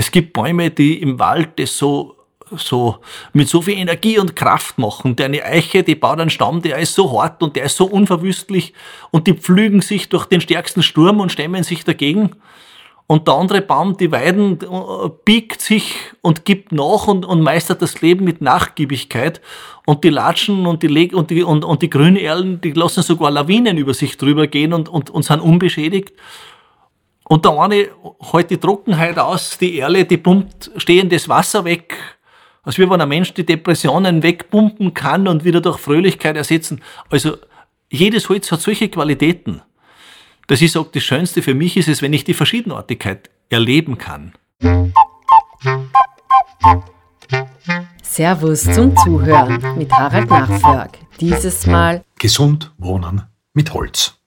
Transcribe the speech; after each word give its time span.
Es 0.00 0.10
gibt 0.10 0.32
Bäume, 0.32 0.70
die 0.70 1.02
im 1.02 1.18
Wald 1.18 1.58
das 1.58 1.76
so 1.76 2.16
so 2.56 2.96
mit 3.34 3.50
so 3.50 3.60
viel 3.60 3.76
Energie 3.76 4.18
und 4.18 4.34
Kraft 4.34 4.78
machen. 4.78 5.14
Der 5.14 5.26
eine 5.26 5.44
Eiche, 5.44 5.82
die 5.82 5.94
baut 5.94 6.18
einen 6.18 6.30
Stamm, 6.30 6.62
der 6.62 6.78
ist 6.78 6.94
so 6.94 7.20
hart 7.20 7.42
und 7.42 7.54
der 7.54 7.64
ist 7.64 7.76
so 7.76 7.84
unverwüstlich 7.84 8.72
und 9.10 9.26
die 9.26 9.34
pflügen 9.34 9.82
sich 9.82 10.08
durch 10.08 10.24
den 10.24 10.40
stärksten 10.40 10.82
Sturm 10.82 11.20
und 11.20 11.30
stemmen 11.30 11.64
sich 11.64 11.84
dagegen. 11.84 12.30
Und 13.06 13.28
der 13.28 13.34
andere 13.34 13.60
Baum, 13.60 13.98
die 13.98 14.10
Weiden, 14.10 14.58
äh, 14.62 15.10
biegt 15.26 15.60
sich 15.60 15.96
und 16.22 16.46
gibt 16.46 16.72
nach 16.72 17.06
und, 17.06 17.26
und 17.26 17.42
meistert 17.42 17.82
das 17.82 18.00
Leben 18.00 18.24
mit 18.24 18.40
Nachgiebigkeit. 18.40 19.42
Und 19.84 20.02
die 20.02 20.08
Latschen 20.10 20.64
und 20.66 20.82
die, 20.82 21.12
und 21.12 21.30
die, 21.30 21.42
und, 21.42 21.62
und 21.62 21.82
die 21.82 21.90
Grünerlen, 21.90 22.62
die 22.62 22.72
lassen 22.72 23.02
sogar 23.02 23.30
Lawinen 23.30 23.76
über 23.76 23.92
sich 23.92 24.16
drüber 24.16 24.46
gehen 24.46 24.72
und, 24.72 24.88
und, 24.88 25.10
und 25.10 25.24
sind 25.24 25.40
unbeschädigt. 25.40 26.14
Und 27.30 27.44
der 27.44 27.52
eine 27.52 27.88
hält 28.32 28.50
die 28.50 28.58
Trockenheit 28.58 29.18
aus, 29.18 29.56
die 29.56 29.78
Erle, 29.78 30.04
die 30.04 30.18
pumpt 30.18 30.70
stehendes 30.76 31.28
Wasser 31.28 31.64
weg. 31.64 31.96
Als 32.62 32.78
wie 32.78 32.90
wenn 32.90 33.00
ein 33.00 33.08
Mensch 33.08 33.32
die 33.32 33.46
Depressionen 33.46 34.22
wegpumpen 34.22 34.92
kann 34.92 35.26
und 35.28 35.44
wieder 35.44 35.60
durch 35.60 35.78
Fröhlichkeit 35.78 36.36
ersetzen. 36.36 36.82
Also 37.08 37.36
jedes 37.88 38.28
Holz 38.28 38.52
hat 38.52 38.60
solche 38.60 38.88
Qualitäten 38.88 39.62
dass 40.50 40.60
ich 40.60 40.72
sage, 40.72 40.88
das 40.92 41.04
Schönste 41.04 41.42
für 41.42 41.54
mich 41.54 41.76
ist 41.76 41.86
es, 41.86 42.02
wenn 42.02 42.12
ich 42.12 42.24
die 42.24 42.34
Verschiedenartigkeit 42.34 43.30
erleben 43.50 43.98
kann. 43.98 44.32
Servus 48.02 48.64
zum 48.64 48.96
Zuhören 48.96 49.78
mit 49.78 49.92
Harald 49.92 50.28
Nachförg. 50.28 50.98
Dieses 51.20 51.66
Mal 51.66 52.04
Gesund 52.18 52.72
wohnen 52.78 53.22
mit 53.54 53.72
Holz. 53.72 54.18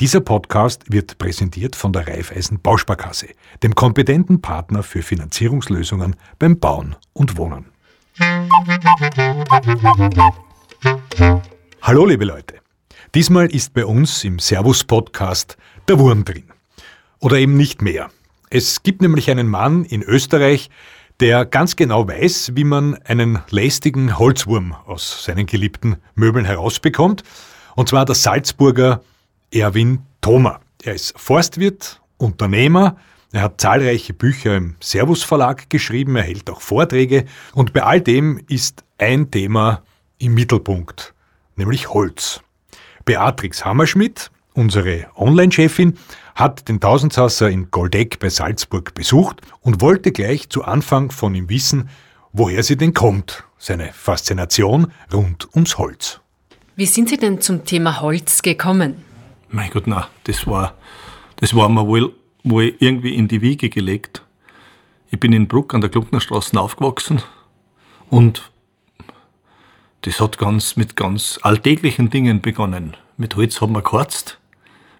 Dieser 0.00 0.20
Podcast 0.20 0.92
wird 0.92 1.18
präsentiert 1.18 1.74
von 1.74 1.92
der 1.92 2.06
Raiffeisen 2.06 2.60
Bausparkasse, 2.60 3.28
dem 3.62 3.74
kompetenten 3.74 4.40
Partner 4.40 4.82
für 4.82 5.02
Finanzierungslösungen 5.02 6.16
beim 6.38 6.58
Bauen 6.58 6.96
und 7.12 7.36
Wohnen. 7.36 7.66
Hallo 11.82 12.06
liebe 12.06 12.24
Leute. 12.24 12.54
Diesmal 13.14 13.46
ist 13.46 13.74
bei 13.74 13.84
uns 13.84 14.22
im 14.22 14.38
Servus 14.38 14.84
Podcast 14.84 15.56
der 15.88 15.98
Wurm 15.98 16.24
drin. 16.24 16.44
Oder 17.20 17.38
eben 17.38 17.56
nicht 17.56 17.82
mehr. 17.82 18.10
Es 18.50 18.82
gibt 18.82 19.02
nämlich 19.02 19.30
einen 19.30 19.48
Mann 19.48 19.84
in 19.84 20.02
Österreich, 20.02 20.70
der 21.20 21.44
ganz 21.44 21.74
genau 21.74 22.06
weiß, 22.06 22.52
wie 22.54 22.64
man 22.64 22.94
einen 23.04 23.40
lästigen 23.50 24.18
Holzwurm 24.18 24.76
aus 24.86 25.24
seinen 25.24 25.46
geliebten 25.46 25.96
Möbeln 26.14 26.44
herausbekommt. 26.44 27.24
Und 27.78 27.88
zwar 27.88 28.04
der 28.04 28.16
Salzburger 28.16 29.02
Erwin 29.52 30.00
Thoma. 30.20 30.58
Er 30.82 30.94
ist 30.94 31.16
Forstwirt, 31.16 32.02
Unternehmer, 32.16 32.96
er 33.30 33.42
hat 33.42 33.60
zahlreiche 33.60 34.14
Bücher 34.14 34.56
im 34.56 34.74
Servus 34.80 35.22
Verlag 35.22 35.70
geschrieben, 35.70 36.16
er 36.16 36.24
hält 36.24 36.50
auch 36.50 36.60
Vorträge 36.60 37.26
und 37.54 37.72
bei 37.72 37.84
all 37.84 38.00
dem 38.00 38.42
ist 38.48 38.82
ein 38.98 39.30
Thema 39.30 39.84
im 40.18 40.34
Mittelpunkt 40.34 41.14
nämlich 41.54 41.90
Holz. 41.90 42.40
Beatrix 43.04 43.64
Hammerschmidt, 43.64 44.32
unsere 44.54 45.06
Online-Chefin, 45.14 45.96
hat 46.34 46.68
den 46.68 46.80
Tausendsasser 46.80 47.48
in 47.48 47.70
Goldeck 47.70 48.18
bei 48.18 48.28
Salzburg 48.28 48.92
besucht 48.94 49.40
und 49.60 49.80
wollte 49.80 50.10
gleich 50.10 50.48
zu 50.48 50.64
Anfang 50.64 51.12
von 51.12 51.32
ihm 51.36 51.48
wissen, 51.48 51.88
woher 52.32 52.64
sie 52.64 52.76
denn 52.76 52.92
kommt, 52.92 53.44
seine 53.56 53.92
Faszination 53.92 54.90
rund 55.12 55.54
ums 55.54 55.78
Holz. 55.78 56.20
Wie 56.78 56.86
sind 56.86 57.08
Sie 57.08 57.16
denn 57.16 57.40
zum 57.40 57.64
Thema 57.64 58.00
Holz 58.02 58.40
gekommen? 58.40 59.02
Mein 59.48 59.68
Gott, 59.68 59.88
na, 59.88 60.06
das 60.22 60.46
war, 60.46 60.76
das 61.34 61.52
war 61.56 61.68
mir 61.68 61.84
wohl, 61.84 62.14
wohl 62.44 62.72
irgendwie 62.78 63.16
in 63.16 63.26
die 63.26 63.42
Wiege 63.42 63.68
gelegt. 63.68 64.22
Ich 65.10 65.18
bin 65.18 65.32
in 65.32 65.48
Bruck 65.48 65.74
an 65.74 65.80
der 65.80 65.90
Glucknerstraße 65.90 66.56
aufgewachsen 66.60 67.20
und 68.10 68.52
das 70.02 70.20
hat 70.20 70.38
ganz 70.38 70.76
mit 70.76 70.94
ganz 70.94 71.40
alltäglichen 71.42 72.10
Dingen 72.10 72.42
begonnen. 72.42 72.96
Mit 73.16 73.34
Holz 73.34 73.60
haben 73.60 73.72
wir 73.72 73.82
geharzt. 73.82 74.38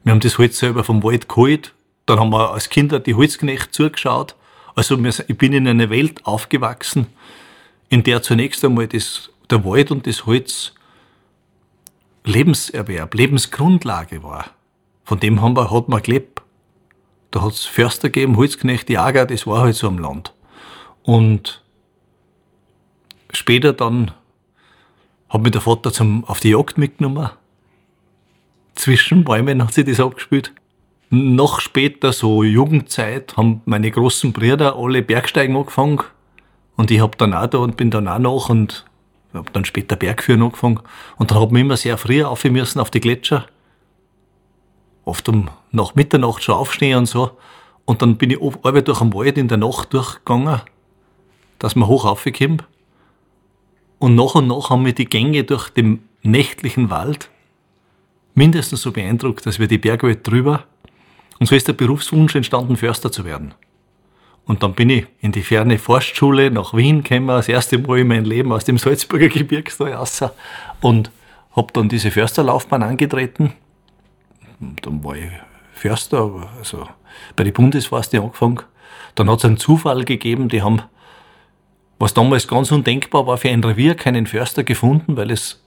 Wir 0.02 0.10
haben 0.10 0.18
das 0.18 0.36
Holz 0.36 0.58
selber 0.58 0.82
vom 0.82 1.04
Wald 1.04 1.28
geholt. 1.28 1.74
Dann 2.06 2.18
haben 2.18 2.30
wir 2.30 2.54
als 2.54 2.70
Kinder 2.70 2.98
die 2.98 3.14
Holzknecht 3.14 3.72
zugeschaut. 3.72 4.34
Also 4.74 4.98
ich 4.98 5.38
bin 5.38 5.52
in 5.52 5.68
einer 5.68 5.90
Welt 5.90 6.26
aufgewachsen, 6.26 7.06
in 7.88 8.02
der 8.02 8.20
zunächst 8.22 8.64
einmal 8.64 8.88
das, 8.88 9.30
der 9.48 9.64
Wald 9.64 9.92
und 9.92 10.08
das 10.08 10.26
Holz 10.26 10.72
Lebenserwerb, 12.28 13.14
Lebensgrundlage 13.14 14.22
war. 14.22 14.50
Von 15.04 15.18
dem 15.18 15.40
haben 15.40 15.56
wir, 15.56 15.70
hat 15.70 15.88
man 15.88 16.02
gelebt. 16.02 16.42
Da 17.30 17.42
hat 17.42 17.52
es 17.52 17.64
Förster 17.64 18.10
gegeben, 18.10 18.36
Holzknecht, 18.36 18.90
Jager, 18.90 19.24
das 19.24 19.46
war 19.46 19.62
halt 19.62 19.74
so 19.74 19.88
am 19.88 19.98
Land. 19.98 20.34
Und 21.02 21.62
später 23.32 23.72
dann 23.72 24.10
hat 25.30 25.42
mich 25.42 25.52
der 25.52 25.62
Vater 25.62 25.90
zum, 25.90 26.24
auf 26.24 26.40
die 26.40 26.50
Jagd 26.50 26.76
mitgenommen. 26.76 27.30
Zwischen 28.74 29.24
Bäumen 29.24 29.62
hat 29.62 29.72
sich 29.72 29.86
das 29.86 30.00
abgespielt. 30.00 30.52
Noch 31.10 31.60
später, 31.60 32.12
so 32.12 32.42
Jugendzeit, 32.42 33.38
haben 33.38 33.62
meine 33.64 33.90
großen 33.90 34.34
Brüder 34.34 34.76
alle 34.76 35.02
Bergsteigen 35.02 35.56
angefangen. 35.56 36.00
Und 36.76 36.90
ich 36.90 37.00
hab 37.00 37.16
dann 37.16 37.32
auch 37.32 37.46
da 37.46 37.58
und 37.58 37.78
bin 37.78 37.90
dann 37.90 38.06
auch 38.06 38.18
nach 38.18 38.48
und 38.50 38.84
hab 39.34 39.52
dann 39.52 39.64
später 39.64 39.96
Bergführen 39.96 40.42
angefangen. 40.42 40.80
Und 41.16 41.30
dann 41.30 41.40
hab 41.40 41.52
ich 41.52 41.58
immer 41.58 41.76
sehr 41.76 41.98
früh 41.98 42.22
auf 42.24 42.44
müssen 42.44 42.80
auf 42.80 42.90
die 42.90 43.00
Gletscher. 43.00 43.46
Oft 45.04 45.28
um 45.28 45.48
nach 45.70 45.94
Mitternacht 45.94 46.42
schon 46.42 46.54
aufstehen 46.54 46.98
und 46.98 47.06
so. 47.06 47.32
Und 47.84 48.02
dann 48.02 48.16
bin 48.16 48.30
ich 48.30 48.38
alle 48.62 48.82
durch 48.82 48.98
den 49.00 49.14
Wald 49.14 49.38
in 49.38 49.48
der 49.48 49.58
Nacht 49.58 49.92
durchgegangen, 49.92 50.60
dass 51.58 51.76
man 51.76 51.88
hoch 51.88 52.04
raufkommt. 52.04 52.64
Und 53.98 54.14
nach 54.14 54.34
und 54.34 54.46
nach 54.46 54.70
haben 54.70 54.84
wir 54.84 54.92
die 54.92 55.06
Gänge 55.06 55.44
durch 55.44 55.70
den 55.70 56.08
nächtlichen 56.22 56.90
Wald 56.90 57.30
mindestens 58.34 58.82
so 58.82 58.92
beeindruckt, 58.92 59.44
dass 59.46 59.58
wir 59.58 59.66
die 59.66 59.78
Bergwelt 59.78 60.26
drüber. 60.26 60.64
Und 61.40 61.46
so 61.46 61.54
ist 61.54 61.68
der 61.68 61.72
Berufswunsch 61.72 62.34
entstanden, 62.34 62.76
Förster 62.76 63.10
zu 63.10 63.24
werden. 63.24 63.54
Und 64.48 64.62
dann 64.62 64.72
bin 64.72 64.88
ich 64.88 65.06
in 65.20 65.30
die 65.30 65.42
ferne 65.42 65.78
Forstschule 65.78 66.50
nach 66.50 66.72
Wien 66.72 67.02
gekommen, 67.02 67.28
das 67.28 67.48
erste 67.48 67.78
Mal 67.78 67.98
in 67.98 68.08
meinem 68.08 68.24
Leben 68.24 68.50
aus 68.50 68.64
dem 68.64 68.78
Salzburger 68.78 69.28
Gebirgstal 69.28 69.92
raus 69.92 70.24
und 70.80 71.10
habe 71.54 71.72
dann 71.74 71.90
diese 71.90 72.10
Försterlaufbahn 72.10 72.82
angetreten. 72.82 73.52
Und 74.58 74.84
dann 74.86 75.04
war 75.04 75.16
ich 75.16 75.30
Förster, 75.74 76.48
also 76.58 76.88
bei 77.36 77.44
den 77.44 77.52
Bundesforste 77.52 78.22
angefangen. 78.22 78.62
Dann 79.14 79.30
hat 79.30 79.38
es 79.40 79.44
einen 79.44 79.58
Zufall 79.58 80.04
gegeben, 80.04 80.48
die 80.48 80.62
haben 80.62 80.82
was 81.98 82.14
damals 82.14 82.48
ganz 82.48 82.72
undenkbar 82.72 83.26
war, 83.26 83.36
für 83.36 83.50
ein 83.50 83.62
Revier 83.62 83.96
keinen 83.96 84.26
Förster 84.26 84.64
gefunden, 84.64 85.16
weil 85.16 85.30
es 85.30 85.62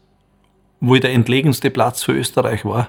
wohl 0.80 1.00
der 1.00 1.12
entlegenste 1.12 1.70
Platz 1.70 2.04
für 2.04 2.14
Österreich 2.14 2.66
war. 2.66 2.88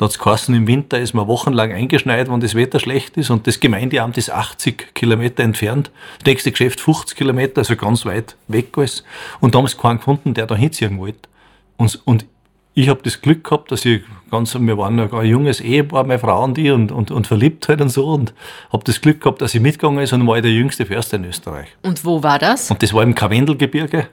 Da 0.00 0.06
hat's 0.06 0.18
geheißen, 0.18 0.54
im 0.54 0.66
Winter 0.66 0.98
ist 0.98 1.12
man 1.12 1.26
wochenlang 1.26 1.72
eingeschneit, 1.72 2.30
wenn 2.30 2.40
das 2.40 2.54
Wetter 2.54 2.80
schlecht 2.80 3.18
ist 3.18 3.28
und 3.28 3.46
das 3.46 3.60
Gemeindeamt 3.60 4.16
ist 4.16 4.30
80 4.30 4.94
Kilometer 4.94 5.42
entfernt, 5.42 5.90
das 6.20 6.24
nächste 6.24 6.52
Geschäft 6.52 6.80
50 6.80 7.18
Kilometer, 7.18 7.58
also 7.58 7.76
ganz 7.76 8.06
weit 8.06 8.34
weg 8.48 8.68
alles. 8.78 9.04
Und 9.40 9.54
da 9.54 9.58
haben 9.58 9.66
sie 9.66 9.76
keinen 9.76 9.98
gefunden, 9.98 10.32
der 10.32 10.46
da 10.46 10.56
hinziehen 10.56 10.98
wollte. 10.98 11.28
Und, 11.76 12.00
und 12.06 12.24
ich 12.72 12.88
habe 12.88 13.00
das 13.02 13.20
Glück 13.20 13.44
gehabt, 13.44 13.72
dass 13.72 13.84
ich 13.84 14.00
ganz, 14.30 14.58
wir 14.58 14.78
waren 14.78 14.96
ja 14.96 15.12
ein 15.12 15.26
junges 15.26 15.60
Ehepaar, 15.60 16.04
meine 16.04 16.18
Frau 16.18 16.44
und 16.44 16.56
ich, 16.56 16.70
und, 16.70 16.92
und, 16.92 17.10
und 17.10 17.26
verliebt 17.26 17.68
halt 17.68 17.82
und 17.82 17.90
so, 17.90 18.06
und 18.06 18.32
habe 18.72 18.84
das 18.84 19.02
Glück 19.02 19.20
gehabt, 19.20 19.42
dass 19.42 19.54
ich 19.54 19.60
mitgegangen 19.60 20.02
ist 20.02 20.14
und 20.14 20.26
war 20.26 20.40
der 20.40 20.50
jüngste 20.50 20.86
Förster 20.86 21.18
in 21.18 21.26
Österreich. 21.26 21.68
Und 21.82 22.06
wo 22.06 22.22
war 22.22 22.38
das? 22.38 22.70
Und 22.70 22.82
das 22.82 22.94
war 22.94 23.02
im 23.02 23.14
Karwendelgebirge, 23.14 24.06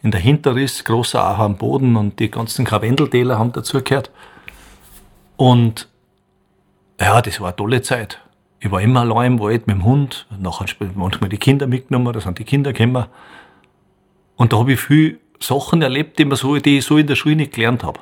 in 0.00 0.12
der 0.12 0.20
Hinterriss, 0.20 0.84
großer 0.84 1.20
Acher 1.20 1.42
am 1.42 1.56
Boden, 1.56 1.96
und 1.96 2.20
die 2.20 2.30
ganzen 2.30 2.64
Karwendeltäler 2.64 3.36
haben 3.36 3.50
dazugehört. 3.50 4.12
Und 5.38 5.88
ja, 7.00 7.22
das 7.22 7.40
war 7.40 7.48
eine 7.48 7.56
tolle 7.56 7.80
Zeit. 7.80 8.20
Ich 8.58 8.72
war 8.72 8.82
immer 8.82 9.00
allein 9.02 9.34
im 9.34 9.40
Wald 9.40 9.68
mit 9.68 9.76
dem 9.76 9.84
Hund, 9.84 10.26
nachher 10.36 10.66
manchmal 10.96 11.30
die 11.30 11.38
Kinder 11.38 11.68
mitgenommen, 11.68 12.12
da 12.12 12.20
sind 12.20 12.40
die 12.40 12.44
Kinder 12.44 12.72
gekommen. 12.72 13.06
Und 14.34 14.52
da 14.52 14.58
habe 14.58 14.72
ich 14.72 14.80
viel 14.80 15.20
Sachen 15.38 15.80
erlebt, 15.80 16.18
die, 16.18 16.28
so, 16.34 16.56
die 16.56 16.78
ich 16.78 16.84
so 16.84 16.98
in 16.98 17.06
der 17.06 17.14
Schule 17.14 17.36
nicht 17.36 17.52
gelernt 17.52 17.84
habe. 17.84 18.00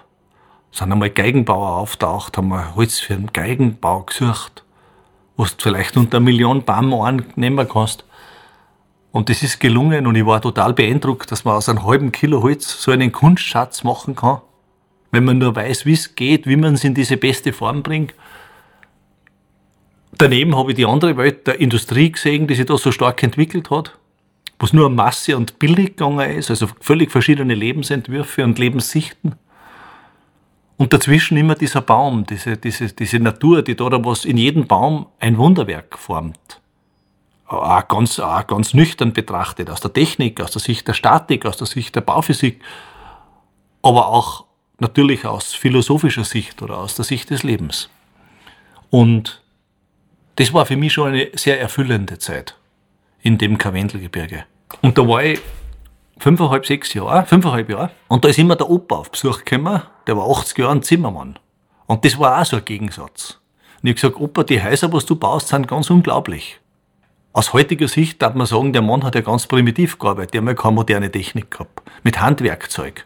Sind 0.71 0.91
einmal 0.91 1.11
Geigenbauer 1.11 1.77
auftaucht, 1.77 2.39
haben 2.39 2.49
wir 2.49 2.75
Holz 2.75 3.01
für 3.01 3.15
den 3.15 3.31
Geigenbau 3.31 4.05
gesucht, 4.05 4.65
wo 5.37 5.45
du 5.45 5.51
vielleicht 5.59 5.99
unter 5.99 6.17
einer 6.17 6.25
Million 6.25 6.65
Baum 6.65 6.95
annehmen 6.95 7.69
kannst. 7.69 8.07
Und 9.13 9.29
das 9.29 9.43
ist 9.43 9.61
gelungen 9.61 10.07
und 10.07 10.15
ich 10.15 10.25
war 10.25 10.41
total 10.41 10.73
beeindruckt, 10.73 11.31
dass 11.31 11.45
man 11.45 11.57
aus 11.57 11.69
einem 11.69 11.85
halben 11.85 12.13
Kilo 12.13 12.43
Holz 12.43 12.83
so 12.83 12.93
einen 12.93 13.13
Kunstschatz 13.13 13.85
machen 13.85 14.17
kann, 14.17 14.41
wenn 15.17 15.25
man 15.25 15.39
nur 15.39 15.57
weiß, 15.57 15.87
wie 15.87 15.95
es 15.95 16.15
geht, 16.15 16.47
wie 16.47 16.57
man 16.57 16.75
es 16.75 16.85
in 16.85 16.95
diese 16.95 17.17
beste 17.17 17.53
Form 17.53 17.83
bringt. 17.83 18.15
Daneben 20.19 20.57
habe 20.57 20.71
ich 20.71 20.77
die 20.77 20.87
andere 20.87 21.17
Welt 21.17 21.47
der 21.47 21.59
Industrie 21.61 22.13
gesehen, 22.13 22.47
die 22.47 22.55
sich 22.55 22.67
da 22.67 22.79
so 22.79 22.93
stark 22.93 23.23
entwickelt 23.23 23.71
hat 23.71 23.99
wo 24.59 24.67
es 24.67 24.73
nur 24.73 24.89
Masse 24.91 25.37
und 25.37 25.59
billig 25.59 25.97
gegangen 25.97 26.31
ist, 26.31 26.51
also 26.51 26.69
völlig 26.81 27.11
verschiedene 27.11 27.55
Lebensentwürfe 27.55 28.43
und 28.45 28.59
Lebenssichten. 28.59 29.35
Und 30.79 30.93
dazwischen 30.93 31.37
immer 31.37 31.55
dieser 31.55 31.81
Baum, 31.81 32.27
diese, 32.27 32.57
diese, 32.57 32.89
diese 32.89 33.19
Natur, 33.19 33.63
die 33.63 33.77
da 33.77 33.85
was 34.05 34.25
in 34.25 34.37
jedem 34.37 34.67
Baum 34.67 35.07
ein 35.21 35.39
Wunderwerk 35.39 35.99
formt. 35.99 36.61
Auch 37.47 37.89
ganz, 37.89 38.19
auch 38.19 38.47
ganz 38.47 38.75
nüchtern 38.75 39.13
betrachtet, 39.13 39.71
aus 39.71 39.81
der 39.81 39.93
Technik, 39.93 40.41
aus 40.41 40.51
der 40.51 40.61
Sicht 40.61 40.89
der 40.89 40.95
Statik, 40.95 41.47
aus 41.47 41.57
der 41.57 41.67
Sicht 41.67 41.95
der 41.95 42.01
Bauphysik, 42.01 42.61
aber 43.83 44.09
auch 44.09 44.46
natürlich 44.79 45.25
aus 45.25 45.55
philosophischer 45.55 46.25
Sicht 46.25 46.63
oder 46.63 46.79
aus 46.79 46.95
der 46.95 47.05
Sicht 47.05 47.31
des 47.31 47.43
Lebens. 47.43 47.91
Und 48.91 49.43
das 50.37 50.53
war 50.53 50.67
für 50.67 50.77
mich 50.77 50.93
schon 50.93 51.09
eine 51.09 51.31
sehr 51.35 51.61
erfüllende 51.61 52.19
Zeit 52.19 52.57
in 53.23 53.39
dem 53.39 53.59
Karwendelgebirge. 53.59 54.45
Und 54.83 54.99
da 54.99 55.07
war 55.09 55.25
ich 55.25 55.41
fünfeinhalb, 56.19 56.67
sechs 56.67 56.93
Jahre, 56.95 57.27
fünfeinhalb 57.27 57.69
Jahre. 57.71 57.91
Und 58.09 58.25
da 58.25 58.29
ist 58.29 58.39
immer 58.39 58.57
der 58.57 58.69
Opa 58.69 58.97
auf 58.97 59.11
Besuch 59.11 59.45
gekommen, 59.45 59.83
der 60.07 60.17
war 60.17 60.29
80 60.31 60.59
Jahre 60.59 60.73
ein 60.73 60.83
Zimmermann. 60.83 61.39
Und 61.87 62.05
das 62.05 62.19
war 62.19 62.41
auch 62.41 62.45
so 62.45 62.57
ein 62.57 62.65
Gegensatz. 62.65 63.41
Und 63.83 63.89
ich 63.89 63.91
hab 63.91 63.97
gesagt, 63.97 64.21
Opa, 64.21 64.43
die 64.43 64.63
Häuser, 64.63 64.93
was 64.93 65.07
du 65.07 65.17
baust, 65.17 65.49
sind 65.49 65.69
ganz 65.69 65.91
unglaublich. 65.91 66.61
Aus 67.33 67.53
heutiger 67.53 67.89
Sicht 67.89 68.23
darf 68.23 68.35
man 68.35 68.47
sagen, 68.47 68.73
der 68.73 68.83
Mann 68.83 69.05
hat 69.05 69.15
ja 69.15 69.21
ganz 69.21 69.47
primitiv 69.47 69.99
gearbeitet, 69.99 70.35
der 70.35 70.41
hat 70.43 70.49
ja 70.49 70.55
keine 70.55 70.75
moderne 70.75 71.11
Technik 71.13 71.51
gehabt. 71.51 71.83
Mit 72.03 72.21
Handwerkzeug. 72.21 73.05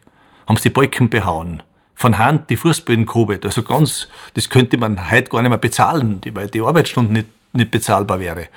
Haben 0.50 0.58
sie 0.58 0.68
Balken 0.68 1.08
behauen. 1.08 1.62
Von 1.94 2.18
Hand 2.18 2.50
die 2.50 2.56
Fußböden 2.56 3.06
gehobelt. 3.06 3.46
Also 3.46 3.62
ganz, 3.62 4.08
das 4.34 4.50
könnte 4.50 4.76
man 4.76 5.10
heute 5.10 5.30
gar 5.30 5.40
nicht 5.40 5.48
mehr 5.48 5.58
bezahlen, 5.58 6.20
weil 6.32 6.48
die 6.48 6.60
Arbeitsstunde 6.60 7.12
nicht, 7.12 7.28
nicht 7.54 7.70
bezahlbar 7.70 8.20
wäre. 8.20 8.48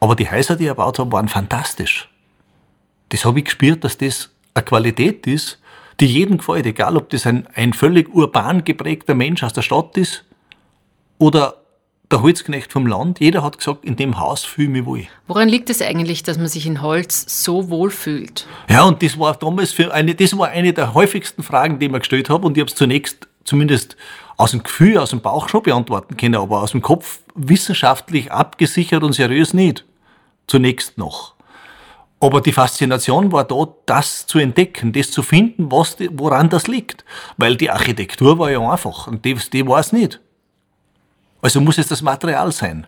Aber 0.00 0.16
die 0.16 0.30
Häuser, 0.30 0.56
die 0.56 0.64
er 0.64 0.74
gebaut 0.74 0.98
haben, 0.98 1.12
waren 1.12 1.28
fantastisch 1.28 2.08
das 3.10 3.24
habe 3.24 3.40
ich 3.40 3.44
gespürt, 3.44 3.84
dass 3.84 3.98
das 3.98 4.30
eine 4.54 4.64
Qualität 4.64 5.26
ist, 5.26 5.60
die 6.00 6.06
jedem 6.06 6.38
gefällt, 6.38 6.64
egal 6.64 6.96
ob 6.96 7.10
das 7.10 7.26
ein, 7.26 7.46
ein 7.54 7.74
völlig 7.74 8.12
urban 8.14 8.64
geprägter 8.64 9.14
Mensch 9.14 9.42
aus 9.42 9.52
der 9.52 9.62
Stadt 9.62 9.96
ist 9.98 10.24
oder 11.18 11.56
der 12.10 12.22
Holzknecht 12.22 12.72
vom 12.72 12.86
Land. 12.86 13.20
Jeder 13.20 13.42
hat 13.42 13.58
gesagt, 13.58 13.84
in 13.84 13.96
dem 13.96 14.18
Haus 14.18 14.44
fühle 14.44 14.66
ich 14.66 14.72
mich 14.72 14.86
wohl. 14.86 15.06
Woran 15.26 15.48
liegt 15.48 15.70
es 15.70 15.80
eigentlich, 15.80 16.22
dass 16.22 16.38
man 16.38 16.48
sich 16.48 16.66
in 16.66 16.82
Holz 16.82 17.44
so 17.44 17.70
wohl 17.70 17.90
fühlt? 17.90 18.46
Ja, 18.68 18.84
und 18.84 19.02
das 19.02 19.18
war 19.18 19.34
damals 19.36 19.72
für 19.72 19.92
eine, 19.92 20.14
das 20.14 20.36
war 20.36 20.48
eine 20.48 20.72
der 20.72 20.94
häufigsten 20.94 21.42
Fragen, 21.42 21.78
die 21.78 21.88
mir 21.88 22.00
gestellt 22.00 22.28
habe 22.30 22.46
und 22.46 22.56
ich 22.56 22.60
habe 22.60 22.70
es 22.70 22.76
zunächst 22.76 23.28
zumindest 23.44 23.96
aus 24.36 24.52
dem 24.52 24.62
Gefühl, 24.62 24.98
aus 24.98 25.10
dem 25.10 25.20
Bauch 25.20 25.48
schon 25.48 25.62
beantworten 25.62 26.16
können, 26.16 26.36
aber 26.36 26.62
aus 26.62 26.72
dem 26.72 26.82
Kopf 26.82 27.20
wissenschaftlich 27.34 28.32
abgesichert 28.32 29.02
und 29.02 29.12
seriös 29.12 29.54
nicht. 29.54 29.84
Zunächst 30.46 30.98
noch. 30.98 31.34
Aber 32.20 32.40
die 32.40 32.52
Faszination 32.52 33.32
war 33.32 33.44
da, 33.44 33.66
das 33.86 34.26
zu 34.26 34.38
entdecken, 34.38 34.92
das 34.92 35.10
zu 35.10 35.22
finden, 35.22 35.70
was, 35.70 35.96
woran 36.12 36.50
das 36.50 36.66
liegt. 36.68 37.04
Weil 37.38 37.56
die 37.56 37.70
Architektur 37.70 38.38
war 38.38 38.50
ja 38.50 38.60
einfach 38.60 39.06
und 39.06 39.24
die, 39.24 39.34
die 39.34 39.66
war 39.66 39.80
es 39.80 39.92
nicht. 39.92 40.20
Also 41.42 41.60
muss 41.60 41.78
es 41.78 41.88
das 41.88 42.02
Material 42.02 42.52
sein. 42.52 42.86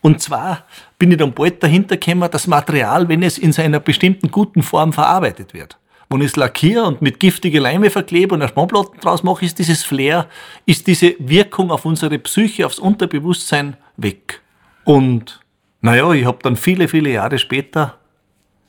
Und 0.00 0.20
zwar 0.20 0.64
bin 0.98 1.12
ich 1.12 1.18
dann 1.18 1.32
bald 1.32 1.62
dahinter 1.62 1.96
gekommen, 1.96 2.28
das 2.30 2.46
Material, 2.46 3.08
wenn 3.08 3.22
es 3.22 3.38
in 3.38 3.52
seiner 3.52 3.80
bestimmten 3.80 4.30
guten 4.30 4.62
Form 4.62 4.92
verarbeitet 4.92 5.54
wird. 5.54 5.78
Wenn 6.08 6.20
ich 6.20 6.26
es 6.26 6.36
lackiere 6.36 6.84
und 6.84 7.00
mit 7.00 7.20
giftige 7.20 7.60
Leime 7.60 7.88
verklebe 7.88 8.34
und 8.34 8.42
eine 8.42 8.48
Spannplatten 8.48 9.00
draus 9.00 9.22
mache, 9.22 9.44
ist 9.44 9.58
dieses 9.58 9.82
Flair, 9.82 10.28
ist 10.66 10.86
diese 10.86 11.14
Wirkung 11.18 11.70
auf 11.70 11.84
unsere 11.84 12.18
Psyche, 12.18 12.66
aufs 12.66 12.78
Unterbewusstsein 12.78 13.76
weg. 13.96 14.42
Und 14.84 15.40
naja, 15.80 16.12
ich 16.12 16.26
habe 16.26 16.38
dann 16.42 16.56
viele, 16.56 16.88
viele 16.88 17.10
Jahre 17.10 17.38
später 17.38 17.98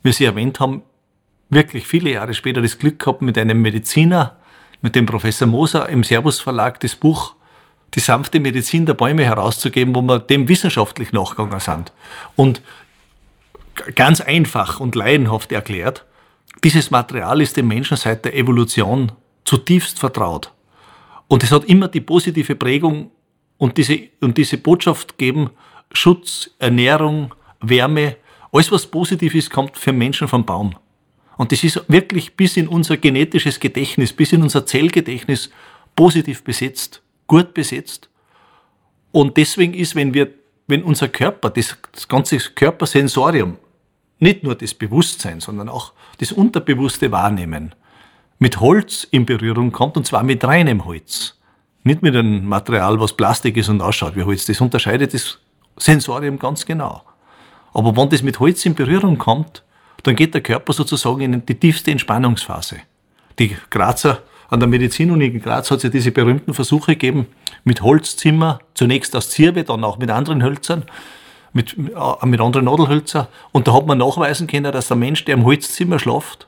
wie 0.04 0.12
Sie 0.12 0.26
erwähnt 0.26 0.60
haben, 0.60 0.84
wirklich 1.50 1.88
viele 1.88 2.12
Jahre 2.12 2.34
später 2.34 2.62
das 2.62 2.78
Glück 2.78 3.00
gehabt, 3.00 3.22
mit 3.22 3.38
einem 3.38 3.62
Mediziner, 3.62 4.38
mit 4.82 4.96
dem 4.96 5.06
Professor 5.06 5.48
Moser 5.48 5.90
im 5.90 6.04
Servus 6.04 6.42
Verlag 6.42 6.80
das 6.82 6.96
Buch 6.96 7.36
Die 7.95 8.00
sanfte 8.00 8.40
Medizin 8.40 8.86
der 8.86 8.94
Bäume 8.94 9.24
herauszugeben, 9.24 9.95
wo 9.95 10.01
wir 10.01 10.19
dem 10.19 10.48
wissenschaftlich 10.48 11.12
nachgegangen 11.12 11.60
sind. 11.60 11.92
Und 12.36 12.62
ganz 13.95 14.22
einfach 14.22 14.80
und 14.80 14.95
laienhaft 14.95 15.51
erklärt, 15.51 16.06
dieses 16.63 16.92
Material 16.92 17.42
ist 17.42 17.57
dem 17.57 17.68
Menschen 17.68 17.98
seit 17.98 18.25
der 18.25 18.36
Evolution 18.36 19.12
zutiefst 19.45 20.00
vertraut. 20.00 20.51
Und 21.28 21.44
es 21.44 21.51
hat 21.51 21.66
immer 21.66 21.88
die 21.88 22.01
positive 22.01 22.56
Prägung 22.56 23.12
und 23.57 23.78
diese, 23.78 24.00
und 24.22 24.38
diese 24.38 24.57
Botschaft 24.57 25.18
gegeben, 25.18 25.50
Schutz, 25.92 26.51
Ernährung, 26.60 27.34
Wärme, 27.62 28.18
alles, 28.51 28.72
was 28.72 28.88
positiv 28.88 29.36
ist, 29.36 29.50
kommt 29.50 29.78
für 29.78 29.94
Menschen 29.94 30.28
vom 30.28 30.46
Baum. 30.46 30.75
Und 31.38 31.51
das 31.51 31.63
ist 31.63 31.84
wirklich 31.88 32.36
bis 32.36 32.57
in 32.57 32.68
unser 32.68 32.98
genetisches 32.98 33.60
Gedächtnis, 33.60 34.13
bis 34.13 34.34
in 34.34 34.44
unser 34.44 34.66
Zellgedächtnis 34.66 35.50
positiv 35.96 36.44
besetzt, 36.44 37.01
gut 37.28 37.54
besetzt. 37.54 38.10
Und 39.12 39.38
deswegen 39.38 39.74
ist, 39.74 39.96
wenn 39.96 40.14
wir, 40.14 40.30
wenn 40.68 40.84
unser 40.84 41.08
Körper, 41.08 41.50
das, 41.50 41.78
das 41.92 42.08
ganze 42.08 42.38
Körpersensorium, 42.38 43.58
nicht 44.20 44.44
nur 44.44 44.56
das 44.56 44.74
Bewusstsein, 44.74 45.40
sondern 45.40 45.70
auch 45.70 45.94
das 46.20 46.31
unterbewusste 46.31 47.12
Wahrnehmen, 47.12 47.75
mit 48.40 48.60
Holz 48.60 49.08
in 49.10 49.25
Berührung 49.25 49.72
kommt, 49.72 49.98
und 49.98 50.08
zwar 50.08 50.24
mit 50.24 50.44
reinem 50.44 50.86
Holz. 50.86 51.40
Nicht 51.84 52.02
mit 52.02 52.16
einem 52.16 52.46
Material, 52.46 53.00
was 53.00 53.14
Plastik 53.14 53.58
ist 53.58 53.70
und 53.70 53.81
ausschaut 53.81 54.16
wie 54.16 54.24
Holz. 54.24 54.46
Das 54.46 54.62
unterscheidet 54.62 55.14
das 55.14 55.40
Sensorium 55.78 56.40
ganz 56.40 56.66
genau. 56.66 57.04
Aber 57.74 57.96
wenn 57.98 58.10
das 58.10 58.24
mit 58.24 58.40
Holz 58.40 58.66
in 58.66 58.75
Berührung 58.75 59.18
kommt, 59.18 59.64
dann 60.04 60.16
geht 60.16 60.34
der 60.34 60.42
Körper 60.42 60.74
sozusagen 60.74 61.22
in 61.22 61.46
die 61.46 61.56
tiefste 61.56 61.92
Entspannungsphase. 61.92 62.78
Die 63.40 63.56
Grazer, 63.70 64.22
an 64.50 64.60
der 64.60 64.68
Medizinuni 64.68 65.28
in 65.28 65.42
Graz 65.42 65.72
hat 65.72 65.78
es 65.78 65.84
ja 65.84 65.90
diese 65.90 66.12
berühmten 66.12 66.54
Versuche 66.54 66.94
gegeben, 66.94 67.28
mit 67.63 67.81
Holzzimmer, 67.81 68.60
zunächst 68.74 69.16
aus 69.16 69.30
Zirbe, 69.30 69.63
dann 69.63 69.84
auch 69.84 69.98
mit 69.98 70.10
anderen 70.10 70.44
Hölzern, 70.44 70.84
mit, 71.54 71.75
äh, 71.78 72.25
mit 72.25 72.42
anderen 72.42 72.66
Nadelhölzer. 72.66 73.30
Und 73.51 73.68
da 73.68 73.74
hat 73.74 73.86
man 73.86 73.98
nachweisen 73.98 74.48
können, 74.48 74.72
dass 74.72 74.88
der 74.88 74.98
Mensch, 74.98 75.25
der 75.25 75.36
im 75.36 75.45
Holzzimmer 75.45 76.00
schlaft, 76.00 76.48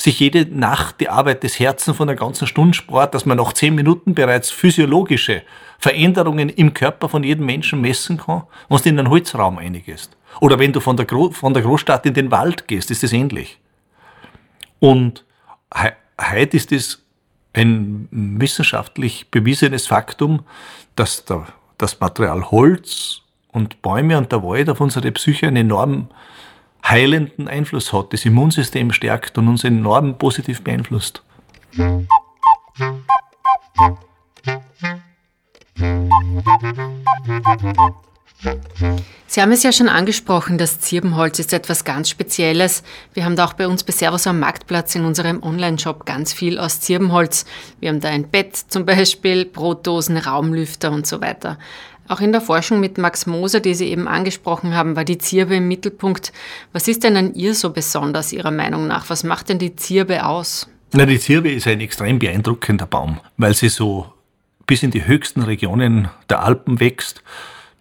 sich 0.00 0.20
jede 0.20 0.46
Nacht 0.46 1.00
die 1.00 1.08
Arbeit 1.08 1.42
des 1.42 1.58
Herzens 1.58 1.96
von 1.96 2.08
einer 2.08 2.16
ganzen 2.16 2.46
Stunde 2.46 2.74
spart, 2.74 3.14
dass 3.14 3.26
man 3.26 3.36
nach 3.36 3.52
zehn 3.52 3.74
Minuten 3.74 4.14
bereits 4.14 4.50
physiologische 4.50 5.42
Veränderungen 5.78 6.48
im 6.48 6.72
Körper 6.72 7.08
von 7.08 7.24
jedem 7.24 7.46
Menschen 7.46 7.80
messen 7.80 8.16
kann, 8.16 8.44
wenn 8.68 8.78
du 8.78 8.88
in 8.88 8.98
einen 8.98 9.10
Holzraum 9.10 9.58
eingehst. 9.58 10.16
Oder 10.40 10.58
wenn 10.58 10.72
du 10.72 10.80
von 10.80 10.96
der, 10.96 11.06
Gro 11.06 11.30
von 11.30 11.52
der 11.52 11.62
Großstadt 11.62 12.06
in 12.06 12.14
den 12.14 12.30
Wald 12.30 12.68
gehst, 12.68 12.90
ist 12.92 13.02
das 13.02 13.12
ähnlich. 13.12 13.58
Und 14.78 15.24
he 15.74 15.88
heute 16.20 16.56
ist 16.56 16.72
es 16.72 17.04
ein 17.58 18.08
wissenschaftlich 18.10 19.30
bewiesenes 19.30 19.86
Faktum, 19.86 20.44
dass 20.96 21.24
der, 21.24 21.46
das 21.76 22.00
Material 22.00 22.50
Holz 22.50 23.22
und 23.52 23.82
Bäume 23.82 24.18
und 24.18 24.32
der 24.32 24.42
Wald 24.42 24.70
auf 24.70 24.80
unsere 24.80 25.10
Psyche 25.12 25.46
einen 25.46 25.56
enorm 25.56 26.08
heilenden 26.86 27.48
Einfluss 27.48 27.92
hat, 27.92 28.12
das 28.12 28.24
Immunsystem 28.24 28.92
stärkt 28.92 29.36
und 29.38 29.48
uns 29.48 29.64
enorm 29.64 30.16
positiv 30.18 30.62
beeinflusst. 30.62 31.22
Sie 39.26 39.42
haben 39.42 39.52
es 39.52 39.62
ja 39.62 39.72
schon 39.72 39.88
angesprochen, 39.88 40.58
das 40.58 40.80
Zirbenholz 40.80 41.38
ist 41.38 41.52
etwas 41.52 41.84
ganz 41.84 42.08
Spezielles. 42.08 42.82
Wir 43.12 43.24
haben 43.24 43.36
da 43.36 43.44
auch 43.44 43.52
bei 43.52 43.66
uns 43.66 43.82
bei 43.82 43.92
Servus 43.92 44.26
am 44.26 44.38
Marktplatz 44.38 44.94
in 44.94 45.04
unserem 45.04 45.42
Online-Shop 45.42 46.06
ganz 46.06 46.32
viel 46.32 46.58
aus 46.58 46.80
Zirbenholz. 46.80 47.44
Wir 47.80 47.90
haben 47.90 48.00
da 48.00 48.08
ein 48.08 48.28
Bett 48.28 48.56
zum 48.56 48.86
Beispiel, 48.86 49.44
Brotdosen, 49.44 50.16
Raumlüfter 50.16 50.92
und 50.92 51.06
so 51.06 51.20
weiter. 51.20 51.58
Auch 52.06 52.20
in 52.20 52.32
der 52.32 52.40
Forschung 52.40 52.80
mit 52.80 52.96
Max 52.96 53.26
Moser, 53.26 53.60
die 53.60 53.74
Sie 53.74 53.88
eben 53.88 54.08
angesprochen 54.08 54.74
haben, 54.74 54.96
war 54.96 55.04
die 55.04 55.18
Zirbe 55.18 55.56
im 55.56 55.68
Mittelpunkt. 55.68 56.32
Was 56.72 56.88
ist 56.88 57.04
denn 57.04 57.16
an 57.16 57.34
ihr 57.34 57.54
so 57.54 57.70
besonders 57.70 58.32
Ihrer 58.32 58.50
Meinung 58.50 58.86
nach? 58.86 59.10
Was 59.10 59.24
macht 59.24 59.50
denn 59.50 59.58
die 59.58 59.76
Zirbe 59.76 60.24
aus? 60.24 60.68
Na, 60.92 61.04
die 61.04 61.20
Zirbe 61.20 61.50
ist 61.50 61.66
ein 61.66 61.80
extrem 61.80 62.18
beeindruckender 62.18 62.86
Baum, 62.86 63.20
weil 63.36 63.52
sie 63.52 63.68
so 63.68 64.10
bis 64.66 64.82
in 64.82 64.90
die 64.90 65.06
höchsten 65.06 65.42
Regionen 65.42 66.08
der 66.30 66.42
Alpen 66.42 66.80
wächst 66.80 67.22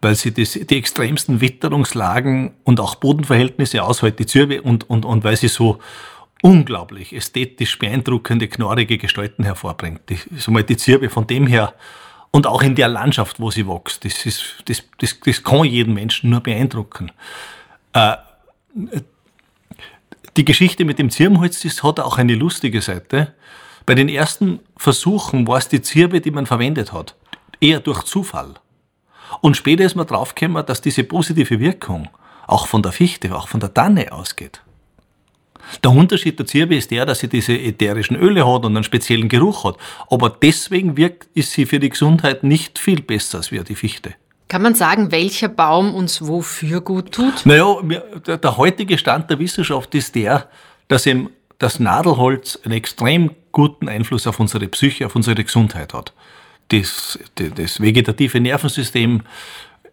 weil 0.01 0.15
sie 0.15 0.33
das, 0.33 0.53
die 0.53 0.77
extremsten 0.77 1.41
Witterungslagen 1.41 2.53
und 2.63 2.79
auch 2.79 2.95
Bodenverhältnisse 2.95 3.83
aushält, 3.83 4.19
die 4.19 4.25
Zürbe, 4.25 4.61
und, 4.61 4.89
und, 4.89 5.05
und 5.05 5.23
weil 5.23 5.37
sie 5.37 5.47
so 5.47 5.79
unglaublich 6.41 7.13
ästhetisch 7.13 7.79
beeindruckende, 7.79 8.47
knorrige 8.47 8.97
Gestalten 8.97 9.43
hervorbringt. 9.43 10.01
Die, 10.09 10.19
so 10.37 10.51
mal 10.51 10.63
die 10.63 10.77
Zirbe 10.77 11.09
von 11.09 11.25
dem 11.25 11.47
her 11.47 11.73
und 12.31 12.45
auch 12.45 12.61
in 12.61 12.75
der 12.75 12.87
Landschaft, 12.87 13.39
wo 13.39 13.49
sie 13.49 13.67
wächst, 13.67 14.05
das, 14.05 14.25
ist, 14.25 14.63
das, 14.65 14.83
das, 14.99 15.19
das 15.19 15.43
kann 15.43 15.63
jeden 15.63 15.93
Menschen 15.93 16.29
nur 16.29 16.41
beeindrucken. 16.41 17.11
Äh, 17.93 18.17
die 20.35 20.45
Geschichte 20.45 20.85
mit 20.85 20.99
dem 20.99 21.09
Zirbenholz 21.09 21.61
das 21.61 21.81
hat 21.81 21.99
auch 21.99 22.19
eine 22.19 22.35
lustige 22.35 22.81
Seite. 22.81 23.33
Bei 23.87 23.95
den 23.95 24.09
ersten 24.09 24.59
Versuchen 24.75 25.47
war 25.47 25.57
es 25.57 25.69
die 25.69 25.81
Zirbe, 25.81 26.21
die 26.21 26.29
man 26.29 26.45
verwendet 26.45 26.93
hat. 26.93 27.15
Eher 27.59 27.79
durch 27.79 28.03
Zufall. 28.03 28.55
Und 29.41 29.57
später 29.57 29.83
ist 29.83 29.95
man 29.95 30.07
draufgekommen, 30.07 30.65
dass 30.65 30.81
diese 30.81 31.03
positive 31.03 31.59
Wirkung 31.59 32.09
auch 32.47 32.67
von 32.67 32.81
der 32.81 32.91
Fichte, 32.91 33.35
auch 33.35 33.47
von 33.47 33.59
der 33.59 33.73
Tanne 33.73 34.11
ausgeht. 34.11 34.61
Der 35.83 35.91
Unterschied 35.91 36.39
der 36.39 36.45
Zirbe 36.45 36.75
ist 36.75 36.91
der, 36.91 37.05
dass 37.05 37.19
sie 37.19 37.27
diese 37.27 37.53
ätherischen 37.53 38.15
Öle 38.15 38.47
hat 38.47 38.65
und 38.65 38.75
einen 38.75 38.83
speziellen 38.83 39.27
Geruch 39.27 39.65
hat. 39.65 39.75
Aber 40.09 40.29
deswegen 40.29 40.95
wirkt, 40.95 41.27
ist 41.33 41.51
sie 41.51 41.65
für 41.65 41.79
die 41.79 41.89
Gesundheit 41.89 42.43
nicht 42.43 42.79
viel 42.79 43.01
besser 43.01 43.39
als 43.39 43.51
wir 43.51 43.63
die 43.63 43.75
Fichte. 43.75 44.13
Kann 44.47 44.61
man 44.61 44.75
sagen, 44.75 45.11
welcher 45.11 45.49
Baum 45.49 45.93
uns 45.93 46.25
wofür 46.25 46.79
gut 46.79 47.11
tut? 47.11 47.45
Naja, 47.45 47.75
der, 48.25 48.37
der 48.37 48.57
heutige 48.57 48.97
Stand 48.97 49.29
der 49.29 49.39
Wissenschaft 49.39 49.93
ist 49.93 50.15
der, 50.15 50.49
dass 50.87 51.05
eben 51.05 51.31
das 51.59 51.79
Nadelholz 51.79 52.57
einen 52.63 52.75
extrem 52.75 53.31
guten 53.51 53.89
Einfluss 53.89 54.25
auf 54.25 54.39
unsere 54.39 54.67
Psyche, 54.67 55.05
auf 55.05 55.15
unsere 55.15 55.43
Gesundheit 55.43 55.93
hat. 55.93 56.13
Das, 56.69 57.17
das 57.35 57.81
vegetative 57.81 58.39
Nervensystem 58.39 59.21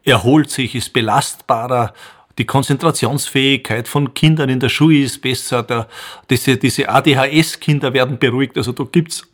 erholt 0.04 0.50
sich, 0.50 0.74
ist 0.74 0.92
belastbarer, 0.92 1.94
die 2.38 2.46
Konzentrationsfähigkeit 2.46 3.86
von 3.86 4.12
Kindern 4.14 4.48
in 4.48 4.58
der 4.58 4.68
Schule 4.68 4.98
ist 4.98 5.22
besser, 5.22 5.62
der, 5.62 5.86
diese, 6.30 6.56
diese 6.56 6.88
ADHS-Kinder 6.88 7.92
werden 7.92 8.18
beruhigt. 8.18 8.56
Also 8.56 8.72
da 8.72 8.84
gibt's 8.90 9.24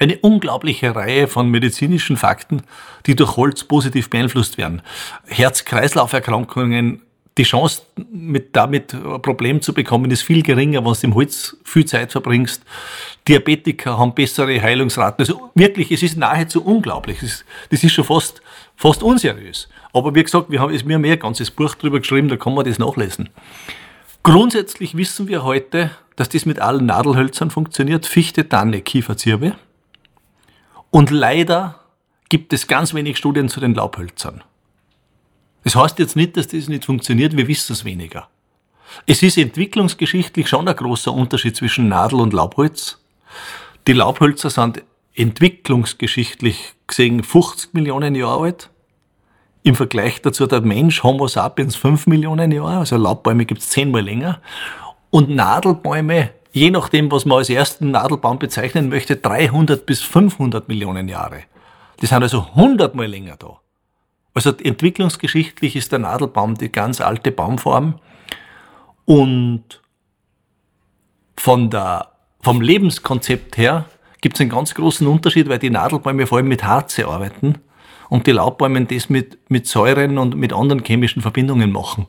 eine 0.00 0.18
unglaubliche 0.18 0.96
Reihe 0.96 1.28
von 1.28 1.48
medizinischen 1.48 2.16
Fakten, 2.16 2.62
die 3.06 3.14
durch 3.14 3.36
Holz 3.36 3.64
positiv 3.64 4.10
beeinflusst 4.10 4.58
werden. 4.58 4.82
Herz-Kreislauf-Erkrankungen, 5.26 7.02
die 7.38 7.44
Chance, 7.44 7.82
mit, 8.10 8.54
damit 8.56 8.92
ein 8.92 9.22
Problem 9.22 9.62
zu 9.62 9.72
bekommen, 9.72 10.10
ist 10.10 10.22
viel 10.22 10.42
geringer, 10.42 10.84
wenn 10.84 10.92
du 10.92 10.98
im 11.02 11.14
Holz 11.14 11.56
viel 11.64 11.84
Zeit 11.84 12.12
verbringst. 12.12 12.62
Diabetiker 13.28 13.98
haben 13.98 14.14
bessere 14.14 14.60
Heilungsraten. 14.60 15.22
Also 15.22 15.50
wirklich, 15.54 15.92
es 15.92 16.02
ist 16.02 16.16
nahezu 16.16 16.64
unglaublich. 16.64 17.18
Das 17.70 17.84
ist 17.84 17.92
schon 17.92 18.04
fast, 18.04 18.42
fast 18.76 19.02
unseriös. 19.02 19.68
Aber 19.92 20.14
wie 20.14 20.22
gesagt, 20.22 20.50
wir 20.50 20.60
haben, 20.60 20.72
wir 20.72 20.94
haben 20.94 21.02
mehr 21.02 21.12
ein 21.12 21.18
ganzes 21.18 21.50
Buch 21.50 21.74
drüber 21.74 22.00
geschrieben, 22.00 22.28
da 22.28 22.36
kann 22.36 22.54
man 22.54 22.64
das 22.64 22.78
nachlesen. 22.78 23.28
Grundsätzlich 24.22 24.96
wissen 24.96 25.28
wir 25.28 25.44
heute, 25.44 25.92
dass 26.16 26.28
das 26.28 26.44
mit 26.44 26.60
allen 26.60 26.86
Nadelhölzern 26.86 27.50
funktioniert. 27.50 28.04
Fichte, 28.06 28.48
Tanne, 28.48 28.82
Kiefer, 28.82 29.16
Zirbe. 29.16 29.54
Und 30.90 31.10
leider 31.10 31.80
gibt 32.28 32.52
es 32.52 32.66
ganz 32.66 32.92
wenig 32.92 33.16
Studien 33.16 33.48
zu 33.48 33.60
den 33.60 33.74
Laubhölzern. 33.74 34.42
Das 35.64 35.76
heißt 35.76 35.98
jetzt 35.98 36.16
nicht, 36.16 36.36
dass 36.36 36.48
das 36.48 36.68
nicht 36.68 36.84
funktioniert, 36.84 37.36
wir 37.36 37.48
wissen 37.48 37.72
es 37.72 37.84
weniger. 37.84 38.28
Es 39.06 39.22
ist 39.22 39.38
entwicklungsgeschichtlich 39.38 40.48
schon 40.48 40.66
ein 40.66 40.76
großer 40.76 41.12
Unterschied 41.12 41.56
zwischen 41.56 41.88
Nadel 41.88 42.20
und 42.20 42.32
Laubholz. 42.32 42.98
Die 43.86 43.92
Laubhölzer 43.92 44.50
sind 44.50 44.82
entwicklungsgeschichtlich 45.14 46.74
gesehen 46.86 47.22
50 47.22 47.74
Millionen 47.74 48.14
Jahre 48.14 48.44
alt. 48.44 48.70
Im 49.62 49.74
Vergleich 49.74 50.22
dazu 50.22 50.46
der 50.46 50.62
Mensch, 50.62 51.02
Homo 51.02 51.28
sapiens, 51.28 51.76
5 51.76 52.06
Millionen 52.06 52.50
Jahre, 52.50 52.78
also 52.78 52.96
Laubbäume 52.96 53.44
gibt 53.44 53.60
es 53.60 53.68
zehnmal 53.68 54.02
länger. 54.02 54.40
Und 55.10 55.28
Nadelbäume, 55.28 56.30
je 56.52 56.70
nachdem, 56.70 57.10
was 57.12 57.26
man 57.26 57.38
als 57.38 57.50
ersten 57.50 57.90
Nadelbaum 57.90 58.38
bezeichnen 58.38 58.88
möchte, 58.88 59.16
300 59.16 59.84
bis 59.84 60.00
500 60.00 60.66
Millionen 60.68 61.08
Jahre. 61.08 61.42
Die 62.00 62.06
sind 62.06 62.22
also 62.22 62.46
100 62.54 62.94
mal 62.94 63.06
länger 63.06 63.36
da. 63.36 63.60
Also 64.34 64.50
entwicklungsgeschichtlich 64.50 65.76
ist 65.76 65.92
der 65.92 65.98
Nadelbaum 66.00 66.54
die 66.54 66.70
ganz 66.70 67.00
alte 67.00 67.32
Baumform 67.32 67.98
und 69.04 69.80
von 71.36 71.70
der, 71.70 72.12
vom 72.40 72.60
Lebenskonzept 72.60 73.56
her 73.56 73.86
gibt 74.20 74.36
es 74.36 74.40
einen 74.40 74.50
ganz 74.50 74.74
großen 74.74 75.06
Unterschied, 75.06 75.48
weil 75.48 75.58
die 75.58 75.70
Nadelbäume 75.70 76.26
vor 76.26 76.38
allem 76.38 76.48
mit 76.48 76.64
Harze 76.64 77.08
arbeiten 77.08 77.56
und 78.08 78.26
die 78.26 78.32
Laubbäume 78.32 78.84
das 78.84 79.08
mit, 79.08 79.38
mit 79.48 79.66
Säuren 79.66 80.18
und 80.18 80.36
mit 80.36 80.52
anderen 80.52 80.84
chemischen 80.84 81.22
Verbindungen 81.22 81.72
machen. 81.72 82.06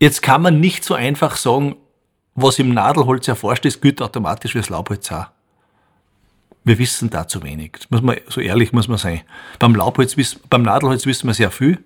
Jetzt 0.00 0.22
kann 0.22 0.42
man 0.42 0.60
nicht 0.60 0.84
so 0.84 0.94
einfach 0.94 1.36
sagen, 1.36 1.76
was 2.34 2.58
im 2.58 2.72
Nadelholz 2.72 3.28
erforscht 3.28 3.66
ist, 3.66 3.82
gilt 3.82 4.00
automatisch 4.00 4.52
fürs 4.52 4.70
Laubholz 4.70 5.12
auch. 5.12 5.26
Wir 6.64 6.78
wissen 6.78 7.10
da 7.10 7.26
zu 7.26 7.42
wenig. 7.42 7.72
Das 7.72 7.90
muss 7.90 8.02
man, 8.02 8.16
so 8.28 8.40
ehrlich 8.40 8.72
muss 8.72 8.88
man 8.88 8.98
sein. 8.98 9.22
Beim 9.58 9.74
Laubholz, 9.74 10.16
beim 10.50 10.62
Nadelholz 10.62 11.06
wissen 11.06 11.26
wir 11.26 11.34
sehr 11.34 11.50
viel. 11.50 11.78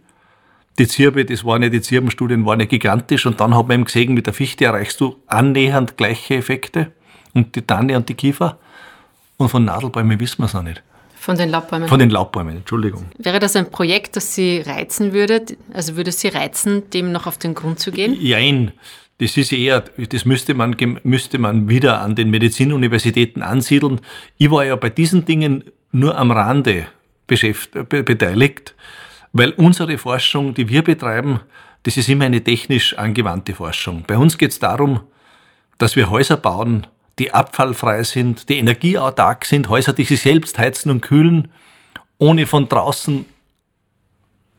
Die 0.79 0.89
Zirbe, 0.89 1.25
das 1.25 1.45
waren 1.45 1.63
ja, 1.63 1.69
die 1.69 1.81
Zirbenstudien 1.81 2.45
waren 2.45 2.59
ja 2.59 2.67
gigantisch 2.67 3.27
und 3.27 3.41
dann 3.41 3.57
hat 3.57 3.69
man 3.69 3.77
eben 3.77 3.85
gesehen, 3.85 4.15
mit 4.15 4.27
der 4.27 4.35
Fichte 4.35 4.65
erreichst 4.65 5.01
du 5.01 5.17
annähernd 5.29 5.97
gleiche 5.97 6.35
Effekte 6.35 6.91
und 7.33 7.55
die 7.55 7.63
Tanne 7.63 7.97
und 7.97 8.09
die 8.09 8.15
Kiefer. 8.15 8.59
Und 9.37 9.49
von 9.49 9.65
Nadelbäumen 9.65 10.19
wissen 10.19 10.39
wir 10.39 10.47
es 10.47 10.55
noch 10.55 10.63
nicht. 10.63 10.83
Von 11.15 11.39
den 11.39 11.49
Laubbäumen? 11.49 11.89
Von 11.89 11.99
den 12.01 12.11
Laubbäumen, 12.11 12.57
Entschuldigung. 12.59 13.07
Wäre 13.17 13.39
das 13.39 13.57
ein 13.57 13.71
Projekt, 13.71 14.17
das 14.17 14.35
Sie 14.35 14.61
reizen 14.61 15.15
würde? 15.15 15.43
Also 15.73 15.97
würde 15.97 16.13
Sie 16.13 16.29
reizen, 16.29 16.91
dem 16.91 17.13
noch 17.13 17.27
auf 17.27 17.39
den 17.39 17.55
Grund 17.55 17.79
zu 17.79 17.93
gehen? 17.93 18.15
Jein. 18.21 18.73
Das 19.19 19.37
ist 19.37 19.53
eher, 19.53 19.81
das 19.81 20.25
müsste 20.25 20.55
man, 20.55 20.77
müsste 21.05 21.39
man 21.39 21.69
wieder 21.69 22.01
an 22.01 22.17
den 22.17 22.31
Medizinuniversitäten 22.31 23.43
ansiedeln. 23.43 24.01
Ich 24.39 24.51
war 24.51 24.65
ja 24.65 24.75
bei 24.77 24.91
diesen 24.91 25.25
Dingen 25.25 25.65
nur 25.93 26.19
am 26.19 26.33
Rande 26.33 26.87
beteiligt, 27.27 28.75
weil 29.33 29.51
unsere 29.53 29.99
Forschung, 29.99 30.55
die 30.55 30.69
wir 30.69 30.83
betreiben, 30.83 31.41
das 31.85 31.97
ist 31.97 32.09
immer 32.09 32.25
eine 32.25 32.43
technisch 32.43 32.97
angewandte 32.99 33.55
Forschung. 33.55 34.05
Bei 34.07 34.17
uns 34.17 34.37
geht 34.37 34.51
es 34.51 34.59
darum, 34.59 35.01
dass 35.79 35.97
wir 35.97 36.11
Häuser 36.11 36.37
bauen, 36.37 36.87
die 37.19 37.33
abfallfrei 37.33 38.03
sind, 38.03 38.49
die 38.49 38.59
energieautark 38.59 39.45
sind, 39.45 39.69
Häuser, 39.69 39.93
die 39.93 40.05
sich 40.05 40.21
selbst 40.21 40.59
heizen 40.59 40.91
und 40.91 41.03
kühlen, 41.03 41.49
ohne 42.19 42.47
von 42.47 42.69
draußen 42.69 43.27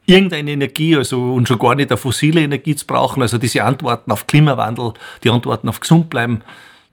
irgendeine 0.06 0.52
Energie, 0.52 0.96
also 0.96 1.34
und 1.34 1.48
schon 1.48 1.60
gar 1.60 1.76
nicht 1.76 1.92
eine 1.92 1.98
fossile 1.98 2.42
Energie 2.42 2.76
zu 2.76 2.86
brauchen, 2.86 3.22
also 3.22 3.38
diese 3.38 3.64
Antworten 3.64 4.12
auf 4.12 4.28
Klimawandel, 4.28 4.94
die 5.24 5.30
Antworten 5.30 5.70
auf 5.70 5.80
gesund 5.80 6.10
bleiben, 6.10 6.42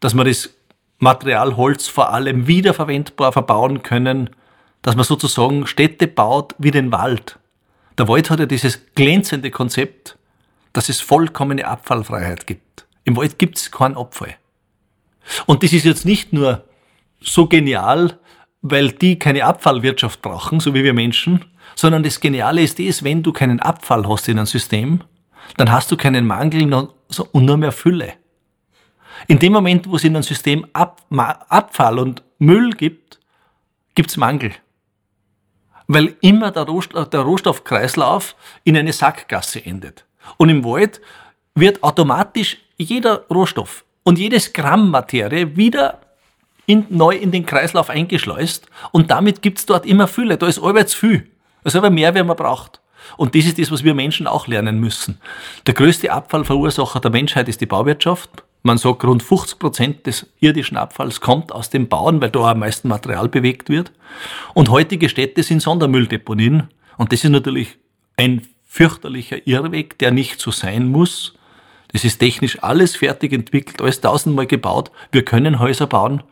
dass 0.01 0.15
wir 0.15 0.25
das 0.25 0.51
Material 0.99 1.57
Holz 1.57 1.89
vor 1.89 2.13
allem 2.13 2.47
wiederverwendbar 2.47 3.33
verbauen 3.33 3.83
können, 3.83 4.31
dass 4.83 4.97
man 4.97 5.05
sozusagen 5.05 5.67
Städte 5.67 6.07
baut 6.07 6.55
wie 6.59 6.71
den 6.71 6.93
Wald. 6.93 7.39
Der 7.99 8.09
Wald 8.09 8.31
hat 8.31 8.41
ja 8.41 8.47
dieses 8.47 8.81
glänzende 8.95 9.51
Konzept, 9.51 10.17
dass 10.73 10.89
es 10.89 11.01
vollkommene 11.01 11.67
Abfallfreiheit 11.67 12.47
gibt. 12.47 12.87
Im 13.05 13.17
Wald 13.17 13.39
gibt 13.39 13.59
es 13.59 13.71
keinen 13.71 13.97
Abfall. 13.97 14.37
Und 15.47 15.63
das 15.63 15.73
ist 15.73 15.85
jetzt 15.85 16.05
nicht 16.05 16.33
nur 16.33 16.65
so 17.21 17.47
genial, 17.47 18.19
weil 18.63 18.93
die 18.93 19.19
keine 19.19 19.45
Abfallwirtschaft 19.45 20.23
brauchen, 20.23 20.61
so 20.61 20.75
wie 20.75 20.85
wir 20.85 20.95
Menschen, 20.95 21.45
sondern 21.75 22.03
das 22.03 22.21
Geniale 22.21 22.63
ist 22.63 22.79
das, 22.79 23.03
wenn 23.03 23.23
du 23.23 23.33
keinen 23.33 23.61
Abfall 23.61 24.09
hast 24.09 24.29
in 24.29 24.39
einem 24.39 24.47
System, 24.47 25.03
dann 25.57 25.71
hast 25.71 25.91
du 25.91 25.97
keinen 25.97 26.27
Mangel 26.27 26.73
und 26.73 27.45
nur 27.45 27.57
mehr 27.57 27.73
Fülle. 27.73 28.15
In 29.29 29.39
dem 29.39 29.53
Moment, 29.53 29.89
wo 29.89 29.97
es 29.97 30.05
in 30.05 30.15
einem 30.15 30.23
System 30.23 30.67
Ab 30.73 31.03
Abfall 31.11 31.99
und 31.99 32.23
Müll 32.39 32.71
gibt, 32.71 33.21
gibt's 33.95 34.17
Mangel. 34.17 34.53
Weil 35.87 36.17
immer 36.21 36.51
der, 36.51 36.65
Rohstoff, 36.65 37.11
der 37.11 37.21
Rohstoffkreislauf 37.21 38.35
in 38.65 38.77
eine 38.77 38.93
Sackgasse 38.93 39.65
endet. 39.65 40.07
Und 40.39 40.49
im 40.49 40.65
Wald 40.65 41.01
wird 41.55 41.83
automatisch 41.83 42.59
jeder 42.77 43.27
Rohstoff 43.29 43.85
und 44.03 44.19
jedes 44.19 44.53
Gramm 44.53 44.91
Materie 44.91 45.57
wieder 45.57 46.01
in, 46.67 46.87
neu 46.89 47.17
in 47.17 47.31
den 47.31 47.45
Kreislauf 47.45 47.91
eingeschleust 47.91 48.67
und 48.93 49.11
damit 49.11 49.43
gibt's 49.43 49.67
dort 49.67 49.85
immer 49.85 50.09
Fülle. 50.09 50.39
Da 50.39 50.47
ist 50.47 50.61
allweils 50.61 50.95
viel. 50.95 51.32
Also 51.65 51.79
aber 51.79 51.91
mehr, 51.91 52.15
wie 52.15 52.23
man 52.23 52.37
braucht. 52.37 52.81
Und 53.17 53.35
das 53.35 53.45
ist 53.45 53.59
das, 53.59 53.71
was 53.71 53.85
wir 53.85 53.95
Menschen 53.95 54.27
auch 54.27 54.47
lernen 54.47 54.79
müssen. 54.79 55.19
Der 55.67 55.75
größte 55.75 56.13
Abfallverursacher 56.13 57.01
der 57.01 57.11
Menschheit 57.11 57.49
ist 57.49 57.61
die 57.61 57.67
Bauwirtschaft. 57.67 58.45
Man 58.63 58.79
sagt, 58.79 59.05
rund 59.05 59.23
50 59.23 59.59
Prozent 59.59 60.07
des 60.07 60.27
irdischen 60.39 60.77
Abfalls 60.77 61.21
kommt 61.21 61.51
aus 61.51 61.69
dem 61.69 61.89
Bauen, 61.89 62.21
weil 62.21 62.31
da 62.31 62.53
am 62.53 62.61
meisten 62.61 62.89
Material 62.89 63.29
bewegt 63.29 63.69
wird. 63.69 63.91
Und 64.55 64.71
heutige 64.71 65.09
Städte 65.09 65.43
sind 65.43 65.61
Sondermülldeponien. 65.61 66.69
Und 66.97 67.13
das 67.13 67.25
ist 67.25 67.31
natürlich 67.31 67.77
ein 68.17 68.47
fürchterlicher 68.65 69.47
Irrweg, 69.47 69.99
der 69.99 70.13
nicht 70.13 70.41
so 70.41 70.53
sein 70.53 70.89
muss. 70.89 71.35
Das 71.93 72.05
ist 72.05 72.19
technisch 72.19 72.63
alles 72.63 72.97
fertig 72.97 73.33
entwickelt, 73.33 73.83
alles 73.83 74.01
tausendmal 74.01 74.47
gebaut. 74.47 74.91
Wir 75.11 75.25
können 75.25 75.59
Häuser 75.59 75.87
bauen, 75.87 76.23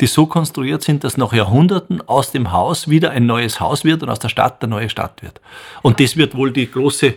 die 0.00 0.06
so 0.06 0.26
konstruiert 0.26 0.82
sind, 0.82 1.04
dass 1.04 1.16
nach 1.16 1.32
Jahrhunderten 1.32 2.06
aus 2.06 2.30
dem 2.30 2.52
Haus 2.52 2.88
wieder 2.88 3.10
ein 3.10 3.26
neues 3.26 3.60
Haus 3.60 3.84
wird 3.84 4.02
und 4.02 4.10
aus 4.10 4.18
der 4.18 4.28
Stadt 4.28 4.62
eine 4.62 4.70
neue 4.70 4.90
Stadt 4.90 5.22
wird. 5.22 5.40
Und 5.82 6.00
das 6.00 6.16
wird 6.16 6.34
wohl 6.34 6.52
die 6.52 6.70
große, 6.70 7.14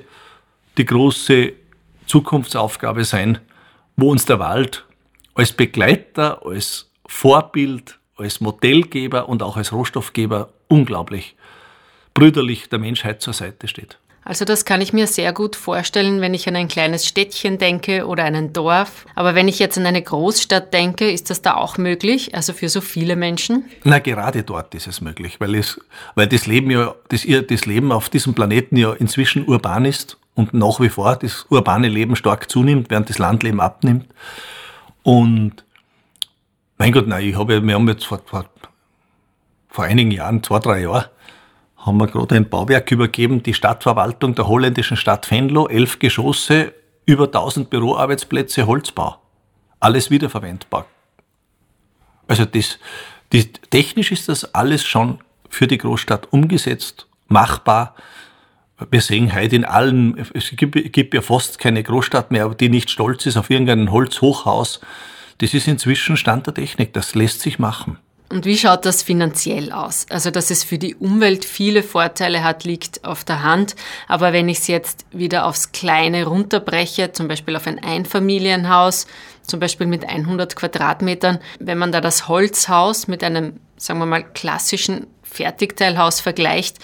die 0.78 0.86
große 0.86 1.54
Zukunftsaufgabe 2.06 3.04
sein, 3.04 3.40
wo 3.98 4.12
uns 4.12 4.26
der 4.26 4.40
Wald 4.40 4.86
als 5.36 5.52
Begleiter, 5.52 6.46
als 6.46 6.90
Vorbild, 7.06 8.00
als 8.18 8.42
Modellgeber 8.42 9.28
und 9.28 9.44
auch 9.44 9.58
als 9.58 9.72
Rohstoffgeber 9.72 10.50
unglaublich 10.68 11.36
brüderlich 12.14 12.70
der 12.70 12.80
Menschheit 12.80 13.22
zur 13.22 13.34
Seite 13.34 13.68
steht. 13.68 13.98
Also 14.30 14.46
das 14.46 14.64
kann 14.64 14.80
ich 14.80 14.94
mir 14.94 15.08
sehr 15.08 15.34
gut 15.34 15.56
vorstellen, 15.56 16.22
wenn 16.22 16.36
ich 16.36 16.48
an 16.48 16.56
ein 16.56 16.68
kleines 16.68 17.08
Städtchen 17.08 17.58
denke 17.58 18.06
oder 18.06 18.26
ein 18.26 18.54
Dorf. 18.54 19.08
Aber 19.16 19.34
wenn 19.34 19.48
ich 19.48 19.58
jetzt 19.58 19.76
an 19.80 19.88
eine 19.88 20.04
Großstadt 20.04 20.72
denke, 20.72 21.10
ist 21.10 21.32
das 21.32 21.42
da 21.42 21.56
auch 21.56 21.80
möglich? 21.80 22.36
Also 22.36 22.54
für 22.54 22.70
so 22.70 22.80
viele 22.80 23.16
Menschen? 23.16 23.66
Na, 23.84 23.98
gerade 23.98 24.44
dort 24.44 24.76
ist 24.76 24.86
es 24.86 25.02
möglich, 25.02 25.40
weil, 25.40 25.56
es, 25.56 25.82
weil 26.14 26.28
das, 26.28 26.46
Leben 26.46 26.70
ja, 26.70 26.94
das, 27.08 27.26
das 27.48 27.66
Leben 27.66 27.92
auf 27.92 28.10
diesem 28.10 28.36
Planeten 28.36 28.78
ja 28.78 28.94
inzwischen 28.94 29.48
urban 29.48 29.86
ist 29.86 30.20
und 30.36 30.54
nach 30.54 30.80
wie 30.80 30.90
vor 30.90 31.16
das 31.16 31.48
urbane 31.50 31.88
Leben 31.88 32.16
stark 32.16 32.52
zunimmt, 32.52 32.92
während 32.92 33.10
das 33.10 33.18
Landleben 33.18 33.60
abnimmt. 33.60 34.06
Und 35.02 35.64
mein 36.78 36.92
Gott, 36.92 37.08
nein, 37.08 37.28
ich 37.28 37.36
habe, 37.36 37.64
wir 37.64 37.74
haben 37.74 37.88
jetzt 37.88 38.06
vor, 38.06 38.22
vor, 38.28 38.46
vor 39.70 39.86
einigen 39.86 40.12
Jahren, 40.12 40.44
zwei, 40.44 40.60
drei 40.60 40.82
Jahren, 40.82 41.06
haben 41.80 41.98
wir 41.98 42.08
gerade 42.08 42.36
ein 42.36 42.50
Bauwerk 42.50 42.92
übergeben, 42.92 43.42
die 43.42 43.54
Stadtverwaltung 43.54 44.36
der 44.36 44.48
holländischen 44.48 44.98
Stadt 44.98 45.30
Venlo, 45.32 45.68
elf 45.68 46.00
Geschosse, 46.00 46.74
über 47.06 47.26
1000 47.26 47.70
Büroarbeitsplätze, 47.70 48.68
Holzbau. 48.68 49.18
Alles 49.80 50.12
wiederverwendbar. 50.12 50.86
Also 52.28 52.46
das, 52.46 52.80
das, 53.32 53.48
technisch 53.70 54.12
ist 54.12 54.30
das 54.30 54.54
alles 54.54 54.86
schon 54.86 55.20
für 55.50 55.68
die 55.68 55.78
Großstadt 55.78 56.32
umgesetzt, 56.32 57.08
machbar. 57.28 57.96
Wir 58.92 59.02
sehen 59.02 59.34
heute 59.34 59.56
in 59.56 59.66
allen, 59.66 60.18
es 60.34 60.52
gibt, 60.52 60.94
gibt 60.94 61.14
ja 61.14 61.22
fast 61.22 61.60
keine 61.60 61.82
Großstadt 61.82 62.32
mehr, 62.32 62.50
die 62.50 62.70
nicht 62.70 62.90
stolz 62.90 63.26
ist 63.26 63.38
auf 63.38 63.50
irgendein 63.50 63.92
Holzhochhaus. 63.92 64.82
Das 65.40 65.54
ist 65.54 65.68
inzwischen 65.68 66.18
Stand 66.18 66.46
der 66.46 66.54
Technik, 66.54 66.94
das 66.94 67.16
lässt 67.16 67.42
sich 67.42 67.58
machen. 67.58 67.98
Und 68.32 68.46
wie 68.46 68.58
schaut 68.58 68.86
das 68.86 69.02
finanziell 69.02 69.72
aus? 69.72 70.06
Also, 70.10 70.30
dass 70.30 70.52
es 70.52 70.64
für 70.64 70.78
die 70.78 70.96
Umwelt 70.96 71.46
viele 71.46 71.82
Vorteile 71.82 72.44
hat, 72.44 72.64
liegt 72.64 73.04
auf 73.04 73.24
der 73.24 73.42
Hand. 73.42 73.76
Aber 74.08 74.34
wenn 74.34 74.48
ich 74.48 74.60
es 74.60 74.68
jetzt 74.68 75.06
wieder 75.12 75.48
aufs 75.48 75.72
Kleine 75.72 76.26
runterbreche, 76.26 77.12
zum 77.12 77.28
Beispiel 77.28 77.56
auf 77.56 77.66
ein 77.66 77.84
Einfamilienhaus, 77.84 79.08
zum 79.42 79.60
Beispiel 79.60 79.88
mit 79.88 80.08
100 80.08 80.56
Quadratmetern, 80.56 81.40
wenn 81.60 81.80
man 81.80 81.92
da 81.92 82.02
das 82.02 82.28
Holzhaus 82.28 83.08
mit 83.08 83.24
einem, 83.24 83.60
sagen 83.78 84.00
wir 84.00 84.06
mal, 84.06 84.24
klassischen 84.24 85.08
Fertigteilhaus 85.24 86.20
vergleicht, 86.20 86.78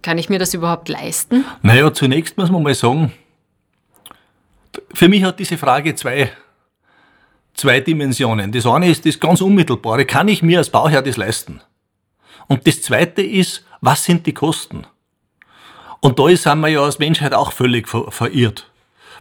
kann 0.00 0.16
ich 0.16 0.30
mir 0.30 0.38
das 0.38 0.54
überhaupt 0.54 0.88
leisten? 0.88 1.44
Naja, 1.60 1.92
zunächst 1.92 2.38
muss 2.38 2.50
man 2.50 2.62
mal 2.62 2.74
sagen, 2.74 3.12
für 4.94 5.08
mich 5.08 5.22
hat 5.22 5.38
diese 5.38 5.58
Frage 5.58 5.94
zwei 5.94 6.30
zwei 7.54 7.80
Dimensionen. 7.80 8.52
Das 8.52 8.66
eine 8.66 8.88
ist 8.88 9.06
das 9.06 9.20
ganz 9.20 9.40
Unmittelbare. 9.40 10.04
Kann 10.06 10.28
ich 10.28 10.42
mir 10.42 10.58
als 10.58 10.70
Bauherr 10.70 11.02
das 11.02 11.16
leisten? 11.16 11.60
Und 12.48 12.66
das 12.66 12.82
zweite 12.82 13.22
ist, 13.22 13.64
was 13.80 14.04
sind 14.04 14.26
die 14.26 14.34
Kosten? 14.34 14.86
Und 16.00 16.18
da 16.18 16.28
sind 16.34 16.60
wir 16.60 16.68
ja 16.68 16.82
als 16.82 16.98
Menschheit 16.98 17.34
auch 17.34 17.52
völlig 17.52 17.88
ver 17.88 18.10
verirrt. 18.10 18.68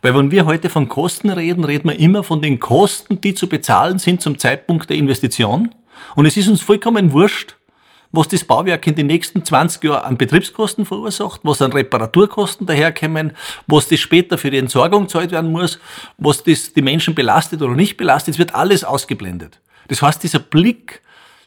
Weil 0.02 0.16
wenn 0.16 0.32
wir 0.32 0.46
heute 0.46 0.70
von 0.70 0.90
Kosten 0.90 1.30
reden, 1.30 1.64
reden 1.64 1.90
wir 1.90 2.00
immer 2.00 2.24
von 2.24 2.42
den 2.42 2.60
Kosten, 2.60 3.22
die 3.22 3.36
zu 3.36 3.48
bezahlen 3.48 4.00
sind 4.00 4.22
zum 4.22 4.40
Zeitpunkt 4.40 4.90
der 4.90 4.98
Investition. 4.98 5.76
Und 6.16 6.26
es 6.26 6.38
ist 6.38 6.48
uns 6.48 6.62
vollkommen 6.62 7.12
wurscht, 7.12 7.56
was 8.12 8.28
das 8.28 8.44
Bauwerk 8.44 8.86
in 8.88 8.96
den 8.96 9.08
nächsten 9.08 9.44
20 9.46 9.84
Jahren 9.84 10.04
an 10.04 10.18
Betriebskosten 10.18 10.86
verursacht, 10.86 11.42
was 11.44 11.62
an 11.62 11.72
Reparaturkosten 11.72 12.68
daherkommen, 12.68 13.34
was 13.68 13.88
das 13.88 14.00
später 14.00 14.38
für 14.38 14.52
die 14.52 14.58
Entsorgung 14.58 15.08
zahlt 15.08 15.32
werden 15.32 15.52
muss, 15.52 15.80
was 16.18 16.44
das 16.44 16.74
die 16.74 16.82
Menschen 16.82 17.16
belastet 17.16 17.62
oder 17.62 17.76
nicht 17.76 17.98
belastet, 17.98 18.36
es 18.36 18.40
wird 18.40 18.54
alles 18.54 18.84
ausgeblendet. 18.84 19.60
Das 19.88 20.02
heißt, 20.02 20.24
dieser 20.24 20.40
Blick, 20.40 21.02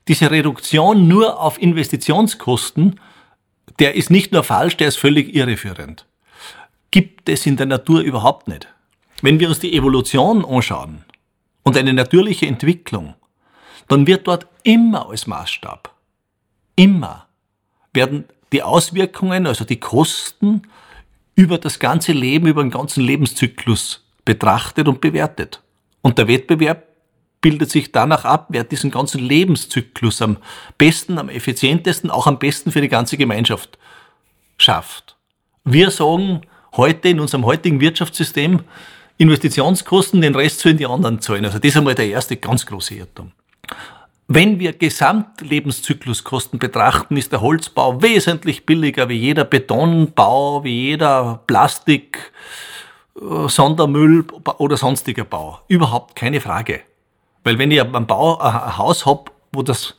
diese 0.09 0.31
Reduktion 0.31 1.07
nur 1.09 1.41
auf 1.41 1.61
Investitionskosten, 1.61 3.01
der 3.79 3.95
ist 3.95 4.11
nicht 4.11 4.33
nur 4.33 4.45
falsch, 4.45 4.77
der 4.77 4.89
ist 4.89 4.97
völlig 4.97 5.35
irreführend. 5.35 6.07
Gibt 6.91 7.29
es 7.29 7.47
in 7.47 7.57
der 7.57 7.67
Natur 7.67 8.01
überhaupt 8.01 8.49
nicht. 8.49 8.69
Wenn 9.23 9.41
wir 9.41 9.49
uns 9.49 9.59
die 9.59 9.77
Evolution 9.77 10.45
anschauen 10.45 11.05
und 11.63 11.77
eine 11.77 11.93
natürliche 11.93 12.47
Entwicklung, 12.47 13.15
dann 13.89 14.07
wird 14.07 14.27
dort 14.27 14.47
immer 14.63 15.09
als 15.09 15.27
Maßstab 15.27 15.94
immer 16.77 17.27
werden 17.93 18.25
die 18.53 18.63
Auswirkungen, 18.63 19.47
also 19.47 19.65
die 19.65 19.81
Kosten 19.81 20.63
über 21.35 21.59
das 21.59 21.79
ganze 21.79 22.13
Leben, 22.13 22.47
über 22.47 22.63
den 22.63 22.71
ganzen 22.71 23.03
Lebenszyklus 23.03 24.05
betrachtet 24.25 24.89
und 24.89 25.01
bewertet. 25.01 25.63
Und 26.03 26.19
der 26.19 26.29
Wettbewerb 26.29 26.87
bildet 27.41 27.71
sich 27.71 27.93
danach 27.93 28.25
ab, 28.25 28.47
wer 28.51 28.65
diesen 28.65 28.91
ganzen 28.91 29.21
Lebenszyklus 29.21 30.23
am 30.23 30.39
besten, 30.79 31.19
am 31.19 31.29
effizientesten, 31.29 32.11
auch 32.11 32.27
am 32.27 32.39
besten 32.39 32.73
für 32.73 32.81
die 32.81 32.89
ganze 32.89 33.17
Gemeinschaft 33.17 33.79
schafft. 34.57 35.17
Wir 35.65 35.91
sagen 35.91 36.43
heute 36.77 37.09
in 37.09 37.21
unserem 37.21 37.45
heutigen 37.45 37.81
Wirtschaftssystem, 37.81 38.61
Investitionskosten, 39.17 40.21
den 40.21 40.35
Rest 40.35 40.61
sollen 40.61 40.77
die 40.77 40.87
anderen 40.87 41.21
zahlen. 41.21 41.45
Also 41.45 41.59
das 41.59 41.69
ist 41.69 41.77
einmal 41.77 41.95
der 41.95 42.09
erste 42.09 42.37
ganz 42.37 42.67
große 42.67 42.95
Irrtum. 42.95 43.33
Wenn 44.27 44.59
wir 44.59 44.73
Gesamtlebenszykluskosten 44.73 46.59
betrachten, 46.59 47.19
ist 47.19 47.33
der 47.33 47.43
Holzbau 47.43 48.01
wesentlich 48.01 48.65
billiger 48.65 49.11
wie 49.11 49.19
jeder 49.19 49.45
Betonbau, 49.45 50.65
wie 50.65 50.89
jeder 50.89 51.43
Plastik, 51.47 52.33
äh, 53.21 53.49
Sondermüll 53.49 54.25
oder 54.57 54.79
sonstiger 54.79 55.25
Bau. 55.25 55.61
Überhaupt 55.69 56.17
keine 56.17 56.41
Frage. 56.41 56.81
Weil 57.43 57.59
wenn 57.59 57.71
ich 57.71 57.83
am 57.83 58.07
Bau 58.07 58.39
ein 58.39 58.79
Haus 58.79 59.05
hab, 59.05 59.31
wo 59.53 59.63
das, 59.63 59.95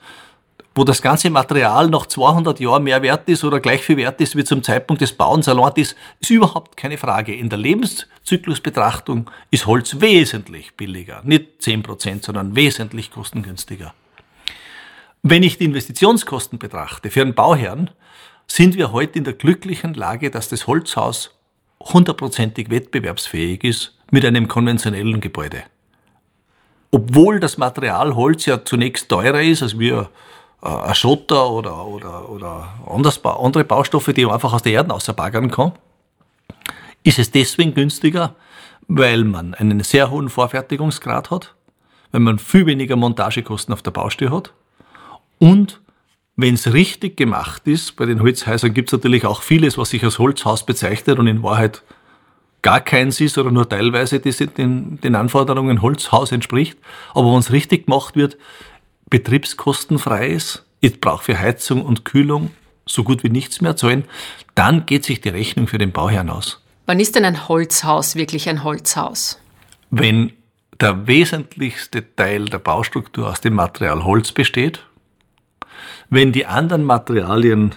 wo 0.73 0.83
das 0.83 1.03
ganze 1.03 1.29
Material 1.29 1.87
noch 1.87 2.07
200 2.07 2.59
Jahre 2.59 2.81
mehr 2.81 3.03
wert 3.03 3.29
ist 3.29 3.43
oder 3.43 3.59
gleich 3.59 3.83
viel 3.83 3.97
wert 3.97 4.19
ist 4.21 4.35
wie 4.35 4.43
zum 4.43 4.63
Zeitpunkt 4.63 5.03
des 5.03 5.13
Bauens 5.13 5.47
allein, 5.47 5.73
ist, 5.75 5.95
ist 6.19 6.31
überhaupt 6.31 6.77
keine 6.77 6.97
Frage. 6.97 7.35
In 7.35 7.49
der 7.49 7.59
Lebenszyklusbetrachtung 7.59 9.29
ist 9.51 9.67
Holz 9.67 10.01
wesentlich 10.01 10.75
billiger. 10.75 11.21
Nicht 11.23 11.61
10%, 11.61 12.25
sondern 12.25 12.55
wesentlich 12.55 13.11
kostengünstiger. 13.11 13.93
Wenn 15.27 15.41
ich 15.41 15.57
die 15.57 15.65
Investitionskosten 15.65 16.59
betrachte 16.59 17.09
für 17.09 17.23
einen 17.23 17.33
Bauherrn, 17.33 17.89
sind 18.45 18.75
wir 18.75 18.91
heute 18.91 19.17
in 19.17 19.23
der 19.23 19.33
glücklichen 19.33 19.95
Lage, 19.95 20.29
dass 20.29 20.49
das 20.49 20.67
Holzhaus 20.67 21.31
hundertprozentig 21.79 22.69
wettbewerbsfähig 22.69 23.63
ist 23.63 23.97
mit 24.11 24.23
einem 24.23 24.47
konventionellen 24.47 25.21
Gebäude. 25.21 25.63
Obwohl 26.91 27.39
das 27.39 27.57
Material 27.57 28.15
Holz 28.15 28.45
ja 28.45 28.63
zunächst 28.63 29.09
teurer 29.09 29.41
ist 29.41 29.63
als 29.63 29.79
wir 29.79 30.11
äh, 30.61 30.67
ein 30.67 30.93
Schotter 30.93 31.49
oder, 31.49 31.87
oder, 31.87 32.29
oder 32.29 32.75
andere 32.85 33.63
Baustoffe, 33.63 34.13
die 34.13 34.25
man 34.25 34.35
einfach 34.35 34.53
aus 34.53 34.61
der 34.61 34.73
Erde 34.73 34.93
ausbaggern 34.93 35.49
kann, 35.49 35.71
ist 37.01 37.17
es 37.17 37.31
deswegen 37.31 37.73
günstiger, 37.73 38.35
weil 38.87 39.23
man 39.23 39.55
einen 39.55 39.79
sehr 39.79 40.11
hohen 40.11 40.29
Vorfertigungsgrad 40.29 41.31
hat, 41.31 41.55
weil 42.11 42.21
man 42.21 42.37
viel 42.37 42.67
weniger 42.67 42.95
Montagekosten 42.95 43.73
auf 43.73 43.81
der 43.81 43.89
Baustelle 43.89 44.29
hat 44.29 44.53
und 45.39 45.81
wenn 46.37 46.55
es 46.55 46.73
richtig 46.73 47.15
gemacht 47.15 47.65
ist, 47.65 47.95
bei 47.95 48.05
den 48.05 48.21
Holzhäusern 48.21 48.73
gibt 48.73 48.89
es 48.89 48.93
natürlich 48.93 49.25
auch 49.25 49.41
vieles, 49.41 49.77
was 49.77 49.91
sich 49.91 50.03
als 50.03 50.19
Holzhaus 50.19 50.65
bezeichnet 50.65 51.17
und 51.17 51.27
in 51.27 51.43
Wahrheit 51.43 51.81
gar 52.61 52.81
keins 52.81 53.21
ist 53.21 53.37
oder 53.37 53.51
nur 53.51 53.69
teilweise 53.69 54.19
den, 54.19 54.99
den 54.99 55.15
Anforderungen 55.15 55.81
Holzhaus 55.81 56.31
entspricht. 56.31 56.77
Aber 57.13 57.31
wenn 57.31 57.39
es 57.39 57.51
richtig 57.51 57.85
gemacht 57.85 58.15
wird, 58.15 58.37
betriebskostenfrei 59.09 60.27
ist, 60.27 60.65
ich 60.81 60.99
brauche 60.99 61.23
für 61.23 61.39
Heizung 61.39 61.85
und 61.85 62.03
Kühlung 62.05 62.51
so 62.85 63.03
gut 63.03 63.23
wie 63.23 63.29
nichts 63.29 63.61
mehr 63.61 63.77
zahlen, 63.77 64.03
dann 64.55 64.85
geht 64.85 65.05
sich 65.05 65.21
die 65.21 65.29
Rechnung 65.29 65.67
für 65.67 65.77
den 65.77 65.91
Bauherrn 65.91 66.29
aus. 66.29 66.61
Wann 66.85 66.99
ist 66.99 67.15
denn 67.15 67.25
ein 67.25 67.47
Holzhaus 67.47 68.15
wirklich 68.15 68.49
ein 68.49 68.63
Holzhaus? 68.63 69.39
Wenn 69.89 70.33
der 70.81 71.07
wesentlichste 71.07 72.15
Teil 72.15 72.45
der 72.45 72.59
Baustruktur 72.59 73.29
aus 73.29 73.41
dem 73.41 73.53
Material 73.53 74.03
Holz 74.03 74.31
besteht 74.31 74.83
wenn 76.09 76.31
die 76.31 76.45
anderen 76.45 76.83
Materialien 76.83 77.75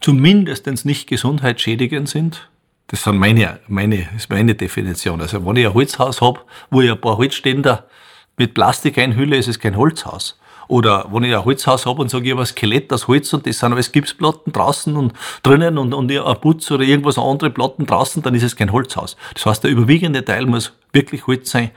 zumindest 0.00 0.66
nicht 0.84 1.08
gesundheitsschädigend 1.08 2.08
sind, 2.08 2.48
das 2.88 3.02
sind 3.02 3.18
meine, 3.18 3.58
meine, 3.66 4.08
ist 4.16 4.30
meine 4.30 4.54
Definition. 4.54 5.20
Also 5.20 5.44
wenn 5.44 5.56
ich 5.56 5.66
ein 5.66 5.74
Holzhaus 5.74 6.20
habe, 6.20 6.40
wo 6.70 6.80
ich 6.80 6.90
ein 6.90 7.00
paar 7.00 7.16
Holzständer 7.16 7.86
mit 8.36 8.54
Plastik 8.54 8.98
einhülle, 8.98 9.36
ist 9.36 9.48
es 9.48 9.58
kein 9.58 9.76
Holzhaus. 9.76 10.38
Oder 10.68 11.06
wenn 11.10 11.24
ich 11.24 11.34
ein 11.34 11.44
Holzhaus 11.44 11.86
habe 11.86 12.02
und 12.02 12.10
sage, 12.10 12.24
ich 12.26 12.32
habe 12.32 12.42
ein 12.42 12.46
Skelett 12.46 12.92
aus 12.92 13.08
Holz 13.08 13.32
und 13.32 13.46
das 13.46 13.58
sind 13.58 13.72
alles 13.72 13.92
Gipsplatten 13.92 14.52
draußen 14.52 14.96
und 14.96 15.12
drinnen 15.42 15.78
und, 15.78 15.94
und 15.94 16.10
ein 16.10 16.40
Putz 16.40 16.70
oder 16.70 16.84
irgendwas 16.84 17.18
andere 17.18 17.50
Platten 17.50 17.86
draußen, 17.86 18.22
dann 18.22 18.34
ist 18.34 18.42
es 18.42 18.56
kein 18.56 18.72
Holzhaus. 18.72 19.16
Das 19.34 19.46
heißt, 19.46 19.64
der 19.64 19.70
überwiegende 19.70 20.24
Teil 20.24 20.46
muss 20.46 20.72
wirklich 20.92 21.26
Holz 21.26 21.50
sein, 21.50 21.70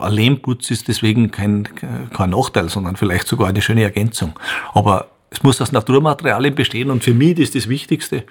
ein 0.00 0.12
Lehmputz 0.12 0.70
ist 0.70 0.88
deswegen 0.88 1.30
kein, 1.30 1.68
kein 2.12 2.30
Nachteil, 2.30 2.68
sondern 2.68 2.96
vielleicht 2.96 3.28
sogar 3.28 3.48
eine 3.48 3.62
schöne 3.62 3.82
Ergänzung. 3.82 4.38
Aber 4.72 5.08
es 5.30 5.42
muss 5.42 5.60
aus 5.60 5.72
Naturmaterialien 5.72 6.54
bestehen 6.54 6.90
und 6.90 7.04
für 7.04 7.14
mich 7.14 7.38
ist 7.38 7.54
das 7.54 7.68
Wichtigste, 7.68 8.24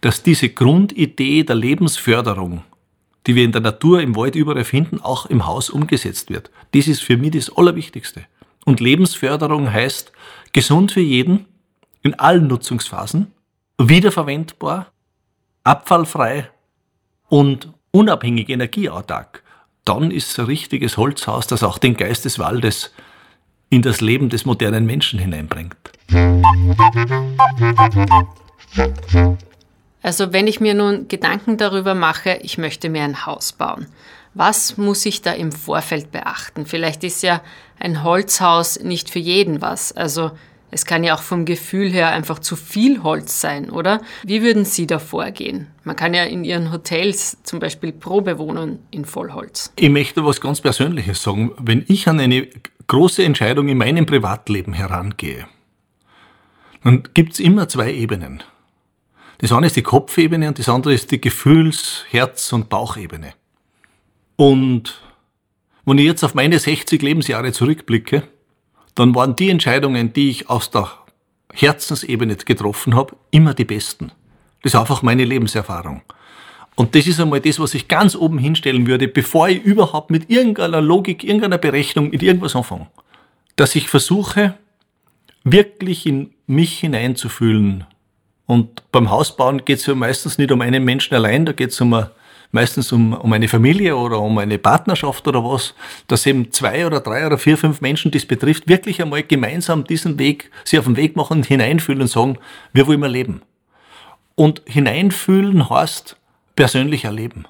dass 0.00 0.22
diese 0.22 0.48
Grundidee 0.48 1.44
der 1.44 1.56
Lebensförderung, 1.56 2.62
die 3.26 3.34
wir 3.34 3.44
in 3.44 3.52
der 3.52 3.60
Natur, 3.60 4.00
im 4.00 4.16
Wald 4.16 4.34
überall 4.34 4.64
finden, 4.64 5.00
auch 5.00 5.26
im 5.26 5.46
Haus 5.46 5.70
umgesetzt 5.70 6.30
wird. 6.30 6.50
Das 6.72 6.88
ist 6.88 7.02
für 7.02 7.16
mich 7.16 7.32
das 7.32 7.56
Allerwichtigste. 7.56 8.24
Und 8.66 8.80
Lebensförderung 8.80 9.72
heißt 9.72 10.12
gesund 10.52 10.92
für 10.92 11.00
jeden, 11.00 11.46
in 12.02 12.12
allen 12.14 12.46
Nutzungsphasen, 12.46 13.32
wiederverwendbar, 13.78 14.92
abfallfrei 15.64 16.50
und 17.28 17.72
unabhängig 17.90 18.50
energieautark 18.50 19.42
dann 19.86 20.10
ist 20.10 20.38
ein 20.38 20.46
richtiges 20.46 20.96
Holzhaus, 20.96 21.46
das 21.46 21.62
auch 21.62 21.78
den 21.78 21.96
Geist 21.96 22.24
des 22.24 22.38
Waldes 22.38 22.92
in 23.70 23.82
das 23.82 24.00
Leben 24.00 24.28
des 24.28 24.44
modernen 24.44 24.84
Menschen 24.84 25.18
hineinbringt. 25.18 25.76
Also 30.02 30.32
wenn 30.32 30.46
ich 30.46 30.60
mir 30.60 30.74
nun 30.74 31.08
Gedanken 31.08 31.56
darüber 31.56 31.94
mache, 31.94 32.38
ich 32.42 32.58
möchte 32.58 32.88
mir 32.88 33.02
ein 33.02 33.26
Haus 33.26 33.52
bauen, 33.52 33.86
Was 34.38 34.76
muss 34.76 35.06
ich 35.06 35.22
da 35.22 35.32
im 35.32 35.50
Vorfeld 35.50 36.12
beachten? 36.12 36.66
Vielleicht 36.66 37.04
ist 37.04 37.22
ja 37.22 37.40
ein 37.78 38.02
Holzhaus 38.02 38.80
nicht 38.80 39.10
für 39.10 39.18
jeden 39.18 39.60
was. 39.60 39.92
Also 39.92 40.32
es 40.70 40.84
kann 40.84 41.04
ja 41.04 41.14
auch 41.14 41.22
vom 41.22 41.44
Gefühl 41.44 41.90
her 41.90 42.10
einfach 42.10 42.38
zu 42.38 42.56
viel 42.56 43.02
Holz 43.02 43.40
sein, 43.40 43.70
oder? 43.70 44.00
Wie 44.24 44.42
würden 44.42 44.64
Sie 44.64 44.86
da 44.86 44.98
vorgehen? 44.98 45.68
Man 45.84 45.96
kann 45.96 46.12
ja 46.12 46.24
in 46.24 46.44
Ihren 46.44 46.72
Hotels 46.72 47.38
zum 47.44 47.60
Beispiel 47.60 47.92
Probe 47.92 48.38
wohnen 48.38 48.80
in 48.90 49.04
Vollholz. 49.04 49.72
Ich 49.76 49.90
möchte 49.90 50.24
was 50.24 50.40
ganz 50.40 50.60
Persönliches 50.60 51.22
sagen. 51.22 51.52
Wenn 51.58 51.84
ich 51.86 52.08
an 52.08 52.18
eine 52.18 52.48
große 52.88 53.22
Entscheidung 53.22 53.68
in 53.68 53.78
meinem 53.78 54.06
Privatleben 54.06 54.72
herangehe, 54.72 55.46
dann 56.82 57.04
gibt 57.14 57.34
es 57.34 57.40
immer 57.40 57.68
zwei 57.68 57.92
Ebenen. 57.92 58.42
Das 59.38 59.52
eine 59.52 59.66
ist 59.66 59.76
die 59.76 59.82
Kopfebene 59.82 60.48
und 60.48 60.58
das 60.58 60.68
andere 60.68 60.94
ist 60.94 61.10
die 61.10 61.20
Gefühls-, 61.20 62.04
Herz- 62.10 62.52
und 62.52 62.68
Bauchebene. 62.68 63.34
Und 64.36 65.00
wenn 65.86 65.98
ich 65.98 66.04
jetzt 66.04 66.24
auf 66.24 66.34
meine 66.34 66.58
60 66.58 67.00
Lebensjahre 67.00 67.52
zurückblicke, 67.52 68.24
dann 68.94 69.14
waren 69.14 69.36
die 69.36 69.50
Entscheidungen, 69.50 70.12
die 70.12 70.30
ich 70.30 70.50
aus 70.50 70.70
der 70.70 70.90
Herzensebene 71.52 72.36
getroffen 72.36 72.94
habe, 72.94 73.16
immer 73.30 73.54
die 73.54 73.64
besten. 73.64 74.10
Das 74.62 74.74
ist 74.74 74.80
einfach 74.80 75.02
meine 75.02 75.24
Lebenserfahrung. 75.24 76.02
Und 76.74 76.94
das 76.94 77.06
ist 77.06 77.20
einmal 77.20 77.40
das, 77.40 77.58
was 77.60 77.72
ich 77.72 77.88
ganz 77.88 78.16
oben 78.16 78.38
hinstellen 78.38 78.86
würde, 78.86 79.08
bevor 79.08 79.48
ich 79.48 79.62
überhaupt 79.62 80.10
mit 80.10 80.28
irgendeiner 80.28 80.82
Logik, 80.82 81.24
irgendeiner 81.24 81.56
Berechnung, 81.56 82.10
mit 82.10 82.22
irgendwas 82.22 82.56
anfange. 82.56 82.88
Dass 83.54 83.74
ich 83.74 83.88
versuche, 83.88 84.54
wirklich 85.44 86.04
in 86.04 86.34
mich 86.46 86.80
hineinzufühlen. 86.80 87.84
Und 88.44 88.82
beim 88.92 89.10
Hausbauen 89.10 89.64
geht 89.64 89.78
es 89.78 89.86
ja 89.86 89.94
meistens 89.94 90.36
nicht 90.36 90.52
um 90.52 90.60
einen 90.60 90.84
Menschen 90.84 91.14
allein, 91.14 91.46
da 91.46 91.52
geht 91.52 91.70
es 91.70 91.80
um 91.80 91.94
eine 91.94 92.10
meistens 92.52 92.92
um, 92.92 93.12
um 93.12 93.32
eine 93.32 93.48
Familie 93.48 93.96
oder 93.96 94.20
um 94.20 94.38
eine 94.38 94.58
Partnerschaft 94.58 95.26
oder 95.28 95.44
was, 95.44 95.74
dass 96.08 96.26
eben 96.26 96.52
zwei 96.52 96.86
oder 96.86 97.00
drei 97.00 97.26
oder 97.26 97.38
vier, 97.38 97.58
fünf 97.58 97.80
Menschen, 97.80 98.10
die 98.10 98.18
es 98.18 98.26
betrifft, 98.26 98.68
wirklich 98.68 99.02
einmal 99.02 99.22
gemeinsam 99.22 99.84
diesen 99.84 100.18
Weg, 100.18 100.50
sie 100.64 100.78
auf 100.78 100.84
den 100.84 100.96
Weg 100.96 101.16
machen, 101.16 101.42
hineinfühlen 101.42 102.02
und 102.02 102.08
sagen, 102.08 102.38
wir 102.72 102.86
wollen 102.86 103.00
mal 103.00 103.10
leben. 103.10 103.42
Und 104.34 104.62
hineinfühlen 104.66 105.68
heißt 105.70 106.16
persönlich 106.54 107.04
erleben. 107.04 107.46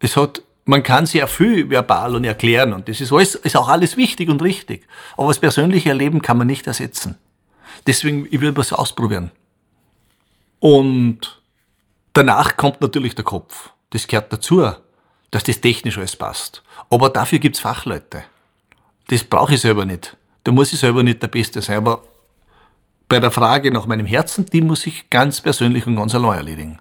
Es 0.00 0.16
hat, 0.16 0.42
man 0.64 0.82
kann 0.82 1.06
sehr 1.06 1.26
viel 1.26 1.68
verbal 1.68 2.14
und 2.14 2.24
erklären 2.24 2.72
und 2.72 2.88
das 2.88 3.00
ist 3.00 3.12
alles, 3.12 3.34
ist 3.34 3.56
auch 3.56 3.68
alles 3.68 3.96
wichtig 3.96 4.28
und 4.28 4.42
richtig. 4.42 4.86
Aber 5.16 5.28
das 5.28 5.38
persönliche 5.38 5.90
Erleben 5.90 6.22
kann 6.22 6.38
man 6.38 6.46
nicht 6.46 6.66
ersetzen. 6.66 7.16
Deswegen, 7.86 8.26
ich 8.30 8.40
will 8.40 8.56
was 8.56 8.72
ausprobieren. 8.72 9.30
Und 10.58 11.40
danach 12.12 12.56
kommt 12.56 12.80
natürlich 12.80 13.14
der 13.14 13.24
Kopf. 13.24 13.70
Das 13.90 14.06
gehört 14.06 14.32
dazu, 14.32 14.70
dass 15.30 15.44
das 15.44 15.60
technisch 15.60 15.98
alles 15.98 16.16
passt. 16.16 16.62
Aber 16.88 17.08
dafür 17.08 17.38
gibt's 17.38 17.60
Fachleute. 17.60 18.24
Das 19.08 19.24
brauche 19.24 19.54
ich 19.54 19.60
selber 19.60 19.84
nicht. 19.84 20.16
Da 20.44 20.52
muss 20.52 20.72
ich 20.72 20.78
selber 20.78 21.02
nicht 21.02 21.22
der 21.22 21.28
Beste 21.28 21.60
sein. 21.60 21.78
Aber 21.78 22.02
bei 23.08 23.20
der 23.20 23.30
Frage 23.30 23.72
nach 23.72 23.86
meinem 23.86 24.06
Herzen, 24.06 24.46
die 24.46 24.60
muss 24.60 24.86
ich 24.86 25.10
ganz 25.10 25.40
persönlich 25.40 25.86
und 25.86 25.96
ganz 25.96 26.14
allein 26.14 26.38
erledigen. 26.38 26.78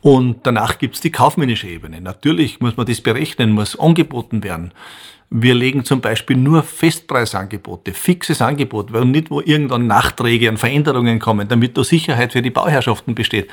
Und 0.00 0.40
danach 0.42 0.78
gibt's 0.78 1.00
die 1.00 1.12
kaufmännische 1.12 1.68
Ebene. 1.68 2.00
Natürlich 2.00 2.60
muss 2.60 2.76
man 2.76 2.86
das 2.86 3.00
berechnen, 3.00 3.52
muss 3.52 3.78
angeboten 3.78 4.42
werden. 4.42 4.72
Wir 5.30 5.54
legen 5.54 5.84
zum 5.84 6.00
Beispiel 6.00 6.36
nur 6.36 6.62
Festpreisangebote, 6.64 7.94
fixes 7.94 8.42
Angebot, 8.42 8.92
weil 8.92 9.06
nicht 9.06 9.30
wo 9.30 9.40
irgendwann 9.40 9.86
Nachträge 9.86 10.50
und 10.50 10.58
Veränderungen 10.58 11.20
kommen, 11.20 11.48
damit 11.48 11.78
da 11.78 11.84
Sicherheit 11.84 12.32
für 12.32 12.42
die 12.42 12.50
Bauherrschaften 12.50 13.14
besteht. 13.14 13.48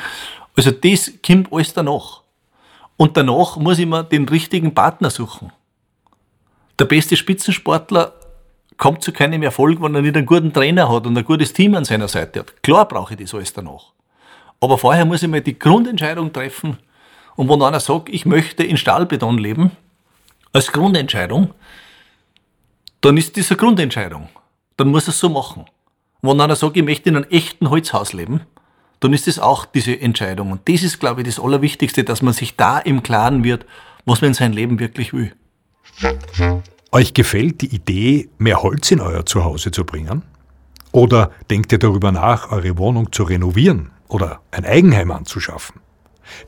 Also 0.57 0.71
das 0.71 1.13
kommt 1.25 1.53
alles 1.53 1.73
danach. 1.73 2.23
Und 2.99 3.15
danach 3.15 3.55
muss 3.55 3.79
ich 3.79 3.85
mir 3.85 4.03
den 4.03 4.27
richtigen 4.27 4.75
Partner 4.75 5.09
suchen. 5.09 5.53
Der 6.79 6.83
beste 6.83 7.15
Spitzensportler 7.15 8.13
kommt 8.75 9.03
zu 9.03 9.13
keinem 9.13 9.41
Erfolg, 9.41 9.81
wenn 9.81 9.95
er 9.95 10.01
nicht 10.01 10.17
einen 10.17 10.25
guten 10.25 10.51
Trainer 10.51 10.91
hat 10.91 11.07
und 11.07 11.17
ein 11.17 11.23
gutes 11.23 11.53
Team 11.53 11.75
an 11.75 11.85
seiner 11.85 12.09
Seite 12.09 12.39
hat. 12.41 12.61
Klar 12.61 12.85
brauche 12.89 13.13
ich 13.13 13.21
das 13.21 13.33
alles 13.33 13.53
danach. 13.53 13.93
Aber 14.59 14.77
vorher 14.77 15.05
muss 15.05 15.23
ich 15.23 15.29
mal 15.29 15.39
die 15.39 15.57
Grundentscheidung 15.57 16.33
treffen. 16.33 16.77
Und 17.37 17.47
wenn 17.47 17.61
einer 17.61 17.79
sagt, 17.79 18.09
ich 18.09 18.25
möchte 18.25 18.65
in 18.65 18.75
Stahlbeton 18.75 19.37
leben, 19.37 19.71
als 20.51 20.69
Grundentscheidung, 20.69 21.53
dann 22.99 23.15
ist 23.15 23.37
das 23.37 23.49
eine 23.49 23.59
Grundentscheidung. 23.59 24.27
Dann 24.75 24.89
muss 24.89 25.07
er 25.07 25.11
es 25.11 25.19
so 25.19 25.29
machen. 25.29 25.67
Wenn 26.21 26.41
einer 26.41 26.57
sagt, 26.57 26.75
ich 26.75 26.83
möchte 26.83 27.07
in 27.07 27.15
einem 27.15 27.29
echten 27.29 27.69
Holzhaus 27.69 28.11
leben, 28.11 28.41
dann 28.99 29.13
ist 29.13 29.27
es 29.27 29.39
auch 29.39 29.65
diese 29.65 29.99
Entscheidung. 29.99 30.51
Und 30.51 30.67
das 30.67 30.83
ist, 30.83 30.99
glaube 30.99 31.21
ich, 31.21 31.27
das 31.27 31.39
Allerwichtigste, 31.39 32.03
dass 32.03 32.21
man 32.21 32.33
sich 32.33 32.55
da 32.55 32.77
im 32.79 33.03
Klaren 33.03 33.43
wird, 33.43 33.65
was 34.05 34.21
man 34.21 34.29
in 34.29 34.33
seinem 34.33 34.53
Leben 34.53 34.79
wirklich 34.79 35.13
will. 35.13 35.33
Euch 36.91 37.13
gefällt 37.13 37.61
die 37.61 37.73
Idee, 37.73 38.29
mehr 38.37 38.63
Holz 38.63 38.91
in 38.91 38.99
euer 38.99 39.25
Zuhause 39.25 39.71
zu 39.71 39.85
bringen? 39.85 40.23
Oder 40.91 41.31
denkt 41.49 41.71
ihr 41.71 41.77
darüber 41.77 42.11
nach, 42.11 42.51
eure 42.51 42.77
Wohnung 42.77 43.11
zu 43.11 43.23
renovieren 43.23 43.91
oder 44.07 44.41
ein 44.51 44.65
Eigenheim 44.65 45.11
anzuschaffen? 45.11 45.81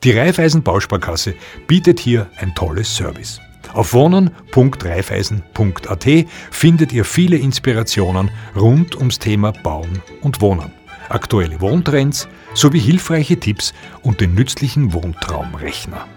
Die 0.03 0.11
Raiffeisen 0.11 0.63
Bausparkasse 0.63 1.35
bietet 1.67 1.99
hier 1.99 2.27
ein 2.37 2.55
tolles 2.55 2.95
Service. 2.95 3.39
Auf 3.73 3.93
wohnen.reifeisen.at 3.93 6.07
findet 6.49 6.91
ihr 6.91 7.05
viele 7.05 7.37
Inspirationen 7.37 8.31
rund 8.55 8.95
ums 8.95 9.19
Thema 9.19 9.51
Bauen 9.51 10.01
und 10.21 10.41
Wohnen 10.41 10.71
aktuelle 11.11 11.59
Wohntrends 11.61 12.27
sowie 12.53 12.79
hilfreiche 12.79 13.39
Tipps 13.39 13.73
und 14.03 14.21
den 14.21 14.35
nützlichen 14.35 14.93
Wohntraumrechner. 14.93 16.07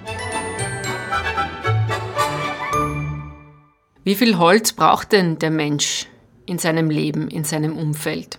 Wie 4.02 4.14
viel 4.14 4.36
Holz 4.36 4.72
braucht 4.72 5.12
denn 5.12 5.38
der 5.38 5.50
Mensch 5.50 6.06
in 6.46 6.58
seinem 6.58 6.90
Leben, 6.90 7.28
in 7.28 7.44
seinem 7.44 7.76
Umfeld? 7.76 8.38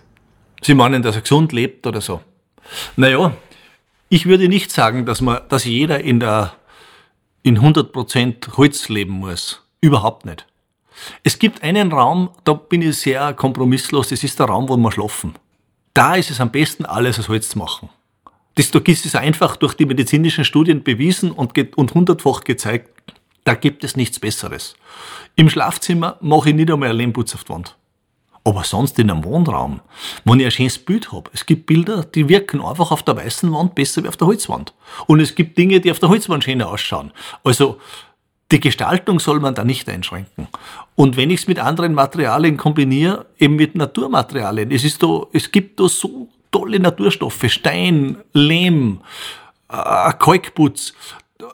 Sie 0.62 0.74
meinen, 0.74 1.02
dass 1.02 1.16
er 1.16 1.22
gesund 1.22 1.52
lebt 1.52 1.86
oder 1.86 2.00
so? 2.00 2.20
Naja, 2.96 3.32
ich 4.08 4.26
würde 4.26 4.48
nicht 4.48 4.70
sagen, 4.70 5.06
dass, 5.06 5.20
man, 5.20 5.40
dass 5.48 5.64
jeder 5.64 6.00
in, 6.00 6.20
der, 6.20 6.54
in 7.42 7.58
100% 7.58 8.56
Holz 8.56 8.88
leben 8.88 9.14
muss. 9.14 9.62
Überhaupt 9.80 10.24
nicht. 10.24 10.46
Es 11.24 11.38
gibt 11.38 11.62
einen 11.62 11.92
Raum, 11.92 12.30
da 12.44 12.54
bin 12.54 12.82
ich 12.82 12.98
sehr 12.98 13.34
kompromisslos, 13.34 14.08
das 14.08 14.24
ist 14.24 14.38
der 14.38 14.46
Raum, 14.46 14.68
wo 14.68 14.76
wir 14.76 14.92
schlafen 14.92 15.34
da 15.96 16.14
ist 16.14 16.30
es 16.30 16.40
am 16.40 16.50
besten, 16.50 16.84
alles 16.84 17.18
aus 17.18 17.28
Holz 17.28 17.48
zu 17.48 17.58
machen. 17.58 17.88
Das, 18.56 18.70
da 18.70 18.78
ist 18.78 19.16
einfach 19.16 19.56
durch 19.56 19.74
die 19.74 19.86
medizinischen 19.86 20.44
Studien 20.44 20.82
bewiesen 20.82 21.30
und, 21.30 21.76
und 21.76 21.94
hundertfach 21.94 22.44
gezeigt, 22.44 23.14
da 23.44 23.54
gibt 23.54 23.84
es 23.84 23.96
nichts 23.96 24.18
Besseres. 24.18 24.76
Im 25.36 25.48
Schlafzimmer 25.48 26.16
mache 26.20 26.50
ich 26.50 26.54
nicht 26.54 26.70
einmal 26.70 26.90
einen 26.90 26.98
Lehmputz 26.98 27.34
auf 27.34 27.44
die 27.44 27.50
Wand. 27.50 27.76
Aber 28.44 28.64
sonst 28.64 28.98
in 28.98 29.10
einem 29.10 29.24
Wohnraum, 29.24 29.80
wo 30.24 30.34
ich 30.34 30.44
ein 30.44 30.50
schönes 30.50 30.78
Bild 30.78 31.12
habe. 31.12 31.30
Es 31.32 31.46
gibt 31.46 31.66
Bilder, 31.66 32.04
die 32.04 32.28
wirken 32.28 32.60
einfach 32.60 32.92
auf 32.92 33.02
der 33.02 33.16
weißen 33.16 33.52
Wand 33.52 33.74
besser 33.74 34.04
wie 34.04 34.08
auf 34.08 34.16
der 34.16 34.26
Holzwand. 34.26 34.72
Und 35.06 35.20
es 35.20 35.34
gibt 35.34 35.58
Dinge, 35.58 35.80
die 35.80 35.90
auf 35.90 35.98
der 35.98 36.08
Holzwand 36.08 36.44
schöner 36.44 36.68
ausschauen. 36.68 37.12
Also 37.42 37.78
die 38.52 38.60
Gestaltung 38.60 39.18
soll 39.18 39.40
man 39.40 39.54
da 39.54 39.64
nicht 39.64 39.88
einschränken. 39.88 40.48
Und 40.94 41.16
wenn 41.16 41.30
ich 41.30 41.40
es 41.40 41.48
mit 41.48 41.58
anderen 41.58 41.94
Materialien 41.94 42.56
kombiniere, 42.56 43.26
eben 43.38 43.56
mit 43.56 43.74
Naturmaterialien, 43.74 44.70
es, 44.70 44.84
ist 44.84 45.02
da, 45.02 45.22
es 45.32 45.50
gibt 45.50 45.80
da 45.80 45.88
so 45.88 46.28
tolle 46.52 46.78
Naturstoffe, 46.78 47.44
Stein, 47.48 48.18
Lehm, 48.32 49.00
äh, 49.68 50.12
Kalkputz, 50.18 50.94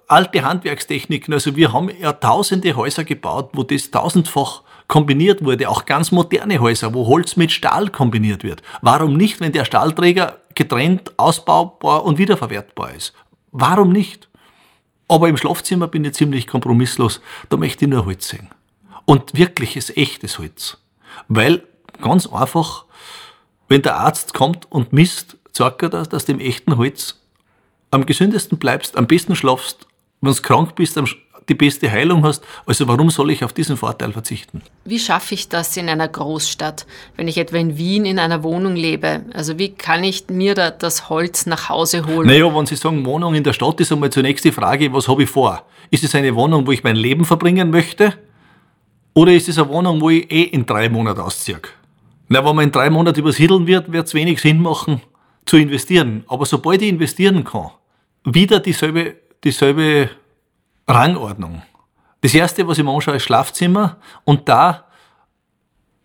alte 0.07 0.44
Handwerkstechniken. 0.44 1.33
Also 1.33 1.57
wir 1.57 1.72
haben 1.72 1.90
ja 2.00 2.12
tausende 2.12 2.76
Häuser 2.76 3.05
gebaut, 3.05 3.50
wo 3.55 3.62
das 3.62 3.90
tausendfach 3.90 4.62
kombiniert 4.87 5.42
wurde, 5.42 5.70
auch 5.70 5.87
ganz 5.87 6.12
moderne 6.12 6.59
Häuser, 6.59 6.92
wo 6.92 7.07
Holz 7.07 7.37
mit 7.37 7.50
Stahl 7.50 7.88
kombiniert 7.88 8.44
wird. 8.44 8.62
Warum 8.83 9.16
nicht, 9.16 9.40
wenn 9.40 9.52
der 9.52 9.64
Stahlträger 9.64 10.38
getrennt, 10.55 11.12
ausbaubar 11.16 12.05
und 12.05 12.18
wiederverwertbar 12.18 12.92
ist? 12.94 13.14
Warum 13.52 13.92
nicht? 13.92 14.28
Aber 15.12 15.29
im 15.29 15.37
Schlafzimmer 15.37 15.88
bin 15.88 16.07
ich 16.07 16.14
ziemlich 16.14 16.46
kompromisslos. 16.46 17.20
Da 17.51 17.59
möchte 17.59 17.85
ich 17.85 17.90
nur 17.90 18.07
Holz 18.07 18.29
sehen. 18.29 18.48
Und 19.05 19.37
wirkliches, 19.37 19.94
echtes 19.94 20.38
Holz. 20.38 20.79
Weil, 21.29 21.64
ganz 22.01 22.27
einfach, 22.27 22.87
wenn 23.68 23.83
der 23.83 23.98
Arzt 23.98 24.33
kommt 24.33 24.72
und 24.72 24.94
misst, 24.94 25.37
sagt 25.53 25.83
er, 25.83 25.90
dass, 25.90 26.09
dass 26.09 26.25
du 26.25 26.33
im 26.33 26.40
echten 26.40 26.79
Holz 26.79 27.20
am 27.90 28.07
gesündesten 28.07 28.57
bleibst, 28.57 28.96
am 28.96 29.07
besten 29.07 29.37
schlafst, 29.37 29.87
wenn 30.22 30.33
du 30.33 30.40
krank 30.40 30.77
bist, 30.77 30.96
am, 30.96 31.07
die 31.48 31.55
beste 31.55 31.90
Heilung 31.90 32.24
hast. 32.24 32.44
Also 32.66 32.88
warum 32.88 33.11
soll 33.11 33.31
ich 33.31 33.44
auf 33.44 33.52
diesen 33.52 33.76
Vorteil 33.76 34.12
verzichten? 34.12 34.62
Wie 34.85 34.98
schaffe 34.98 35.35
ich 35.35 35.48
das 35.48 35.76
in 35.76 35.88
einer 35.88 36.09
Großstadt, 36.09 36.87
wenn 37.16 37.28
ich 37.28 37.38
etwa 37.38 37.57
in 37.57 37.76
Wien 37.76 38.05
in 38.05 38.18
einer 38.18 38.42
Wohnung 38.42 38.76
lebe? 38.76 39.22
Also 39.35 39.59
wie 39.59 39.70
kann 39.70 40.05
ich 40.05 40.26
mir 40.28 40.55
da 40.55 40.70
das 40.70 41.09
Holz 41.09 41.46
nach 41.46 41.68
Hause 41.68 42.07
holen? 42.07 42.26
Naja, 42.26 42.55
wenn 42.55 42.66
Sie 42.66 42.76
sagen 42.76 43.05
Wohnung 43.05 43.35
in 43.35 43.44
der 43.44 43.52
Stadt, 43.52 43.81
ist 43.81 43.92
einmal 43.92 44.11
zunächst 44.11 44.44
die 44.44 44.52
Frage, 44.52 44.92
was 44.92 45.09
habe 45.09 45.22
ich 45.24 45.31
vor? 45.31 45.64
Ist 45.90 46.05
es 46.05 46.14
eine 46.14 46.35
Wohnung, 46.35 46.66
wo 46.66 46.72
ich 46.72 46.85
mein 46.85 46.96
Leben 46.96 47.24
verbringen 47.24 47.70
möchte? 47.70 48.14
Oder 49.14 49.33
ist 49.33 49.48
es 49.48 49.59
eine 49.59 49.68
Wohnung, 49.68 50.00
wo 50.00 50.11
ich 50.11 50.31
eh 50.31 50.42
in 50.42 50.64
drei 50.64 50.88
Monaten 50.88 51.20
ausziehe? 51.20 51.61
Na, 52.28 52.44
wenn 52.44 52.57
man 52.57 52.64
in 52.64 52.72
drei 52.72 52.88
Monaten 52.88 53.20
übersiedeln 53.20 53.66
wird, 53.66 53.92
wird 53.92 54.07
es 54.07 54.14
wenig 54.14 54.40
Sinn 54.40 54.62
machen, 54.62 55.02
zu 55.44 55.59
investieren. 55.59 56.24
Aber 56.28 56.46
sobald 56.46 56.81
ich 56.81 56.88
investieren 56.88 57.44
kann, 57.44 57.72
wieder 58.24 58.61
dieselbe, 58.61 59.16
dieselbe 59.44 60.09
Rangordnung. 60.88 61.62
Das 62.21 62.35
erste, 62.35 62.66
was 62.66 62.79
ich 62.79 62.85
mir 62.85 62.92
anschaue, 62.92 63.16
ist 63.16 63.25
Schlafzimmer 63.25 63.97
und 64.25 64.49
da 64.49 64.85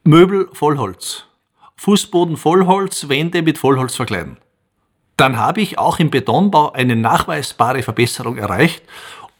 Möbel 0.03 0.49
Vollholz. 0.53 1.25
Fußboden 1.75 2.37
Vollholz, 2.37 3.07
Wände 3.07 3.41
mit 3.41 3.57
Vollholz 3.57 3.95
verkleiden. 3.95 4.37
Dann 5.15 5.37
habe 5.37 5.61
ich 5.61 5.77
auch 5.77 5.99
im 5.99 6.09
Betonbau 6.09 6.71
eine 6.71 6.95
nachweisbare 6.95 7.83
Verbesserung 7.83 8.37
erreicht. 8.37 8.83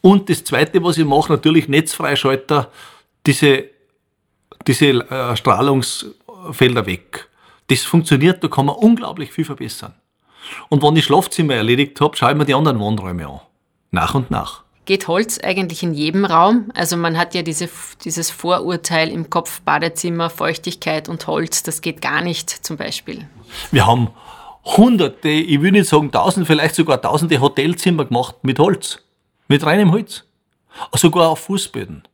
Und 0.02 0.30
das 0.30 0.44
zweite, 0.44 0.84
was 0.84 0.98
ich 0.98 1.06
mache, 1.06 1.32
natürlich 1.32 1.68
Netzfreischalter, 1.68 2.72
diese, 3.26 3.66
diese 4.68 4.86
äh, 5.10 5.36
Strahlungsfelder 5.36 6.86
weg. 6.86 7.30
Das 7.68 7.84
funktioniert, 7.84 8.44
da 8.44 8.48
kann 8.48 8.68
man 8.68 8.76
unglaublich 8.76 9.32
viel 9.32 9.46
verbessern. 9.46 9.94
Und 10.70 10.84
wenn 10.84 10.96
ich 10.96 11.06
Schlafzimmer 11.06 11.56
erledigt 11.56 12.00
habe, 12.02 12.16
schaue 12.16 12.32
ich 12.32 12.38
mir 12.38 12.46
die 12.46 12.54
anderen 12.54 12.80
Wohnräume 12.80 13.28
an. 13.28 13.40
Nach 13.92 14.16
und 14.16 14.32
nach. 14.32 14.64
Geht 14.88 15.10
Holz 15.10 15.38
eigentlich 15.44 15.84
in 15.84 15.94
jedem 15.94 16.24
Raum? 16.24 16.72
Also 16.74 16.96
man 16.96 17.18
hat 17.18 17.36
ja 17.36 17.42
diese, 17.42 17.68
dieses 18.06 18.32
Vorurteil 18.32 19.10
im 19.10 19.30
Kopf, 19.30 19.60
Badezimmer, 19.62 20.30
Feuchtigkeit 20.30 21.10
und 21.10 21.28
Holz, 21.28 21.62
das 21.62 21.82
geht 21.82 22.02
gar 22.02 22.22
nicht 22.22 22.50
zum 22.50 22.78
Beispiel. 22.78 23.28
Wir 23.70 23.86
haben 23.86 24.12
hunderte, 24.64 25.28
ich 25.28 25.62
will 25.62 25.74
nicht 25.74 25.90
sagen 25.90 26.10
tausend, 26.10 26.48
vielleicht 26.48 26.74
sogar 26.74 27.02
tausende 27.02 27.42
Hotelzimmer 27.42 28.06
gemacht 28.06 28.38
mit 28.44 28.60
Holz. 28.60 29.00
Mit 29.50 29.66
reinem 29.66 29.92
Holz. 29.92 30.24
Sogar 30.96 31.32
auf 31.32 31.40
Fußböden. 31.40 32.08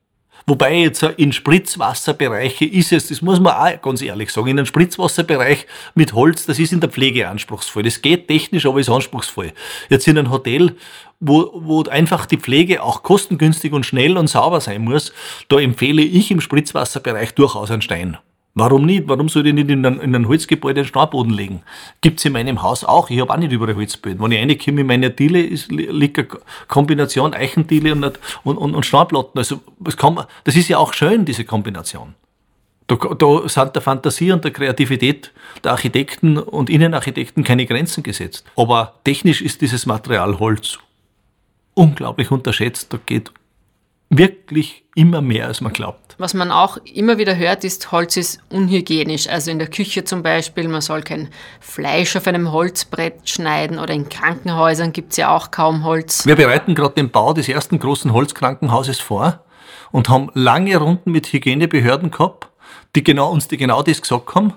Wobei 0.45 0.75
jetzt 0.75 1.03
in 1.03 1.31
Spritzwasserbereiche 1.31 2.65
ist 2.65 2.91
es, 2.91 3.07
das 3.07 3.21
muss 3.21 3.39
man 3.39 3.53
auch 3.53 3.81
ganz 3.81 4.01
ehrlich 4.01 4.29
sagen, 4.29 4.47
in 4.47 4.59
einem 4.59 4.65
Spritzwasserbereich 4.65 5.67
mit 5.95 6.13
Holz, 6.13 6.45
das 6.45 6.59
ist 6.59 6.73
in 6.73 6.81
der 6.81 6.89
Pflege 6.89 7.29
anspruchsvoll. 7.29 7.83
Das 7.83 8.01
geht 8.01 8.27
technisch, 8.27 8.65
aber 8.65 8.79
ist 8.79 8.89
anspruchsvoll. 8.89 9.53
Jetzt 9.89 10.07
in 10.07 10.17
einem 10.17 10.31
Hotel, 10.31 10.75
wo, 11.21 11.51
wo 11.55 11.83
einfach 11.83 12.25
die 12.25 12.37
Pflege 12.37 12.83
auch 12.83 13.03
kostengünstig 13.03 13.71
und 13.71 13.85
schnell 13.85 14.17
und 14.17 14.27
sauber 14.27 14.59
sein 14.59 14.81
muss, 14.81 15.13
da 15.47 15.59
empfehle 15.59 16.01
ich 16.01 16.29
im 16.29 16.41
Spritzwasserbereich 16.41 17.33
durchaus 17.35 17.71
einen 17.71 17.81
Stein. 17.81 18.17
Warum 18.55 18.85
nicht? 18.85 19.07
Warum 19.07 19.29
soll 19.29 19.47
ich 19.47 19.53
nicht 19.53 19.69
in 19.71 19.83
ein, 19.83 19.99
in 19.99 20.15
ein 20.15 20.27
Holzgebäude 20.27 20.81
einen 20.81 20.87
Steinboden 20.87 21.33
legen? 21.33 21.63
Gibt's 22.01 22.23
in 22.23 22.33
meinem 22.33 22.61
Haus 22.61 22.83
auch. 22.83 23.09
Ich 23.09 23.19
habe 23.19 23.33
auch 23.33 23.37
nicht 23.37 23.51
überall 23.51 23.75
Holzböden. 23.75 24.21
Wenn 24.21 24.31
ich 24.31 24.39
reinkomme 24.39 24.81
in 24.81 24.87
meine 24.87 25.09
Diele, 25.09 25.41
ist, 25.41 25.71
liegt 25.71 26.19
eine 26.19 26.27
Kombination 26.67 27.33
Eichendiele 27.33 27.93
und, 27.93 28.19
und, 28.43 28.57
und, 28.57 28.75
und 28.75 28.85
Steinplatten. 28.85 29.39
Also, 29.39 29.59
das, 29.79 29.97
kann 29.97 30.23
das 30.43 30.55
ist 30.55 30.67
ja 30.67 30.77
auch 30.77 30.93
schön, 30.93 31.25
diese 31.25 31.45
Kombination. 31.45 32.13
Da, 32.85 32.95
da 32.95 33.49
sind 33.49 33.75
der 33.75 33.81
Fantasie 33.81 34.31
und 34.31 34.43
der 34.43 34.51
Kreativität 34.51 35.31
der 35.63 35.71
Architekten 35.71 36.37
und 36.37 36.69
Innenarchitekten 36.69 37.43
keine 37.43 37.65
Grenzen 37.65 38.03
gesetzt. 38.03 38.45
Aber 38.55 38.99
technisch 39.03 39.41
ist 39.41 39.61
dieses 39.61 39.87
Material 39.87 40.37
Holz 40.37 40.77
unglaublich 41.73 42.29
unterschätzt. 42.29 42.93
Da 42.93 42.99
geht 43.03 43.31
wirklich 44.09 44.83
immer 44.93 45.21
mehr, 45.21 45.47
als 45.47 45.61
man 45.61 45.73
glaubt. 45.73 46.02
Was 46.17 46.33
man 46.33 46.51
auch 46.51 46.77
immer 46.93 47.17
wieder 47.17 47.35
hört, 47.35 47.63
ist, 47.63 47.91
Holz 47.91 48.17
ist 48.17 48.39
unhygienisch. 48.49 49.27
Also 49.27 49.51
in 49.51 49.59
der 49.59 49.69
Küche 49.69 50.03
zum 50.03 50.23
Beispiel, 50.23 50.67
man 50.67 50.81
soll 50.81 51.01
kein 51.01 51.29
Fleisch 51.59 52.15
auf 52.15 52.27
einem 52.27 52.51
Holzbrett 52.51 53.27
schneiden 53.27 53.79
oder 53.79 53.93
in 53.93 54.09
Krankenhäusern 54.09 54.93
gibt 54.93 55.11
es 55.11 55.17
ja 55.17 55.35
auch 55.35 55.51
kaum 55.51 55.83
Holz. 55.83 56.25
Wir 56.25 56.35
bereiten 56.35 56.75
gerade 56.75 56.95
den 56.95 57.09
Bau 57.09 57.33
des 57.33 57.49
ersten 57.49 57.79
großen 57.79 58.13
Holzkrankenhauses 58.13 58.99
vor 58.99 59.43
und 59.91 60.09
haben 60.09 60.29
lange 60.33 60.77
Runden 60.77 61.11
mit 61.11 61.31
Hygienebehörden 61.31 62.11
gehabt, 62.11 62.47
die 62.95 63.03
genau, 63.03 63.31
uns 63.31 63.47
die 63.47 63.57
genau 63.57 63.81
das 63.81 64.01
gesagt 64.01 64.35
haben. 64.35 64.53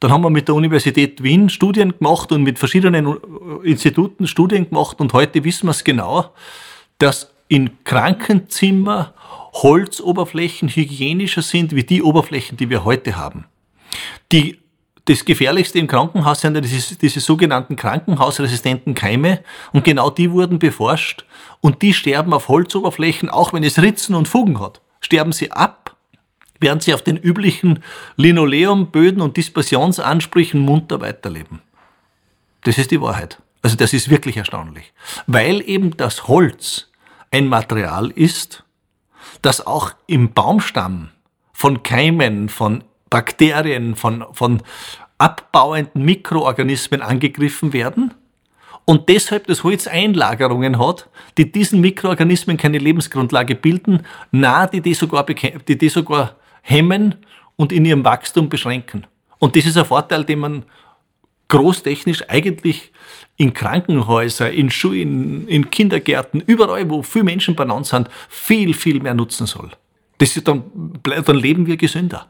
Dann 0.00 0.12
haben 0.12 0.22
wir 0.22 0.30
mit 0.30 0.48
der 0.48 0.54
Universität 0.54 1.22
Wien 1.22 1.48
Studien 1.48 1.94
gemacht 1.98 2.30
und 2.30 2.42
mit 2.42 2.58
verschiedenen 2.58 3.16
Instituten 3.62 4.26
Studien 4.26 4.68
gemacht 4.68 5.00
und 5.00 5.12
heute 5.12 5.42
wissen 5.44 5.66
wir 5.66 5.70
es 5.70 5.84
genau, 5.84 6.32
dass 6.98 7.32
in 7.48 7.84
Krankenzimmer 7.84 9.14
Holzoberflächen 9.62 10.68
hygienischer 10.68 11.42
sind 11.42 11.74
wie 11.74 11.84
die 11.84 12.02
Oberflächen, 12.02 12.56
die 12.56 12.68
wir 12.68 12.84
heute 12.84 13.16
haben. 13.16 13.46
Die, 14.32 14.58
das 15.06 15.24
Gefährlichste 15.24 15.78
im 15.78 15.86
Krankenhaus 15.86 16.40
sind 16.40 16.62
diese, 16.62 16.96
diese 16.96 17.20
sogenannten 17.20 17.76
krankenhausresistenten 17.76 18.94
Keime 18.94 19.42
und 19.72 19.84
genau 19.84 20.10
die 20.10 20.30
wurden 20.30 20.58
beforscht 20.58 21.24
und 21.60 21.82
die 21.82 21.94
sterben 21.94 22.34
auf 22.34 22.48
Holzoberflächen, 22.48 23.30
auch 23.30 23.52
wenn 23.52 23.64
es 23.64 23.80
Ritzen 23.80 24.14
und 24.14 24.28
Fugen 24.28 24.60
hat. 24.60 24.80
Sterben 25.00 25.32
sie 25.32 25.52
ab, 25.52 25.96
während 26.60 26.82
sie 26.82 26.92
auf 26.92 27.02
den 27.02 27.16
üblichen 27.16 27.82
Linoleumböden 28.16 29.22
und 29.22 29.36
Dispersionsansprüchen 29.36 30.60
munter 30.60 31.00
weiterleben. 31.00 31.62
Das 32.64 32.78
ist 32.78 32.90
die 32.90 33.00
Wahrheit. 33.00 33.40
Also 33.62 33.76
das 33.76 33.92
ist 33.92 34.10
wirklich 34.10 34.36
erstaunlich. 34.36 34.92
Weil 35.26 35.62
eben 35.66 35.96
das 35.96 36.28
Holz 36.28 36.88
ein 37.36 37.48
Material 37.48 38.10
ist, 38.10 38.64
das 39.42 39.66
auch 39.66 39.92
im 40.06 40.32
Baumstamm 40.32 41.10
von 41.52 41.82
Keimen, 41.82 42.48
von 42.48 42.82
Bakterien, 43.10 43.94
von, 43.94 44.24
von 44.32 44.62
abbauenden 45.18 46.02
Mikroorganismen 46.02 47.02
angegriffen 47.02 47.74
werden 47.74 48.14
und 48.86 49.10
deshalb 49.10 49.46
das 49.48 49.64
Holz 49.64 49.86
Einlagerungen 49.86 50.78
hat, 50.78 51.10
die 51.36 51.52
diesen 51.52 51.82
Mikroorganismen 51.82 52.56
keine 52.56 52.78
Lebensgrundlage 52.78 53.54
bilden, 53.54 54.06
na, 54.30 54.66
die 54.66 54.80
die 54.80 54.94
sogar, 54.94 55.26
die 55.26 55.76
die 55.76 55.88
sogar 55.90 56.36
hemmen 56.62 57.16
und 57.56 57.70
in 57.70 57.84
ihrem 57.84 58.04
Wachstum 58.04 58.48
beschränken. 58.48 59.06
Und 59.38 59.56
das 59.56 59.66
ist 59.66 59.76
ein 59.76 59.84
Vorteil, 59.84 60.24
den 60.24 60.38
man 60.38 60.64
großtechnisch 61.48 62.28
eigentlich 62.28 62.92
in 63.36 63.52
Krankenhäuser, 63.52 64.50
in 64.50 64.70
Schulen, 64.70 65.46
in 65.48 65.70
Kindergärten, 65.70 66.40
überall, 66.40 66.88
wo 66.88 67.02
viele 67.02 67.24
Menschen 67.24 67.54
benannt 67.54 67.86
sind, 67.86 68.08
viel, 68.28 68.74
viel 68.74 69.00
mehr 69.00 69.14
nutzen 69.14 69.46
soll. 69.46 69.70
Das 70.18 70.36
ist 70.36 70.48
dann, 70.48 70.64
dann 71.02 71.36
leben 71.36 71.66
wir 71.66 71.76
gesünder. 71.76 72.28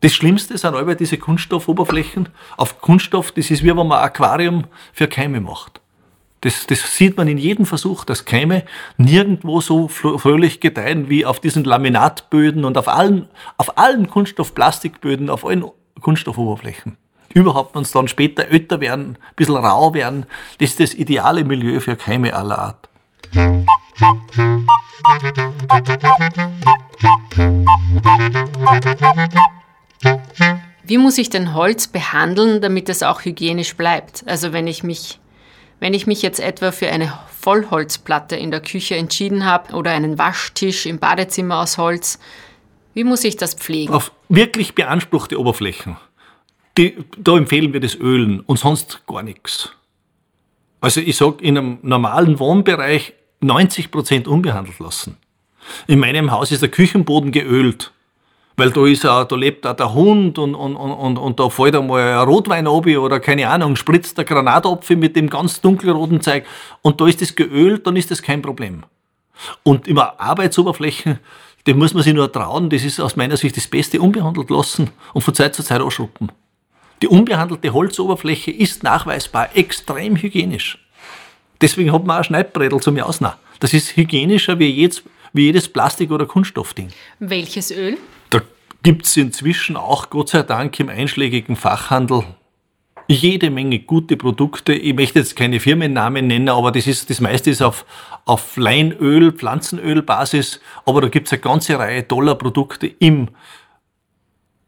Das 0.00 0.14
Schlimmste 0.14 0.56
sind 0.56 0.74
aber 0.74 0.94
diese 0.94 1.18
Kunststoffoberflächen. 1.18 2.30
Auf 2.56 2.80
Kunststoff, 2.80 3.32
das 3.32 3.50
ist 3.50 3.62
wie 3.62 3.68
wenn 3.68 3.76
man 3.76 3.92
ein 3.92 4.04
Aquarium 4.04 4.64
für 4.94 5.08
Keime 5.08 5.42
macht. 5.42 5.82
Das, 6.40 6.66
das 6.66 6.96
sieht 6.96 7.18
man 7.18 7.28
in 7.28 7.36
jedem 7.36 7.66
Versuch, 7.66 8.06
dass 8.06 8.24
Keime 8.24 8.64
nirgendwo 8.96 9.60
so 9.60 9.88
fröhlich 9.88 10.60
gedeihen 10.60 11.10
wie 11.10 11.26
auf 11.26 11.38
diesen 11.38 11.64
Laminatböden 11.64 12.64
und 12.64 12.78
auf 12.78 12.88
allen, 12.88 13.28
auf 13.58 13.76
allen 13.76 14.08
Kunststoffplastikböden, 14.08 15.28
auf 15.28 15.44
allen 15.44 15.66
Kunststoffoberflächen 16.00 16.96
überhaupt 17.34 17.76
uns 17.76 17.92
dann 17.92 18.08
später 18.08 18.46
ötter 18.50 18.80
werden, 18.80 19.16
ein 19.20 19.34
bisschen 19.36 19.56
rau 19.56 19.94
werden. 19.94 20.26
Das 20.58 20.70
ist 20.70 20.80
das 20.80 20.94
ideale 20.94 21.44
Milieu 21.44 21.80
für 21.80 21.96
Keime 21.96 22.34
aller 22.34 22.58
Art. 22.58 22.88
Wie 30.84 30.98
muss 30.98 31.18
ich 31.18 31.30
denn 31.30 31.54
Holz 31.54 31.86
behandeln, 31.86 32.60
damit 32.60 32.88
es 32.88 33.02
auch 33.02 33.24
hygienisch 33.24 33.76
bleibt? 33.76 34.24
Also 34.26 34.52
wenn 34.52 34.66
ich 34.66 34.82
mich, 34.82 35.20
wenn 35.78 35.94
ich 35.94 36.06
mich 36.06 36.22
jetzt 36.22 36.40
etwa 36.40 36.72
für 36.72 36.88
eine 36.88 37.12
Vollholzplatte 37.40 38.34
in 38.36 38.50
der 38.50 38.60
Küche 38.60 38.96
entschieden 38.96 39.44
habe 39.44 39.74
oder 39.74 39.92
einen 39.92 40.18
Waschtisch 40.18 40.86
im 40.86 40.98
Badezimmer 40.98 41.60
aus 41.60 41.78
Holz, 41.78 42.18
wie 42.92 43.04
muss 43.04 43.22
ich 43.22 43.36
das 43.36 43.54
pflegen? 43.54 43.94
Auf 43.94 44.10
wirklich 44.28 44.74
beanspruchte 44.74 45.38
Oberflächen 45.38 45.96
die, 46.80 46.96
da 47.18 47.36
empfehlen 47.36 47.72
wir 47.72 47.80
das 47.80 47.94
Ölen 47.94 48.40
und 48.40 48.58
sonst 48.58 49.06
gar 49.06 49.22
nichts. 49.22 49.70
Also 50.80 51.00
ich 51.00 51.16
sag 51.16 51.42
in 51.42 51.58
einem 51.58 51.78
normalen 51.82 52.38
Wohnbereich 52.38 53.12
90 53.40 53.90
Prozent 53.90 54.26
unbehandelt 54.26 54.78
lassen. 54.78 55.18
In 55.86 55.98
meinem 55.98 56.30
Haus 56.30 56.50
ist 56.50 56.62
der 56.62 56.70
Küchenboden 56.70 57.32
geölt, 57.32 57.92
weil 58.56 58.70
da 58.70 58.86
ist 58.86 59.04
auch, 59.04 59.24
da 59.24 59.36
lebt 59.36 59.66
auch 59.66 59.76
der 59.76 59.92
Hund 59.92 60.38
und, 60.38 60.54
und, 60.54 60.74
und, 60.74 61.18
und 61.18 61.38
da 61.38 61.50
fällt 61.50 61.76
einmal 61.76 62.00
ein 62.00 62.26
Rotwein 62.26 62.66
obi 62.66 62.96
oder 62.96 63.20
keine 63.20 63.48
Ahnung, 63.48 63.76
spritzt 63.76 64.16
der 64.16 64.24
Granatapfel 64.24 64.96
mit 64.96 65.16
dem 65.16 65.28
ganz 65.28 65.60
dunkelroten 65.60 66.22
Zeug 66.22 66.44
und 66.80 66.98
da 67.00 67.06
ist 67.06 67.20
das 67.20 67.36
geölt, 67.36 67.86
dann 67.86 67.96
ist 67.96 68.10
das 68.10 68.22
kein 68.22 68.40
Problem. 68.40 68.84
Und 69.62 69.86
immer 69.86 70.18
Arbeitsoberflächen, 70.18 71.18
dem 71.66 71.78
muss 71.78 71.92
man 71.92 72.02
sich 72.02 72.14
nur 72.14 72.32
trauen, 72.32 72.70
das 72.70 72.84
ist 72.84 73.00
aus 73.00 73.16
meiner 73.16 73.36
Sicht 73.36 73.56
das 73.56 73.68
Beste, 73.68 74.00
unbehandelt 74.00 74.48
lassen 74.48 74.90
und 75.12 75.20
von 75.20 75.34
Zeit 75.34 75.54
zu 75.54 75.62
Zeit 75.62 75.82
ausschruppen. 75.82 76.32
Die 77.02 77.08
unbehandelte 77.08 77.72
Holzoberfläche 77.72 78.50
ist 78.50 78.82
nachweisbar 78.82 79.56
extrem 79.56 80.16
hygienisch. 80.16 80.78
Deswegen 81.60 81.92
hat 81.92 82.04
man 82.04 82.20
auch 82.20 82.24
Schneidbrädel 82.24 82.80
zum 82.80 82.98
Ausnahmen. 82.98 83.36
Das 83.58 83.74
ist 83.74 83.96
hygienischer 83.96 84.58
wie 84.58 84.66
jedes, 84.66 85.02
wie 85.32 85.44
jedes 85.46 85.68
Plastik- 85.68 86.10
oder 86.10 86.26
Kunststoffding. 86.26 86.88
Welches 87.18 87.70
Öl? 87.70 87.96
Da 88.30 88.40
gibt 88.82 89.06
es 89.06 89.16
inzwischen 89.16 89.76
auch, 89.76 90.10
Gott 90.10 90.30
sei 90.30 90.42
Dank, 90.42 90.78
im 90.80 90.88
einschlägigen 90.88 91.56
Fachhandel 91.56 92.24
jede 93.10 93.50
Menge 93.50 93.80
gute 93.80 94.16
Produkte. 94.16 94.72
Ich 94.72 94.94
möchte 94.94 95.18
jetzt 95.18 95.34
keine 95.34 95.58
Firmennamen 95.58 96.28
nennen, 96.28 96.48
aber 96.48 96.70
das, 96.70 96.86
ist, 96.86 97.10
das 97.10 97.20
meiste 97.20 97.50
ist 97.50 97.60
auf, 97.60 97.84
auf 98.24 98.56
Leinöl, 98.56 99.32
Pflanzenölbasis. 99.32 100.60
Aber 100.86 101.00
da 101.00 101.08
gibt 101.08 101.26
es 101.26 101.32
eine 101.32 101.42
ganze 101.42 101.78
Reihe 101.78 102.06
toller 102.06 102.36
Produkte 102.36 102.86
im 102.86 103.28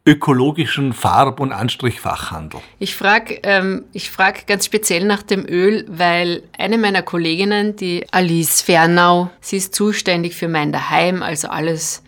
ökologischen 0.05 0.93
Farb- 0.93 1.38
und 1.38 1.53
Anstrichfachhandel. 1.53 2.61
Ich 2.81 2.97
frage 2.97 3.38
ähm, 3.45 3.85
frag 3.97 4.47
ganz 4.47 4.67
speziell 4.67 5.05
nach 5.05 5.23
dem 5.23 5.47
Öl, 5.49 5.85
weil 5.88 6.43
eine 6.59 6.77
meiner 6.77 7.03
Kolleginnen, 7.03 7.77
die 7.77 8.07
Alice 8.11 8.62
Fernau, 8.62 9.31
sie 9.41 9.59
ist 9.59 9.75
zuständig 9.75 10.35
für 10.35 10.49
mein 10.49 10.73
Daheim, 10.73 11.23
also 11.23 11.49
alles 11.49 12.03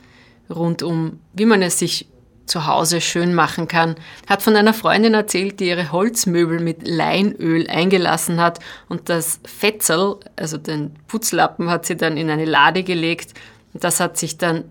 rund 0.50 0.82
um, 0.82 1.20
wie 1.32 1.46
man 1.46 1.62
es 1.62 1.78
sich 1.78 2.08
zu 2.46 2.66
Hause 2.66 3.00
schön 3.00 3.32
machen 3.32 3.68
kann, 3.68 3.94
hat 4.28 4.42
von 4.42 4.56
einer 4.56 4.74
Freundin 4.74 5.14
erzählt, 5.14 5.60
die 5.60 5.68
ihre 5.68 5.92
Holzmöbel 5.92 6.60
mit 6.60 6.86
Leinöl 6.86 7.68
eingelassen 7.68 8.40
hat 8.40 8.58
und 8.88 9.08
das 9.08 9.40
Fetzel, 9.44 10.16
also 10.36 10.58
den 10.58 10.94
Putzlappen, 11.06 11.70
hat 11.70 11.86
sie 11.86 11.96
dann 11.96 12.16
in 12.16 12.28
eine 12.28 12.44
Lade 12.44 12.82
gelegt 12.82 13.34
und 13.72 13.84
das 13.84 14.00
hat 14.00 14.18
sich 14.18 14.36
dann 14.36 14.64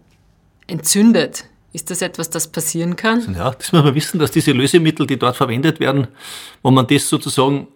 entzündet 0.68 1.46
ist 1.74 1.90
das 1.90 2.02
etwas, 2.02 2.30
das 2.30 2.48
passieren 2.48 2.96
kann? 2.96 3.34
Ja, 3.36 3.52
das 3.52 3.72
muss 3.72 3.84
man 3.84 3.96
wissen, 3.96 4.20
dass 4.20 4.32
diese 4.32 4.52
Lösemittel, 4.52 5.08
die 5.08 5.18
dort 5.18 5.36
verwendet 5.36 5.80
werden, 5.80 6.08
wo 6.62 6.72
man 6.72 6.88
das 6.88 7.10
sozusagen, 7.10 7.68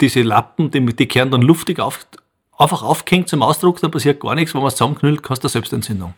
diese 0.00 0.22
Lappen, 0.22 0.70
die, 0.72 0.84
die 0.84 1.06
kehren 1.06 1.30
dann 1.30 1.42
luftig 1.42 1.78
auf, 1.78 2.06
einfach 2.58 2.82
aufgehängt 2.82 3.28
zum 3.28 3.42
Ausdruck, 3.42 3.80
dann 3.80 3.92
passiert 3.92 4.20
gar 4.20 4.34
nichts. 4.34 4.52
Wenn 4.52 4.60
man 4.60 4.68
es 4.68 4.74
zusammenknüllt, 4.74 5.22
kannst 5.22 5.44
du 5.44 5.48
Selbstentzündung. 5.48 6.14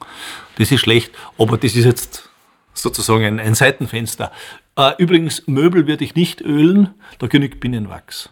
Das 0.59 0.73
ist 0.73 0.81
schlecht, 0.81 1.13
aber 1.37 1.59
das 1.59 1.77
ist 1.77 1.85
jetzt 1.85 2.29
sozusagen 2.73 3.25
ein, 3.25 3.41
ein 3.41 3.55
Seitenfenster. 3.55 4.33
Äh, 4.77 4.93
übrigens, 4.99 5.47
Möbel 5.47 5.87
würde 5.87 6.05
ich 6.05 6.15
nicht 6.15 6.41
ölen, 6.41 6.95
da 7.19 7.27
genügt 7.27 7.61
Binnenwachs. 7.61 8.31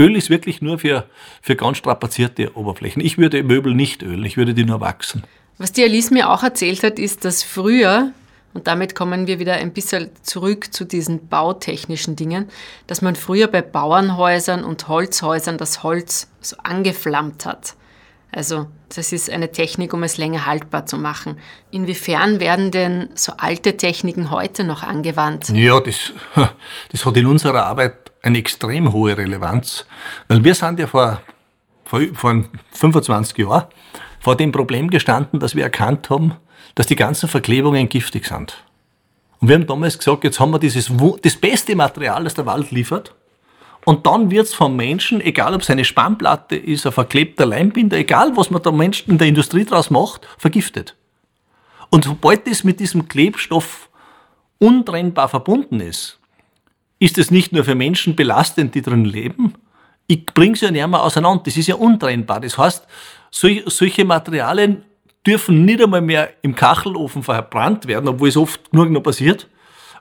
Öl 0.00 0.14
ist 0.14 0.30
wirklich 0.30 0.62
nur 0.62 0.78
für, 0.78 1.06
für 1.42 1.56
ganz 1.56 1.78
strapazierte 1.78 2.56
Oberflächen. 2.56 3.04
Ich 3.04 3.18
würde 3.18 3.42
Möbel 3.42 3.74
nicht 3.74 4.02
ölen, 4.02 4.24
ich 4.24 4.36
würde 4.36 4.54
die 4.54 4.64
nur 4.64 4.80
wachsen. 4.80 5.24
Was 5.58 5.72
die 5.72 5.82
Alice 5.82 6.12
mir 6.12 6.30
auch 6.30 6.44
erzählt 6.44 6.84
hat, 6.84 7.00
ist, 7.00 7.24
dass 7.24 7.42
früher, 7.42 8.12
und 8.54 8.68
damit 8.68 8.94
kommen 8.94 9.26
wir 9.26 9.40
wieder 9.40 9.54
ein 9.54 9.72
bisschen 9.72 10.10
zurück 10.22 10.72
zu 10.72 10.84
diesen 10.84 11.26
bautechnischen 11.28 12.14
Dingen, 12.14 12.48
dass 12.86 13.02
man 13.02 13.16
früher 13.16 13.48
bei 13.48 13.60
Bauernhäusern 13.60 14.62
und 14.62 14.86
Holzhäusern 14.86 15.58
das 15.58 15.82
Holz 15.82 16.30
so 16.40 16.56
angeflammt 16.62 17.44
hat. 17.44 17.74
Also 18.30 18.66
das 18.94 19.12
ist 19.12 19.30
eine 19.30 19.50
Technik, 19.50 19.92
um 19.92 20.04
es 20.04 20.16
länger 20.16 20.46
haltbar 20.46 20.86
zu 20.86 20.96
machen. 20.96 21.38
Inwiefern 21.72 22.38
werden 22.38 22.70
denn 22.70 23.08
so 23.14 23.32
alte 23.36 23.76
Techniken 23.76 24.30
heute 24.30 24.62
noch 24.62 24.84
angewandt? 24.84 25.48
Ja, 25.48 25.80
das, 25.80 26.12
das 26.92 27.04
hat 27.04 27.16
in 27.16 27.26
unserer 27.26 27.66
Arbeit 27.66 28.12
eine 28.22 28.38
extrem 28.38 28.92
hohe 28.92 29.16
Relevanz, 29.16 29.86
weil 30.28 30.44
wir 30.44 30.54
sind 30.54 30.78
ja 30.78 30.86
vor, 30.86 31.20
vor, 31.84 32.00
vor 32.14 32.44
25 32.72 33.38
Jahren 33.38 33.64
vor 34.20 34.36
dem 34.36 34.52
Problem 34.52 34.90
gestanden, 34.90 35.40
dass 35.40 35.54
wir 35.54 35.64
erkannt 35.64 36.10
haben, 36.10 36.34
dass 36.74 36.86
die 36.86 36.96
ganzen 36.96 37.28
Verklebungen 37.28 37.88
giftig 37.88 38.26
sind. 38.26 38.64
Und 39.40 39.48
wir 39.48 39.54
haben 39.54 39.66
damals 39.66 39.98
gesagt, 39.98 40.24
jetzt 40.24 40.40
haben 40.40 40.50
wir 40.50 40.58
dieses, 40.58 40.90
das 41.22 41.36
beste 41.36 41.76
Material, 41.76 42.24
das 42.24 42.34
der 42.34 42.46
Wald 42.46 42.70
liefert. 42.70 43.14
Und 43.84 44.06
dann 44.06 44.30
wird 44.30 44.46
es 44.46 44.54
vom 44.54 44.76
Menschen, 44.76 45.20
egal 45.20 45.54
ob 45.54 45.62
es 45.62 45.70
eine 45.70 45.84
Spannplatte 45.84 46.56
ist, 46.56 46.84
ein 46.84 46.92
verklebter 46.92 47.46
Leimbinder, 47.46 47.96
egal 47.96 48.36
was 48.36 48.50
man 48.50 48.62
da 48.62 48.72
Menschen 48.72 49.12
in 49.12 49.18
der 49.18 49.28
Industrie 49.28 49.64
draus 49.64 49.90
macht, 49.90 50.26
vergiftet. 50.36 50.96
Und 51.90 52.04
sobald 52.04 52.46
das 52.46 52.64
mit 52.64 52.80
diesem 52.80 53.08
Klebstoff 53.08 53.88
untrennbar 54.58 55.28
verbunden 55.28 55.80
ist, 55.80 56.18
ist 56.98 57.16
es 57.16 57.30
nicht 57.30 57.52
nur 57.52 57.64
für 57.64 57.76
Menschen 57.76 58.16
belastend, 58.16 58.74
die 58.74 58.82
drin 58.82 59.04
leben, 59.04 59.54
ich 60.10 60.24
bringe 60.26 60.54
es 60.54 60.62
ja 60.62 60.70
nicht 60.70 60.86
mehr 60.86 61.02
auseinander, 61.02 61.44
das 61.44 61.56
ist 61.56 61.68
ja 61.68 61.74
untrennbar. 61.74 62.40
Das 62.40 62.56
heißt, 62.56 62.86
solche 63.30 64.04
Materialien 64.04 64.84
dürfen 65.26 65.64
nicht 65.64 65.82
einmal 65.82 66.00
mehr 66.00 66.30
im 66.42 66.54
Kachelofen 66.54 67.22
verbrannt 67.22 67.86
werden, 67.86 68.08
obwohl 68.08 68.28
es 68.28 68.36
oft 68.36 68.72
nur 68.72 68.86
noch 68.86 69.02
passiert, 69.02 69.48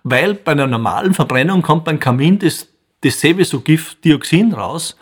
weil 0.03 0.35
bei 0.35 0.53
einer 0.53 0.67
normalen 0.67 1.13
Verbrennung 1.13 1.61
kommt 1.61 1.83
beim 1.83 1.99
Kamin 1.99 2.39
das, 2.39 2.67
dasselbe 3.01 3.43
so 3.43 3.59
Gift, 3.59 4.03
Dioxin 4.05 4.53
raus, 4.53 4.95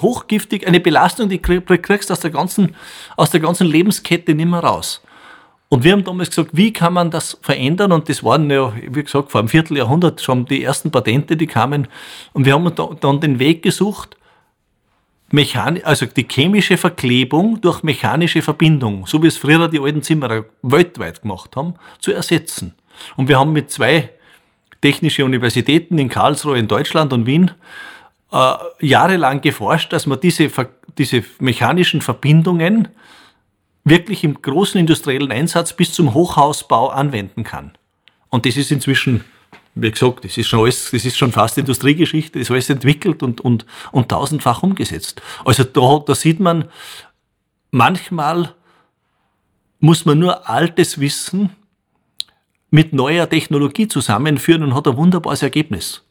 hochgiftig, 0.00 0.66
eine 0.66 0.80
Belastung, 0.80 1.28
die 1.28 1.38
kriegst 1.38 2.12
aus 2.12 2.20
der 2.20 2.30
ganzen, 2.30 2.76
aus 3.16 3.30
der 3.30 3.40
ganzen 3.40 3.66
Lebenskette 3.66 4.34
nicht 4.34 4.48
mehr 4.48 4.60
raus. 4.60 5.02
Und 5.72 5.84
wir 5.84 5.92
haben 5.92 6.02
damals 6.02 6.30
gesagt, 6.30 6.50
wie 6.52 6.72
kann 6.72 6.92
man 6.92 7.12
das 7.12 7.38
verändern? 7.42 7.92
Und 7.92 8.08
das 8.08 8.24
waren 8.24 8.50
ja, 8.50 8.72
wie 8.74 9.04
gesagt, 9.04 9.30
vor 9.30 9.38
einem 9.38 9.48
Vierteljahrhundert 9.48 10.20
schon 10.20 10.44
die 10.44 10.64
ersten 10.64 10.90
Patente, 10.90 11.36
die 11.36 11.46
kamen. 11.46 11.86
Und 12.32 12.44
wir 12.44 12.54
haben 12.54 12.72
dann 13.00 13.20
den 13.20 13.38
Weg 13.38 13.62
gesucht, 13.62 14.16
Mechan 15.32 15.80
also 15.84 16.06
die 16.06 16.26
chemische 16.28 16.76
Verklebung 16.76 17.60
durch 17.60 17.82
mechanische 17.82 18.42
Verbindung, 18.42 19.06
so 19.06 19.22
wie 19.22 19.28
es 19.28 19.36
früher 19.36 19.68
die 19.68 19.78
alten 19.78 20.02
Zimmerer 20.02 20.44
weltweit 20.62 21.22
gemacht 21.22 21.56
haben, 21.56 21.74
zu 22.00 22.12
ersetzen. 22.12 22.74
Und 23.16 23.28
wir 23.28 23.38
haben 23.38 23.52
mit 23.52 23.70
zwei 23.70 24.10
technischen 24.80 25.24
Universitäten 25.24 25.98
in 25.98 26.08
Karlsruhe 26.08 26.58
in 26.58 26.66
Deutschland 26.66 27.12
und 27.12 27.26
Wien 27.26 27.52
äh, 28.32 28.54
jahrelang 28.80 29.40
geforscht, 29.40 29.92
dass 29.92 30.06
man 30.06 30.20
diese, 30.20 30.50
diese 30.98 31.22
mechanischen 31.38 32.00
Verbindungen 32.00 32.88
wirklich 33.84 34.24
im 34.24 34.40
großen 34.40 34.80
industriellen 34.80 35.30
Einsatz 35.30 35.72
bis 35.72 35.92
zum 35.92 36.12
Hochhausbau 36.12 36.88
anwenden 36.88 37.44
kann. 37.44 37.72
Und 38.28 38.46
das 38.46 38.56
ist 38.56 38.70
inzwischen 38.70 39.24
wie 39.74 39.90
gesagt, 39.90 40.24
das 40.24 40.36
ist 40.36 40.48
schon 40.48 40.60
alles, 40.60 40.90
das 40.90 41.04
ist 41.04 41.16
schon 41.16 41.32
fast 41.32 41.56
Industriegeschichte, 41.58 42.38
das 42.38 42.48
ist 42.48 42.50
alles 42.50 42.70
entwickelt 42.70 43.22
und, 43.22 43.40
und, 43.40 43.66
und 43.92 44.08
tausendfach 44.08 44.62
umgesetzt. 44.62 45.22
Also 45.44 45.64
da, 45.64 46.02
da 46.04 46.14
sieht 46.14 46.40
man, 46.40 46.64
manchmal 47.70 48.54
muss 49.78 50.04
man 50.04 50.18
nur 50.18 50.48
altes 50.48 51.00
Wissen 51.00 51.50
mit 52.70 52.92
neuer 52.92 53.28
Technologie 53.28 53.88
zusammenführen 53.88 54.62
und 54.62 54.74
hat 54.74 54.86
ein 54.86 54.96
wunderbares 54.96 55.42
Ergebnis. 55.42 56.02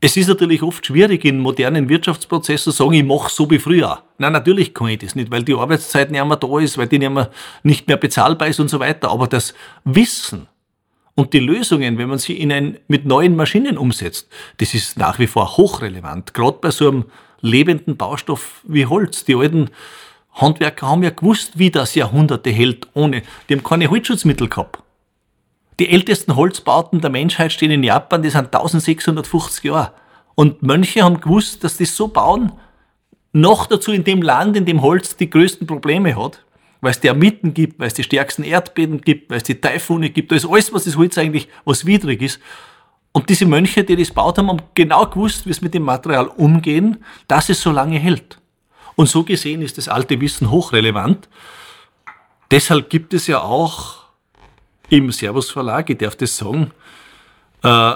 Es 0.00 0.18
ist 0.18 0.28
natürlich 0.28 0.62
oft 0.62 0.84
schwierig 0.84 1.24
in 1.24 1.38
modernen 1.38 1.88
Wirtschaftsprozessen 1.88 2.72
zu 2.72 2.76
sagen, 2.76 2.92
ich 2.92 3.04
mache 3.04 3.30
so 3.32 3.50
wie 3.50 3.58
früher. 3.58 4.02
Nein, 4.18 4.32
natürlich 4.32 4.74
kann 4.74 4.88
ich 4.88 4.98
das 4.98 5.14
nicht, 5.14 5.30
weil 5.30 5.44
die 5.44 5.54
Arbeitszeit 5.54 6.10
nicht 6.10 6.22
mehr 6.22 6.36
da 6.36 6.58
ist, 6.58 6.76
weil 6.76 6.88
die 6.88 6.98
nicht 6.98 7.10
mehr, 7.10 7.30
nicht 7.62 7.88
mehr 7.88 7.96
bezahlbar 7.96 8.48
ist 8.48 8.60
und 8.60 8.68
so 8.68 8.80
weiter. 8.80 9.10
Aber 9.10 9.28
das 9.28 9.54
Wissen, 9.84 10.46
und 11.14 11.32
die 11.32 11.40
Lösungen, 11.40 11.98
wenn 11.98 12.08
man 12.08 12.18
sie 12.18 12.38
in 12.38 12.50
ein, 12.50 12.78
mit 12.88 13.06
neuen 13.06 13.36
Maschinen 13.36 13.78
umsetzt, 13.78 14.28
das 14.58 14.74
ist 14.74 14.98
nach 14.98 15.18
wie 15.18 15.28
vor 15.28 15.56
hochrelevant. 15.56 16.34
Gerade 16.34 16.58
bei 16.60 16.70
so 16.70 16.88
einem 16.88 17.04
lebenden 17.40 17.96
Baustoff 17.96 18.62
wie 18.64 18.86
Holz. 18.86 19.24
Die 19.24 19.36
alten 19.36 19.70
Handwerker 20.32 20.88
haben 20.88 21.04
ja 21.04 21.10
gewusst, 21.10 21.58
wie 21.58 21.70
das 21.70 21.94
Jahrhunderte 21.94 22.50
hält 22.50 22.88
ohne. 22.94 23.22
Die 23.48 23.54
haben 23.54 23.62
keine 23.62 23.90
Holzschutzmittel 23.90 24.48
gehabt. 24.48 24.80
Die 25.78 25.88
ältesten 25.88 26.34
Holzbauten 26.36 27.00
der 27.00 27.10
Menschheit 27.10 27.52
stehen 27.52 27.70
in 27.70 27.82
Japan, 27.82 28.22
die 28.22 28.30
sind 28.30 28.54
1650 28.54 29.64
Jahre. 29.64 29.92
Und 30.34 30.62
Mönche 30.62 31.02
haben 31.02 31.20
gewusst, 31.20 31.62
dass 31.62 31.76
die 31.76 31.84
so 31.84 32.08
bauen, 32.08 32.52
noch 33.32 33.66
dazu 33.66 33.92
in 33.92 34.04
dem 34.04 34.22
Land, 34.22 34.56
in 34.56 34.64
dem 34.64 34.82
Holz 34.82 35.16
die 35.16 35.30
größten 35.30 35.66
Probleme 35.66 36.16
hat, 36.16 36.43
weil 36.84 36.92
es 36.92 37.00
die 37.00 37.08
Ermitten 37.08 37.54
gibt, 37.54 37.80
weil 37.80 37.88
es 37.88 37.94
die 37.94 38.04
stärksten 38.04 38.44
Erdbeben 38.44 39.00
gibt, 39.00 39.30
weil 39.30 39.38
es 39.38 39.44
die 39.44 39.60
Taifune 39.60 40.10
gibt, 40.10 40.30
da 40.30 40.36
ist 40.36 40.46
alles, 40.46 40.72
was 40.72 40.84
das 40.84 40.96
Holz 40.96 41.18
eigentlich, 41.18 41.48
was 41.64 41.86
widrig 41.86 42.22
ist. 42.22 42.40
Und 43.12 43.28
diese 43.28 43.46
Mönche, 43.46 43.84
die 43.84 43.96
das 43.96 44.10
baut 44.10 44.38
haben, 44.38 44.48
haben 44.48 44.62
genau 44.74 45.06
gewusst, 45.06 45.46
wie 45.46 45.50
es 45.50 45.60
mit 45.60 45.72
dem 45.72 45.84
Material 45.84 46.26
umgehen, 46.26 47.02
dass 47.26 47.48
es 47.48 47.60
so 47.60 47.70
lange 47.70 47.98
hält. 47.98 48.38
Und 48.96 49.08
so 49.08 49.24
gesehen 49.24 49.62
ist 49.62 49.78
das 49.78 49.88
alte 49.88 50.20
Wissen 50.20 50.50
hochrelevant. 50.50 51.28
Deshalb 52.50 52.90
gibt 52.90 53.14
es 53.14 53.26
ja 53.26 53.40
auch 53.40 54.04
im 54.90 55.10
Servus 55.10 55.50
Verlag, 55.50 55.90
ich 55.90 55.98
darf 55.98 56.16
das 56.16 56.36
sagen, 56.36 56.70
äh, 57.62 57.94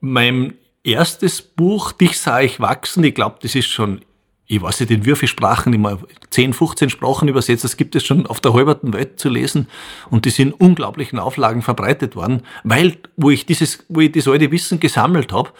mein 0.00 0.54
erstes 0.82 1.40
Buch, 1.40 1.92
Dich 1.92 2.20
sah 2.20 2.40
ich 2.40 2.60
wachsen, 2.60 3.02
ich 3.04 3.14
glaube, 3.14 3.38
das 3.40 3.54
ist 3.54 3.68
schon 3.68 4.02
ich 4.46 4.60
weiß 4.60 4.80
nicht, 4.80 4.90
in 4.90 5.06
wie 5.06 5.14
viele 5.14 5.28
Sprachen, 5.28 5.72
immer 5.72 5.98
10, 6.30 6.52
15 6.52 6.90
Sprachen 6.90 7.28
übersetzt, 7.28 7.64
das 7.64 7.76
gibt 7.76 7.96
es 7.96 8.04
schon 8.04 8.26
auf 8.26 8.40
der 8.40 8.52
halberten 8.52 8.92
Welt 8.92 9.18
zu 9.18 9.30
lesen 9.30 9.68
und 10.10 10.26
die 10.26 10.30
sind 10.30 10.48
in 10.48 10.52
unglaublichen 10.54 11.18
Auflagen 11.18 11.62
verbreitet 11.62 12.14
worden, 12.14 12.42
weil, 12.62 12.98
wo 13.16 13.30
ich 13.30 13.46
dieses, 13.46 13.84
wo 13.88 14.00
ich 14.00 14.12
das 14.12 14.28
alte 14.28 14.50
Wissen 14.50 14.80
gesammelt 14.80 15.32
habe, 15.32 15.50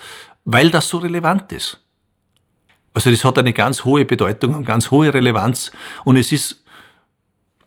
weil 0.44 0.70
das 0.70 0.88
so 0.88 0.98
relevant 0.98 1.50
ist. 1.52 1.80
Also 2.92 3.10
das 3.10 3.24
hat 3.24 3.38
eine 3.38 3.52
ganz 3.52 3.84
hohe 3.84 4.04
Bedeutung 4.04 4.54
und 4.54 4.64
ganz 4.64 4.90
hohe 4.90 5.12
Relevanz 5.12 5.72
und 6.04 6.16
es 6.16 6.30
ist 6.30 6.63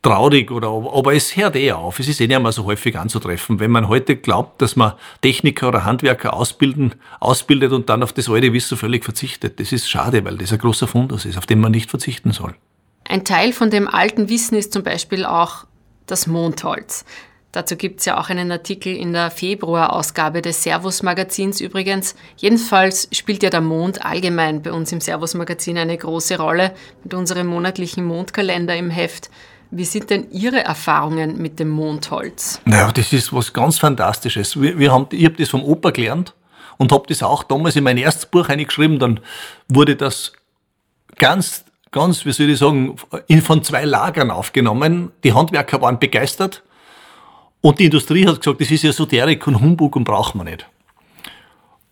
traurig 0.01 0.51
oder 0.51 0.69
aber 0.69 1.13
es 1.13 1.35
hört 1.35 1.55
eh 1.55 1.71
auf. 1.71 1.99
Es 1.99 2.07
ist 2.07 2.21
eh 2.21 2.27
nicht 2.27 2.41
mehr 2.41 2.51
so 2.51 2.65
häufig 2.65 2.97
anzutreffen. 2.97 3.59
Wenn 3.59 3.71
man 3.71 3.87
heute 3.87 4.15
glaubt, 4.15 4.61
dass 4.61 4.75
man 4.75 4.93
Techniker 5.21 5.69
oder 5.69 5.85
Handwerker 5.85 6.33
ausbilden, 6.33 6.95
ausbildet 7.19 7.71
und 7.71 7.89
dann 7.89 8.03
auf 8.03 8.13
das 8.13 8.29
alte 8.29 8.53
Wissen 8.53 8.77
völlig 8.77 9.03
verzichtet, 9.03 9.59
das 9.59 9.71
ist 9.71 9.89
schade, 9.89 10.23
weil 10.25 10.37
das 10.37 10.51
ein 10.53 10.59
großer 10.59 10.87
Fundus 10.87 11.25
ist, 11.25 11.37
auf 11.37 11.45
den 11.45 11.59
man 11.59 11.71
nicht 11.71 11.89
verzichten 11.89 12.31
soll. 12.31 12.55
Ein 13.09 13.23
Teil 13.23 13.53
von 13.53 13.69
dem 13.69 13.87
alten 13.87 14.29
Wissen 14.29 14.57
ist 14.57 14.73
zum 14.73 14.83
Beispiel 14.83 15.25
auch 15.25 15.65
das 16.05 16.27
Mondholz. 16.27 17.05
Dazu 17.53 17.75
gibt 17.75 18.01
es 18.01 18.05
ja 18.05 18.19
auch 18.19 18.29
einen 18.29 18.51
Artikel 18.51 18.95
in 18.95 19.13
der 19.13 19.31
Februarausgabe 19.31 20.41
des 20.41 20.63
Servus-Magazins 20.63 21.61
übrigens. 21.61 22.15
Jedenfalls 22.35 23.07
spielt 23.13 23.41
ja 23.41 23.49
der 23.49 23.61
Mond 23.61 24.05
allgemein 24.05 24.61
bei 24.61 24.71
uns 24.71 24.91
im 24.91 25.01
Servus-Magazin 25.01 25.77
eine 25.77 25.97
große 25.97 26.37
Rolle 26.37 26.73
mit 27.03 27.13
unserem 27.13 27.47
monatlichen 27.47 28.05
Mondkalender 28.05 28.75
im 28.75 28.89
Heft. 28.89 29.31
Wie 29.71 29.85
sind 29.85 30.09
denn 30.09 30.31
Ihre 30.31 30.63
Erfahrungen 30.63 31.41
mit 31.41 31.59
dem 31.59 31.69
Mondholz? 31.69 32.61
Naja, 32.65 32.91
das 32.91 33.11
ist 33.11 33.33
was 33.33 33.51
ganz 33.53 33.79
Fantastisches. 33.79 34.59
Wir, 34.59 34.77
wir 34.79 34.91
haben, 34.91 35.07
ich 35.11 35.25
habe 35.25 35.35
das 35.35 35.49
vom 35.49 35.63
Opa 35.63 35.91
gelernt 35.91 36.33
und 36.77 36.91
habe 36.91 37.05
das 37.07 37.23
auch 37.23 37.43
damals 37.43 37.75
in 37.75 37.83
mein 37.83 37.97
erstes 37.97 38.25
Buch 38.25 38.49
eingeschrieben. 38.49 38.99
Dann 38.99 39.19
wurde 39.67 39.95
das 39.95 40.33
ganz, 41.17 41.65
ganz, 41.91 42.25
wie 42.25 42.31
soll 42.31 42.49
ich 42.49 42.59
sagen, 42.59 42.95
von 43.41 43.63
zwei 43.63 43.83
Lagern 43.85 44.31
aufgenommen. 44.31 45.11
Die 45.23 45.33
Handwerker 45.33 45.81
waren 45.81 45.99
begeistert 45.99 46.63
und 47.61 47.79
die 47.79 47.85
Industrie 47.85 48.25
hat 48.27 48.39
gesagt, 48.39 48.61
das 48.61 48.71
ist 48.71 48.83
Esoterik 48.83 49.45
und 49.47 49.59
Humbug 49.59 49.95
und 49.95 50.05
braucht 50.05 50.35
man 50.35 50.45
nicht. 50.45 50.65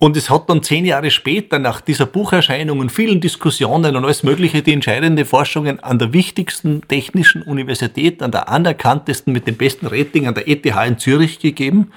Und 0.05 0.15
es 0.15 0.29
hat 0.29 0.51
dann 0.51 0.61
zehn 0.61 0.85
Jahre 0.85 1.09
später, 1.09 1.57
nach 1.57 1.81
dieser 1.81 2.05
Bucherscheinung 2.05 2.77
und 2.77 2.91
vielen 2.91 3.21
Diskussionen 3.21 3.95
und 3.95 4.03
alles 4.03 4.21
Mögliche, 4.21 4.61
die 4.61 4.71
entscheidende 4.71 5.25
Forschungen 5.25 5.79
an 5.79 5.97
der 5.97 6.13
wichtigsten 6.13 6.87
technischen 6.87 7.41
Universität, 7.41 8.21
an 8.21 8.29
der 8.29 8.47
anerkanntesten 8.47 9.33
mit 9.33 9.47
dem 9.47 9.57
besten 9.57 9.87
Rating, 9.87 10.27
an 10.27 10.35
der 10.35 10.47
ETH 10.47 10.63
in 10.63 10.99
Zürich 10.99 11.39
gegeben. 11.39 11.91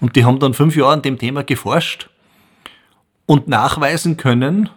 Und 0.00 0.14
die 0.14 0.24
haben 0.24 0.38
dann 0.38 0.54
fünf 0.54 0.76
Jahre 0.76 0.92
an 0.92 1.02
dem 1.02 1.18
Thema 1.18 1.42
geforscht 1.42 2.08
und 3.26 3.48
nachweisen 3.48 4.16
können, 4.16 4.70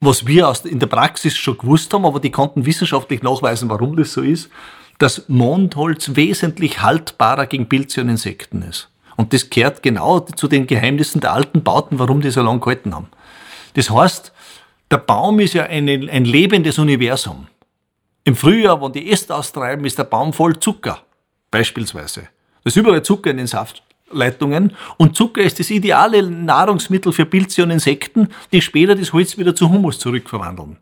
was 0.00 0.26
wir 0.26 0.52
in 0.64 0.78
der 0.78 0.88
Praxis 0.88 1.38
schon 1.38 1.56
gewusst 1.56 1.94
haben, 1.94 2.04
aber 2.04 2.20
die 2.20 2.30
konnten 2.30 2.66
wissenschaftlich 2.66 3.22
nachweisen, 3.22 3.70
warum 3.70 3.96
das 3.96 4.12
so 4.12 4.20
ist, 4.20 4.50
dass 4.98 5.26
Mondholz 5.28 6.16
wesentlich 6.16 6.82
haltbarer 6.82 7.46
gegen 7.46 7.70
Pilze 7.70 8.02
und 8.02 8.10
Insekten 8.10 8.60
ist. 8.60 8.90
Und 9.20 9.34
das 9.34 9.50
gehört 9.50 9.82
genau 9.82 10.20
zu 10.20 10.48
den 10.48 10.66
Geheimnissen 10.66 11.20
der 11.20 11.34
alten 11.34 11.62
Bauten, 11.62 11.98
warum 11.98 12.22
die 12.22 12.30
so 12.30 12.40
lange 12.40 12.58
gehalten 12.58 12.94
haben. 12.94 13.08
Das 13.74 13.90
heißt, 13.90 14.32
der 14.90 14.96
Baum 14.96 15.40
ist 15.40 15.52
ja 15.52 15.64
eine, 15.64 16.08
ein 16.10 16.24
lebendes 16.24 16.78
Universum. 16.78 17.46
Im 18.24 18.34
Frühjahr, 18.34 18.80
wenn 18.80 18.92
die 18.92 19.10
Äste 19.12 19.34
austreiben, 19.34 19.84
ist 19.84 19.98
der 19.98 20.04
Baum 20.04 20.32
voll 20.32 20.58
Zucker, 20.58 21.02
beispielsweise. 21.50 22.22
Da 22.22 22.28
ist 22.68 22.76
überall 22.78 23.02
Zucker 23.02 23.30
in 23.30 23.36
den 23.36 23.46
Saftleitungen. 23.46 24.72
Und 24.96 25.18
Zucker 25.18 25.42
ist 25.42 25.60
das 25.60 25.68
ideale 25.68 26.22
Nahrungsmittel 26.22 27.12
für 27.12 27.26
Pilze 27.26 27.62
und 27.62 27.72
Insekten, 27.72 28.28
die 28.52 28.62
später 28.62 28.94
das 28.94 29.12
Holz 29.12 29.36
wieder 29.36 29.54
zu 29.54 29.68
Humus 29.68 29.98
zurückverwandeln. 29.98 30.78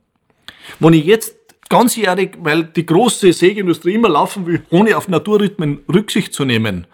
Wenn 0.79 0.93
ich 0.93 1.05
jetzt 1.05 1.35
ganzjährig, 1.69 2.39
weil 2.39 2.63
die 2.63 2.87
große 2.87 3.33
Sägeindustrie 3.33 3.95
immer 3.95 4.11
laufen 4.11 4.47
will, 4.47 4.63
ohne 4.71 4.97
auf 4.97 5.09
Naturrhythmen 5.09 5.81
Rücksicht 5.93 6.33
zu 6.33 6.45
nehmen, 6.45 6.87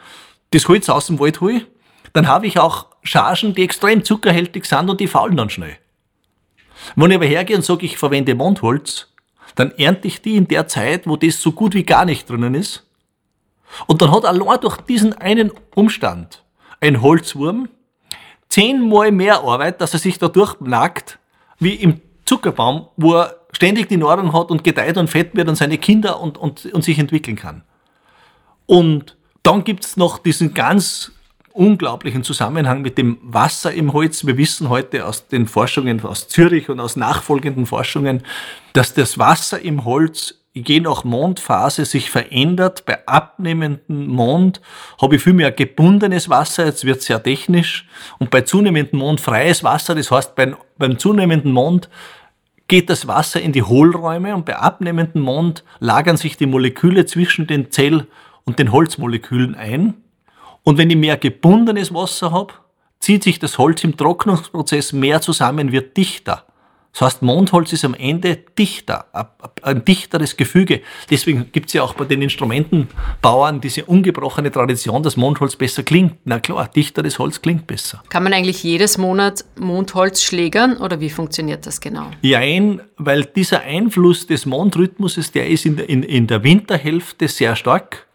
das 0.51 0.69
Holz 0.69 0.89
aus 0.89 1.07
dem 1.07 1.19
Wald 1.19 1.41
hole, 1.41 1.67
dann 2.13 2.29
habe 2.29 2.47
ich 2.47 2.59
auch 2.59 2.87
Chargen, 3.03 3.55
die 3.55 3.65
extrem 3.65 4.05
zuckerhältig 4.05 4.65
sind 4.65 4.89
und 4.89 5.01
die 5.01 5.07
faulen 5.07 5.37
dann 5.37 5.51
schnell. 5.51 5.77
Wenn 6.97 7.11
ich 7.11 7.17
aber 7.17 7.27
hergehe 7.27 7.57
und 7.57 7.65
sage, 7.65 7.87
ich 7.87 7.99
verwende 7.99 8.35
Mondholz, 8.35 9.13
dann 9.55 9.73
ernte 9.73 10.09
ich 10.09 10.23
die 10.23 10.37
in 10.37 10.49
der 10.49 10.69
Zeit, 10.69 11.07
wo 11.07 11.17
das 11.17 11.41
so 11.41 11.53
gut 11.53 11.75
wie 11.75 11.85
gar 11.85 12.05
nicht 12.05 12.29
drinnen 12.29 12.55
ist. 12.55 12.87
Und 13.87 14.03
dann 14.03 14.13
hat 14.13 14.25
allein 14.25 14.61
durch 14.61 14.77
diesen 14.79 15.13
einen 15.15 15.51
Umstand 15.75 16.45
ein 16.81 17.01
Holzwurm 17.01 17.69
zehnmal 18.49 19.11
mehr 19.11 19.43
Arbeit, 19.43 19.81
dass 19.81 19.95
er 19.95 19.99
sich 19.99 20.19
da 20.19 20.29
durchnagt, 20.29 21.19
wie 21.59 21.75
im 21.75 22.01
Zuckerbaum, 22.25 22.89
wo 22.97 23.15
er 23.15 23.41
ständig 23.53 23.89
die 23.89 23.97
Nahrung 23.97 24.33
hat 24.33 24.51
und 24.51 24.65
gedeiht 24.65 24.97
und 24.97 25.09
fett 25.09 25.35
wird 25.35 25.49
und 25.49 25.57
seine 25.57 25.79
Kinder 25.79 26.21
und, 26.21 26.39
und, 26.39 26.67
und 26.67 26.85
sich 26.85 26.99
entwickeln 26.99 27.37
kann. 27.37 27.65
Und 28.67 29.14
dann 29.45 29.63
gibt's 29.63 29.97
noch 29.97 30.19
diesen 30.19 30.55
ganz 30.55 31.13
unglaublichen 31.53 32.25
Zusammenhang 32.25 32.83
mit 32.83 32.99
dem 32.99 33.19
Wasser 33.23 33.73
im 33.73 33.93
Holz. 33.93 34.27
Wir 34.27 34.37
wissen 34.37 34.71
heute 34.71 35.07
aus 35.07 35.29
den 35.29 35.47
Forschungen 35.47 36.03
aus 36.05 36.27
Zürich 36.27 36.69
und 36.69 36.81
aus 36.81 36.97
nachfolgenden 36.97 37.67
Forschungen, 37.67 38.25
dass 38.73 38.93
das 38.95 39.19
Wasser 39.19 39.61
im 39.61 39.85
Holz 39.85 40.41
je 40.55 40.81
nach 40.81 41.05
Mondphase 41.05 41.85
sich 41.85 42.11
verändert. 42.11 42.85
Bei 42.87 43.07
abnehmendem 43.07 44.07
Mond 44.07 44.61
habe 45.01 45.17
ich 45.17 45.23
viel 45.23 45.35
mehr 45.35 45.53
gebundenes 45.53 46.29
Wasser, 46.29 46.65
jetzt 46.67 46.85
wird 46.85 46.99
es 46.99 47.07
sehr 47.07 47.23
technisch. 47.23 47.87
Und 48.19 48.31
bei 48.31 48.41
zunehmendem 48.41 48.99
Mond 48.99 49.21
freies 49.21 49.63
Wasser, 49.63 49.95
das 49.95 50.11
heißt 50.11 50.35
beim, 50.35 50.57
beim 50.79 50.99
zunehmenden 50.99 51.53
Mond 51.53 51.89
geht 52.67 52.89
das 52.89 53.07
Wasser 53.07 53.41
in 53.41 53.53
die 53.53 53.63
Hohlräume 53.63 54.35
und 54.35 54.47
bei 54.47 54.57
abnehmendem 54.57 55.23
Mond 55.23 55.65
lagern 55.81 56.17
sich 56.17 56.37
die 56.37 56.47
Moleküle 56.47 57.05
zwischen 57.05 57.47
den 57.47 57.71
Zell- 57.71 58.07
und 58.45 58.59
den 58.59 58.73
Holzmolekülen 58.73 59.55
ein. 59.55 59.95
Und 60.63 60.79
wenn 60.79 60.91
ich 60.91 60.97
mehr 60.97 61.17
gebundenes 61.17 61.93
Wasser 61.93 62.33
habe, 62.33 62.55
zieht 63.01 63.23
sich 63.23 63.39
das 63.39 63.59
Holz 63.59 63.85
im 63.85 63.97
Trocknungsprozess 63.97 64.93
mehr 64.93 65.21
zusammen, 65.21 65.73
wird 65.73 65.97
dichter. 65.97 66.45
Das 66.95 67.01
heißt, 67.01 67.23
Mondholz 67.23 67.73
ist 67.73 67.85
am 67.85 67.95
Ende 67.95 68.39
dichter, 68.57 69.07
ein 69.63 69.85
dichteres 69.85 70.37
Gefüge. 70.37 70.81
Deswegen 71.11 71.51
gibt 71.51 71.67
es 71.67 71.73
ja 71.73 71.83
auch 71.83 71.95
bei 71.95 72.05
den 72.05 72.23
Instrumentenbauern 72.23 73.61
diese 73.61 73.85
ungebrochene 73.85 74.53
Tradition, 74.53 75.03
dass 75.03 75.17
Mondholz 75.17 75.57
besser 75.57 75.83
klingt. 75.83 76.15
Na 76.25 76.39
klar, 76.39 76.69
dichteres 76.69 77.19
Holz 77.19 77.43
klingt 77.43 77.67
besser. 77.67 78.01
Kann 78.11 78.23
man 78.23 78.33
eigentlich 78.33 78.63
jedes 78.63 78.97
Monat 78.97 79.45
Mondholz 79.59 80.23
schlägern 80.23 80.77
oder 80.77 81.01
wie 81.01 81.11
funktioniert 81.11 81.67
das 81.67 81.81
genau? 81.81 82.07
Jein, 82.23 82.81
weil 82.97 83.25
dieser 83.25 83.63
Einfluss 83.63 84.29
des 84.29 84.47
Mondrhythmuses, 84.47 85.33
der 85.33 85.49
ist 85.49 85.67
in 85.67 85.77
der, 85.77 85.89
in, 85.89 86.05
in 86.05 86.29
der 86.29 86.45
Winterhälfte 86.45 87.27
sehr 87.27 87.57
stark 87.57 88.07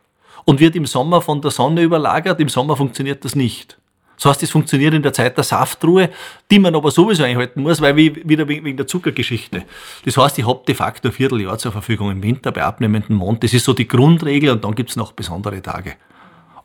und 0.46 0.60
wird 0.60 0.76
im 0.76 0.86
Sommer 0.86 1.22
von 1.22 1.42
der 1.42 1.52
Sonne 1.52 1.82
überlagert. 1.82 2.40
Im 2.40 2.50
Sommer 2.50 2.76
funktioniert 2.76 3.26
das 3.26 3.36
nicht. 3.36 3.78
Das 4.20 4.26
heißt, 4.26 4.44
es 4.44 4.52
funktioniert 4.52 4.94
in 4.94 5.02
der 5.02 5.14
Zeit 5.14 5.38
der 5.38 5.46
Saftruhe, 5.46 6.10
die 6.52 6.60
man 6.60 6.76
aber 6.76 6.92
sowieso 6.92 7.24
einhalten 7.24 7.62
muss, 7.62 7.80
weil 7.80 7.96
wir 7.96 8.16
wieder 8.28 8.50
wegen 8.50 8.76
der 8.76 8.86
Zuckergeschichte. 8.86 9.64
Das 10.04 10.18
heißt, 10.18 10.38
ich 10.38 10.46
habe 10.46 10.62
de 10.68 10.76
facto 10.76 11.08
ein 11.08 11.14
Vierteljahr 11.14 11.58
zur 11.58 11.72
Verfügung 11.72 12.12
im 12.12 12.22
Winter 12.22 12.52
bei 12.52 12.64
abnehmendem 12.64 13.16
Mond. 13.16 13.44
Das 13.44 13.54
ist 13.54 13.64
so 13.64 13.72
die 13.72 13.88
Grundregel 13.88 14.50
und 14.50 14.66
dann 14.66 14.76
gibt's 14.76 14.98
noch 14.98 15.14
besondere 15.14 15.62
Tage. 15.62 15.94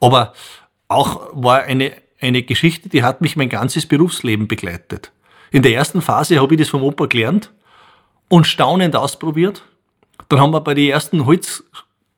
Aber 0.01 0.33
auch 0.89 1.29
war 1.33 1.63
eine, 1.63 1.93
eine 2.21 2.43
Geschichte, 2.43 2.89
die 2.89 3.05
hat 3.05 3.21
mich 3.21 3.37
mein 3.37 3.49
ganzes 3.49 3.87
Berufsleben 3.87 4.49
begleitet. 4.49 5.13
In 5.53 5.63
der 5.63 5.75
ersten 5.75 6.03
Phase 6.03 6.41
habe 6.41 6.55
ich 6.55 6.61
das 6.61 6.71
vom 6.71 6.83
Opa 6.83 7.07
gelernt 7.07 7.53
und 8.29 8.49
staunend 8.49 8.97
ausprobiert. 8.97 9.63
Dann 10.29 10.41
haben 10.41 10.51
wir 10.51 10.61
bei 10.61 10.75
den 10.75 10.91
ersten 10.91 11.25
Holz 11.25 11.63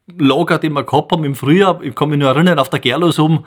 Lager, 0.07 0.59
die 0.59 0.71
wir 0.71 0.85
gehabt 0.85 1.13
haben 1.13 1.25
im 1.25 1.35
Frühjahr, 1.35 1.83
ich 1.83 1.95
kann 1.95 2.11
mich 2.11 2.19
nur 2.19 2.29
erinnern, 2.29 2.59
auf 2.59 2.71
der 2.71 2.79
Gerlos 2.79 3.19
oben, 3.19 3.45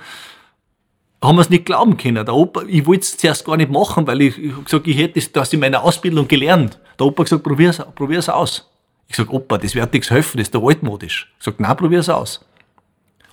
haben 1.21 1.35
wir 1.35 1.41
es 1.41 1.49
nicht 1.49 1.65
glauben 1.65 1.97
können. 1.97 2.25
Der 2.25 2.33
Opa, 2.33 2.63
ich 2.67 2.85
wollte 2.85 3.01
es 3.01 3.17
zuerst 3.17 3.45
gar 3.45 3.57
nicht 3.57 3.71
machen, 3.71 4.07
weil 4.07 4.21
ich, 4.21 4.37
ich 4.37 4.63
gesagt, 4.63 4.87
ich 4.87 4.97
hätte 4.97 5.21
das 5.33 5.53
in 5.53 5.59
meiner 5.59 5.83
Ausbildung 5.83 6.27
gelernt. 6.27 6.79
Der 6.97 7.07
Opa 7.07 7.21
hat 7.21 7.27
gesagt, 7.27 7.43
probier's, 7.43 7.81
probier's 7.95 8.29
aus. 8.29 8.69
Ich 9.07 9.15
sag, 9.15 9.31
Opa, 9.31 9.57
das 9.57 9.75
wird 9.75 9.91
nichts 9.93 10.11
helfen, 10.11 10.37
das 10.37 10.47
ist 10.47 10.53
der 10.53 10.61
altmodisch. 10.61 11.33
Ich 11.39 11.45
sag, 11.45 11.59
nein, 11.59 11.75
probier's 11.75 12.09
aus. 12.09 12.45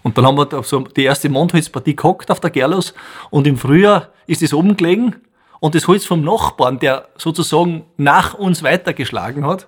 Und 0.03 0.17
dann 0.17 0.27
haben 0.27 0.37
wir 0.37 0.63
so 0.63 0.81
die 0.81 1.03
erste 1.03 1.29
Mondholzpartie 1.29 1.97
gehockt 1.97 2.31
auf 2.31 2.39
der 2.39 2.51
Gerlos 2.51 2.95
und 3.31 3.47
im 3.47 3.57
Frühjahr 3.57 4.11
ist 4.29 4.43
es 4.43 4.55
oben 4.55 4.77
gelegen 4.77 5.17
und 5.59 5.75
das 5.75 5.89
Holz 5.89 6.05
vom 6.05 6.23
Nachbarn, 6.23 6.79
der 6.79 7.09
sozusagen 7.17 7.85
nach 7.97 8.35
uns 8.35 8.63
weitergeschlagen 8.63 9.45
hat, 9.45 9.67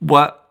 war 0.00 0.46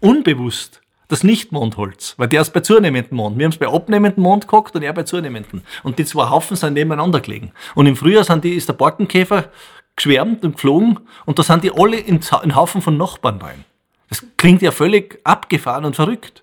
unbewusst 0.00 0.82
das 1.08 1.22
Nicht-Mondholz, 1.22 2.14
weil 2.16 2.28
der 2.28 2.40
ist 2.40 2.52
bei 2.52 2.60
zunehmendem 2.60 3.16
Mond. 3.16 3.38
Wir 3.38 3.44
haben 3.44 3.52
es 3.52 3.58
bei 3.58 3.68
abnehmendem 3.68 4.22
Mond 4.22 4.48
gehockt 4.48 4.74
und 4.74 4.82
er 4.82 4.92
bei 4.92 5.02
zunehmendem. 5.02 5.62
Und 5.82 5.98
die 5.98 6.04
zwei 6.04 6.30
Haufen 6.30 6.56
sind 6.56 6.74
nebeneinander 6.74 7.20
gelegen. 7.20 7.52
Und 7.74 7.86
im 7.86 7.96
Frühjahr 7.96 8.24
sind 8.24 8.44
die, 8.44 8.54
ist 8.54 8.68
der 8.68 8.74
Borkenkäfer 8.74 9.50
geschwärmt 9.96 10.44
und 10.44 10.54
geflogen 10.54 11.00
und 11.24 11.38
da 11.38 11.42
sind 11.42 11.62
die 11.62 11.72
alle 11.72 11.98
in, 11.98 12.20
in 12.42 12.56
Haufen 12.56 12.82
von 12.82 12.96
Nachbarn 12.96 13.40
rein. 13.40 13.64
Das 14.08 14.24
klingt 14.36 14.62
ja 14.62 14.70
völlig 14.70 15.20
abgefahren 15.24 15.84
und 15.84 15.96
verrückt. 15.96 16.42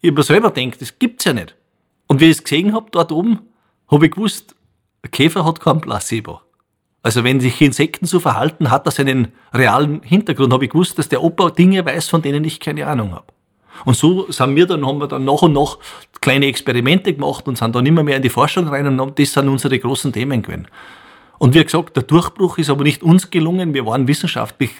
Ich 0.00 0.10
habe 0.10 0.20
mir 0.20 0.24
selber 0.24 0.50
gedacht, 0.50 0.80
das 0.80 0.98
gibt's 0.98 1.24
ja 1.24 1.32
nicht. 1.32 1.56
Und 2.06 2.20
wie 2.20 2.26
ich 2.26 2.38
es 2.38 2.44
gesehen 2.44 2.74
habe, 2.74 2.86
dort 2.90 3.10
oben, 3.10 3.40
habe 3.88 4.06
ich 4.06 4.12
gewusst, 4.12 4.54
der 5.02 5.10
Käfer 5.10 5.44
hat 5.44 5.60
kein 5.60 5.80
Placebo. 5.80 6.40
Also 7.02 7.22
wenn 7.22 7.40
sich 7.40 7.60
Insekten 7.60 8.06
so 8.06 8.18
verhalten, 8.18 8.70
hat 8.70 8.86
das 8.86 8.98
einen 8.98 9.28
realen 9.54 10.02
Hintergrund. 10.02 10.52
Habe 10.52 10.64
ich 10.64 10.72
gewusst, 10.72 10.98
dass 10.98 11.08
der 11.08 11.22
Opa 11.22 11.50
Dinge 11.50 11.84
weiß, 11.86 12.08
von 12.08 12.22
denen 12.22 12.42
ich 12.42 12.58
keine 12.58 12.86
Ahnung 12.86 13.12
habe. 13.12 13.26
Und 13.84 13.96
so 13.96 14.30
sind 14.30 14.56
wir 14.56 14.66
dann, 14.66 14.86
haben 14.86 14.98
wir 14.98 15.06
dann 15.06 15.24
nach 15.24 15.42
und 15.42 15.52
nach 15.52 15.78
kleine 16.20 16.46
Experimente 16.46 17.12
gemacht 17.12 17.46
und 17.46 17.58
sind 17.58 17.74
dann 17.74 17.86
immer 17.86 18.02
mehr 18.02 18.16
in 18.16 18.22
die 18.22 18.30
Forschung 18.30 18.68
rein 18.68 18.86
und 18.98 19.18
das 19.18 19.32
sind 19.32 19.48
unsere 19.48 19.78
großen 19.78 20.12
Themen 20.12 20.42
gewesen. 20.42 20.68
Und 21.38 21.54
wie 21.54 21.62
gesagt, 21.62 21.96
der 21.96 22.02
Durchbruch 22.02 22.58
ist 22.58 22.70
aber 22.70 22.84
nicht 22.84 23.02
uns 23.02 23.30
gelungen. 23.30 23.74
Wir 23.74 23.84
waren 23.84 24.08
wissenschaftlich 24.08 24.70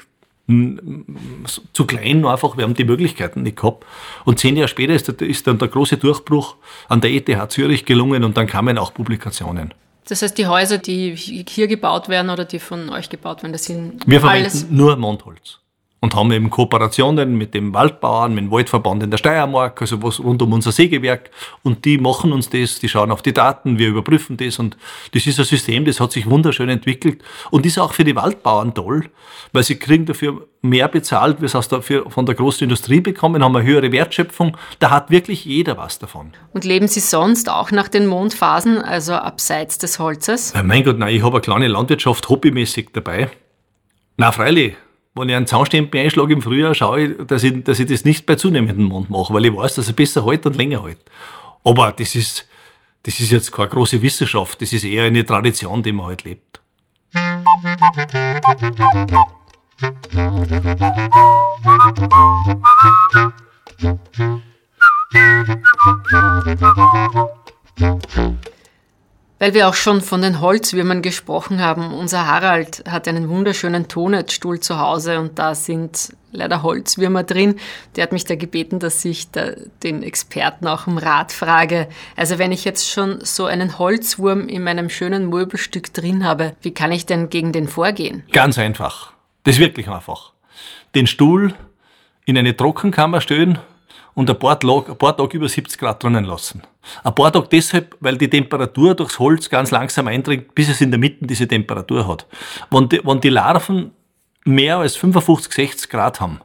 zu 0.46 1.86
klein 1.86 2.24
einfach, 2.24 2.56
wir 2.56 2.64
haben 2.64 2.74
die 2.74 2.84
Möglichkeiten 2.84 3.42
nicht 3.42 3.56
gehabt. 3.56 3.84
Und 4.24 4.38
zehn 4.38 4.56
Jahre 4.56 4.68
später 4.68 4.94
ist, 4.94 5.08
ist 5.08 5.46
dann 5.46 5.58
der 5.58 5.68
große 5.68 5.96
Durchbruch 5.96 6.56
an 6.88 7.00
der 7.00 7.10
ETH 7.10 7.50
Zürich 7.50 7.84
gelungen 7.84 8.22
und 8.22 8.36
dann 8.36 8.46
kamen 8.46 8.78
auch 8.78 8.94
Publikationen. 8.94 9.74
Das 10.08 10.22
heißt, 10.22 10.38
die 10.38 10.46
Häuser, 10.46 10.78
die 10.78 11.16
hier 11.16 11.66
gebaut 11.66 12.08
werden 12.08 12.30
oder 12.30 12.44
die 12.44 12.60
von 12.60 12.90
euch 12.90 13.10
gebaut 13.10 13.42
werden, 13.42 13.52
das 13.52 13.64
sind 13.64 14.06
Wir 14.06 14.20
verwenden 14.20 14.68
nur 14.70 14.96
Mondholz. 14.96 15.58
Und 16.00 16.14
haben 16.14 16.30
eben 16.30 16.50
Kooperationen 16.50 17.36
mit 17.36 17.54
dem 17.54 17.72
Waldbauern, 17.72 18.34
mit 18.34 18.44
dem 18.44 18.50
Waldverband 18.50 19.02
in 19.02 19.10
der 19.10 19.18
Steiermark, 19.18 19.80
also 19.80 20.02
was 20.02 20.20
rund 20.20 20.42
um 20.42 20.52
unser 20.52 20.70
Sägewerk. 20.70 21.30
Und 21.62 21.84
die 21.84 21.98
machen 21.98 22.32
uns 22.32 22.50
das, 22.50 22.78
die 22.78 22.88
schauen 22.88 23.10
auf 23.10 23.22
die 23.22 23.32
Daten, 23.32 23.78
wir 23.78 23.88
überprüfen 23.88 24.36
das 24.36 24.58
und 24.58 24.76
das 25.12 25.26
ist 25.26 25.38
ein 25.38 25.46
System, 25.46 25.84
das 25.86 25.98
hat 25.98 26.12
sich 26.12 26.28
wunderschön 26.28 26.68
entwickelt 26.68 27.22
und 27.50 27.64
ist 27.64 27.78
auch 27.78 27.94
für 27.94 28.04
die 28.04 28.14
Waldbauern 28.14 28.74
toll, 28.74 29.08
weil 29.52 29.62
sie 29.62 29.76
kriegen 29.76 30.04
dafür 30.04 30.46
mehr 30.60 30.88
bezahlt, 30.88 31.40
wie 31.40 31.48
sie 31.48 31.56
aus 31.56 31.68
der, 31.68 31.80
für, 31.80 32.10
von 32.10 32.26
der 32.26 32.34
großen 32.34 32.64
Industrie 32.64 33.00
bekommen, 33.00 33.42
haben 33.42 33.56
eine 33.56 33.64
höhere 33.64 33.90
Wertschöpfung. 33.90 34.56
Da 34.78 34.90
hat 34.90 35.10
wirklich 35.10 35.44
jeder 35.44 35.78
was 35.78 35.98
davon. 35.98 36.32
Und 36.52 36.64
leben 36.64 36.88
Sie 36.88 37.00
sonst 37.00 37.48
auch 37.48 37.70
nach 37.70 37.88
den 37.88 38.06
Mondphasen, 38.06 38.78
also 38.82 39.14
abseits 39.14 39.78
des 39.78 39.98
Holzes? 39.98 40.52
Mein 40.62 40.84
Gott, 40.84 40.98
nein, 40.98 41.14
ich 41.14 41.22
habe 41.22 41.36
eine 41.36 41.40
kleine 41.40 41.68
Landwirtschaft 41.68 42.28
hobbymäßig 42.28 42.88
dabei. 42.92 43.30
Na, 44.16 44.32
freilich, 44.32 44.76
wenn 45.16 45.28
ich 45.30 45.34
einen 45.34 45.46
Zaunstempel 45.46 46.00
einschlage 46.00 46.34
im 46.34 46.42
Frühjahr, 46.42 46.74
schaue 46.74 47.00
ich, 47.00 47.26
dass 47.26 47.42
ich, 47.42 47.64
dass 47.64 47.78
ich 47.78 47.86
das 47.86 48.04
nicht 48.04 48.26
bei 48.26 48.36
zunehmendem 48.36 48.84
Mond 48.84 49.10
mache, 49.10 49.32
weil 49.32 49.46
ich 49.46 49.56
weiß, 49.56 49.74
dass 49.76 49.88
er 49.88 49.94
besser 49.94 50.24
hält 50.26 50.44
und 50.46 50.56
länger 50.56 50.84
hält. 50.84 50.98
Aber 51.64 51.90
das 51.92 52.14
ist, 52.14 52.46
das 53.02 53.18
ist 53.18 53.30
jetzt 53.30 53.50
keine 53.50 53.68
große 53.68 54.00
Wissenschaft, 54.02 54.60
das 54.60 54.72
ist 54.72 54.84
eher 54.84 55.04
eine 55.04 55.24
Tradition, 55.24 55.82
die 55.82 55.92
man 55.92 56.06
halt 56.06 56.24
lebt. 56.24 56.60
Weil 69.38 69.52
wir 69.52 69.68
auch 69.68 69.74
schon 69.74 70.00
von 70.00 70.22
den 70.22 70.40
Holzwürmern 70.40 71.02
gesprochen 71.02 71.60
haben, 71.60 71.92
unser 71.92 72.26
Harald 72.26 72.84
hat 72.88 73.06
einen 73.06 73.28
wunderschönen 73.28 73.86
Tonetstuhl 73.86 74.60
zu 74.60 74.78
Hause 74.78 75.20
und 75.20 75.38
da 75.38 75.54
sind 75.54 76.14
leider 76.32 76.62
Holzwürmer 76.62 77.22
drin. 77.22 77.56
Der 77.96 78.04
hat 78.04 78.12
mich 78.12 78.24
da 78.24 78.34
gebeten, 78.34 78.78
dass 78.78 79.04
ich 79.04 79.30
da 79.30 79.50
den 79.82 80.02
Experten 80.02 80.66
auch 80.66 80.86
um 80.86 80.96
Rat 80.96 81.32
frage. 81.32 81.88
Also 82.16 82.38
wenn 82.38 82.50
ich 82.50 82.64
jetzt 82.64 82.88
schon 82.88 83.20
so 83.22 83.44
einen 83.44 83.78
Holzwurm 83.78 84.48
in 84.48 84.62
meinem 84.62 84.88
schönen 84.88 85.28
Möbelstück 85.28 85.92
drin 85.92 86.24
habe, 86.24 86.56
wie 86.62 86.72
kann 86.72 86.90
ich 86.90 87.04
denn 87.04 87.28
gegen 87.28 87.52
den 87.52 87.68
vorgehen? 87.68 88.22
Ganz 88.32 88.58
einfach. 88.58 89.12
Das 89.44 89.56
ist 89.56 89.60
wirklich 89.60 89.88
einfach. 89.88 90.32
Den 90.94 91.06
Stuhl 91.06 91.54
in 92.24 92.38
eine 92.38 92.56
Trockenkammer 92.56 93.20
stellen 93.20 93.58
und 94.16 94.30
ein 94.30 94.38
paar, 94.38 94.58
Tage, 94.58 94.92
ein 94.92 94.98
paar 94.98 95.14
Tage 95.14 95.36
über 95.36 95.48
70 95.48 95.78
Grad 95.78 96.02
drinnen 96.02 96.24
lassen. 96.24 96.62
Ein 97.04 97.14
paar 97.14 97.30
Tage 97.30 97.48
deshalb, 97.52 97.96
weil 98.00 98.16
die 98.16 98.30
Temperatur 98.30 98.94
durchs 98.94 99.18
Holz 99.18 99.50
ganz 99.50 99.70
langsam 99.70 100.08
eindringt, 100.08 100.54
bis 100.54 100.70
es 100.70 100.80
in 100.80 100.90
der 100.90 100.98
Mitte 100.98 101.26
diese 101.26 101.46
Temperatur 101.46 102.08
hat. 102.08 102.26
Wenn 102.70 102.88
die, 102.88 103.00
wenn 103.04 103.20
die 103.20 103.28
Larven 103.28 103.92
mehr 104.46 104.78
als 104.78 104.96
55, 104.96 105.52
60 105.52 105.90
Grad 105.90 106.20
haben, 106.20 106.40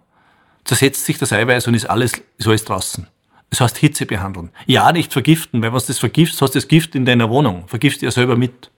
zersetzt 0.66 1.06
sich 1.06 1.18
das 1.18 1.32
Eiweiß 1.32 1.66
und 1.68 1.74
ist 1.74 1.86
alles, 1.86 2.22
ist 2.38 2.48
alles 2.48 2.66
draußen. 2.66 3.08
Das 3.50 3.62
heißt 3.62 3.78
Hitze 3.78 4.06
behandeln. 4.06 4.50
Ja, 4.66 4.92
nicht 4.92 5.14
vergiften, 5.14 5.62
weil 5.62 5.72
wenn 5.72 5.80
du 5.80 5.86
das 5.86 6.00
vergiftest, 6.00 6.42
hast 6.42 6.56
du 6.56 6.60
das 6.60 6.68
Gift 6.68 6.94
in 6.94 7.06
deiner 7.06 7.30
Wohnung. 7.30 7.70
Vergift 7.70 8.02
ja 8.02 8.12
selber 8.12 8.36
mit. 8.36 8.70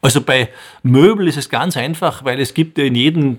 Also 0.00 0.20
bei 0.20 0.48
Möbel 0.82 1.28
ist 1.28 1.36
es 1.36 1.48
ganz 1.48 1.76
einfach, 1.76 2.24
weil 2.24 2.40
es 2.40 2.54
gibt 2.54 2.76
ja 2.76 2.84
in 2.84 2.96
jedem 2.96 3.38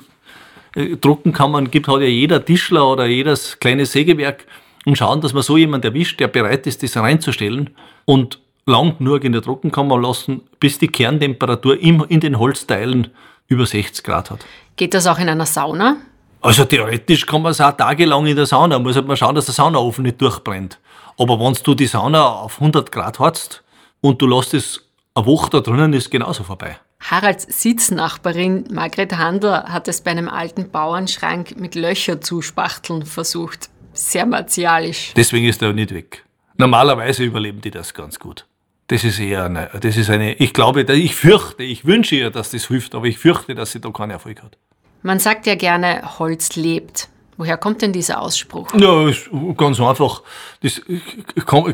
äh, 0.76 0.96
Druckenkammern 0.96 1.72
gibt, 1.72 1.90
hat 1.90 2.00
ja 2.00 2.08
jeder 2.08 2.44
Tischler 2.44 2.88
oder 2.88 3.06
jedes 3.06 3.60
kleine 3.60 3.86
Sägewerk 3.86 4.46
und 4.88 4.98
schauen, 4.98 5.20
dass 5.20 5.34
man 5.34 5.44
so 5.44 5.58
jemand 5.58 5.84
erwischt, 5.84 6.18
der 6.22 6.30
bereit 6.30 6.66
ist, 6.66 6.82
das 6.82 6.96
reinzustellen 6.96 7.72
und 8.06 8.40
lang 8.66 8.98
genug 8.98 9.26
in 9.26 9.34
der 9.34 9.42
Trockenkammer 9.42 10.00
lassen, 10.00 10.44
bis 10.62 10.80
die 10.80 10.88
Kerntemperatur 10.88 11.78
in 11.78 12.22
den 12.22 12.40
Holzteilen 12.40 13.10
über 13.48 13.66
60 13.66 14.06
Grad 14.06 14.32
hat. 14.32 14.46
Geht 14.78 14.94
das 14.94 15.06
auch 15.06 15.20
in 15.20 15.28
einer 15.28 15.46
Sauna? 15.46 15.98
Also 16.40 16.64
theoretisch 16.64 17.26
kann 17.26 17.42
man 17.42 17.52
es 17.52 17.60
auch 17.60 17.74
tagelang 17.74 18.28
in 18.28 18.38
der 18.38 18.46
Sauna, 18.46 18.80
muss 18.80 18.96
halt 18.96 19.08
mal 19.08 19.18
schauen, 19.18 19.36
dass 19.36 19.48
der 19.48 19.56
Saunaofen 19.56 20.04
nicht 20.04 20.22
durchbrennt. 20.22 20.80
Aber 21.18 21.38
wenn 21.38 21.58
du 21.62 21.74
die 21.74 21.88
Sauna 21.88 22.26
auf 22.26 22.62
100 22.62 22.90
Grad 22.90 23.20
hast 23.20 23.64
und 24.00 24.22
du 24.22 24.28
lässt 24.28 24.54
es 24.54 24.86
eine 25.16 25.26
Woche 25.26 25.50
da 25.50 25.60
drinnen, 25.60 25.92
ist 25.92 26.10
genauso 26.10 26.46
vorbei. 26.46 26.78
Haralds 27.02 27.46
Sitznachbarin 27.62 28.70
Margret 28.72 29.18
Handler 29.18 29.66
hat 29.66 29.90
es 29.90 30.00
bei 30.00 30.12
einem 30.12 30.30
alten 30.30 30.70
Bauernschrank 30.70 31.60
mit 31.60 31.76
Löcher 31.76 32.22
zu 32.22 32.42
spachteln 32.42 33.06
versucht 33.06 33.70
sehr 33.98 34.26
martialisch. 34.26 35.14
Deswegen 35.16 35.48
ist 35.48 35.62
er 35.62 35.74
nicht 35.74 35.94
weg. 35.94 36.24
Normalerweise 36.58 37.24
überleben 37.24 37.62
die 37.62 37.72
das 37.72 37.94
ganz 37.94 38.20
gut. 38.20 38.46
Das 38.88 39.04
ist 39.04 39.20
eher 39.20 39.46
eine, 39.46 39.70
das 39.82 39.98
ist 39.98 40.10
eine, 40.10 40.34
ich 40.36 40.54
glaube, 40.54 40.82
ich 40.82 41.16
fürchte, 41.16 41.64
ich 41.64 41.86
wünsche 41.86 42.16
ihr, 42.16 42.30
dass 42.30 42.52
das 42.52 42.68
hilft, 42.68 42.96
aber 42.96 43.06
ich 43.06 43.20
fürchte, 43.20 43.54
dass 43.54 43.74
sie 43.74 43.82
da 43.82 43.90
keinen 43.92 44.12
Erfolg 44.12 44.42
hat. 44.42 44.58
Man 45.04 45.20
sagt 45.20 45.46
ja 45.46 45.56
gerne, 45.56 46.20
Holz 46.20 46.56
lebt. 46.56 47.10
Woher 47.36 47.58
kommt 47.58 47.82
denn 47.84 47.94
dieser 47.94 48.20
Ausspruch? 48.20 48.74
Ja, 48.74 49.12
ganz 49.56 49.80
einfach. 49.80 50.24
Es 50.62 50.82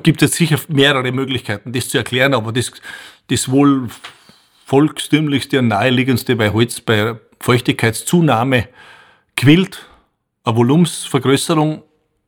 gibt 0.04 0.22
jetzt 0.22 0.34
sicher 0.34 0.60
mehrere 0.68 1.12
Möglichkeiten, 1.12 1.72
das 1.72 1.88
zu 1.88 1.98
erklären, 1.98 2.34
aber 2.34 2.52
das, 2.52 2.72
das 3.30 3.50
wohl 3.50 3.88
volkstümlichste 4.66 5.60
und 5.60 5.70
naheliegendste 5.70 6.36
bei 6.36 6.52
Holz, 6.52 6.82
bei 6.82 7.16
Feuchtigkeitszunahme 7.40 8.68
quillt, 9.38 9.86
eine 10.44 10.56
Volumensvergrößerung 10.58 11.84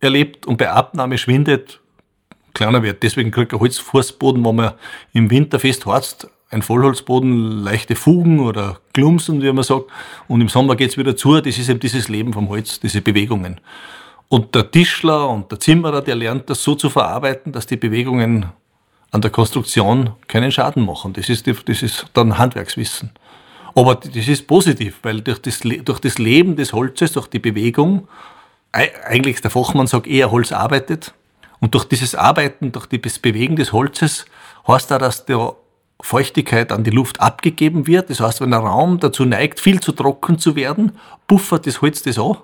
erlebt 0.05 0.45
und 0.45 0.57
bei 0.57 0.69
Abnahme 0.69 1.17
schwindet, 1.17 1.81
kleiner 2.53 2.81
wird. 2.81 3.03
Deswegen 3.03 3.31
kriegt 3.31 3.53
ein 3.53 3.59
Holzfußboden, 3.59 4.43
wo 4.43 4.53
man 4.53 4.73
im 5.13 5.29
Winter 5.29 5.59
festhorzt, 5.59 6.29
ein 6.49 6.61
Vollholzboden, 6.61 7.63
leichte 7.63 7.95
Fugen 7.95 8.39
oder 8.39 8.79
Klumsen, 8.93 9.41
wie 9.41 9.51
man 9.51 9.63
sagt, 9.63 9.85
und 10.27 10.41
im 10.41 10.47
Sommer 10.47 10.75
geht's 10.75 10.97
wieder 10.97 11.15
zu. 11.15 11.39
Das 11.41 11.57
ist 11.57 11.69
eben 11.69 11.79
dieses 11.79 12.07
Leben 12.07 12.33
vom 12.33 12.49
Holz, 12.49 12.79
diese 12.79 13.01
Bewegungen. 13.01 13.59
Und 14.29 14.55
der 14.55 14.71
Tischler 14.71 15.29
und 15.29 15.51
der 15.51 15.59
Zimmerer, 15.59 16.01
der 16.01 16.15
lernt 16.15 16.49
das 16.49 16.63
so 16.63 16.75
zu 16.75 16.89
verarbeiten, 16.89 17.51
dass 17.51 17.67
die 17.67 17.77
Bewegungen 17.77 18.47
an 19.11 19.21
der 19.21 19.31
Konstruktion 19.31 20.11
keinen 20.27 20.51
Schaden 20.51 20.85
machen. 20.85 21.13
Das 21.13 21.29
ist, 21.29 21.47
das 21.47 21.81
ist 21.81 22.07
dann 22.13 22.37
Handwerkswissen. 22.37 23.11
Aber 23.75 23.95
das 23.95 24.27
ist 24.27 24.47
positiv, 24.47 24.99
weil 25.03 25.21
durch 25.21 25.39
das, 25.39 25.59
durch 25.59 25.99
das 25.99 26.17
Leben 26.17 26.55
des 26.55 26.73
Holzes, 26.73 27.13
durch 27.13 27.27
die 27.27 27.39
Bewegung, 27.39 28.07
eigentlich 28.75 29.41
der 29.41 29.51
Fachmann 29.51 29.87
sagt 29.87 30.07
eher 30.07 30.31
Holz 30.31 30.51
arbeitet. 30.51 31.13
Und 31.59 31.73
durch 31.73 31.85
dieses 31.85 32.15
Arbeiten, 32.15 32.71
durch 32.71 32.87
das 32.87 33.19
Bewegen 33.19 33.55
des 33.55 33.73
Holzes, 33.73 34.25
heißt 34.67 34.91
da, 34.91 34.97
dass 34.97 35.25
der 35.25 35.55
Feuchtigkeit 36.01 36.71
an 36.71 36.83
die 36.83 36.91
Luft 36.91 37.21
abgegeben 37.21 37.87
wird. 37.87 38.09
Das 38.09 38.19
heißt, 38.19 38.41
wenn 38.41 38.53
ein 38.53 38.61
Raum 38.61 38.99
dazu 38.99 39.25
neigt, 39.25 39.59
viel 39.59 39.79
zu 39.79 39.91
trocken 39.91 40.37
zu 40.37 40.55
werden, 40.55 40.97
puffert 41.27 41.65
das 41.65 41.81
Holz 41.81 42.03
das 42.03 42.19
an, 42.19 42.37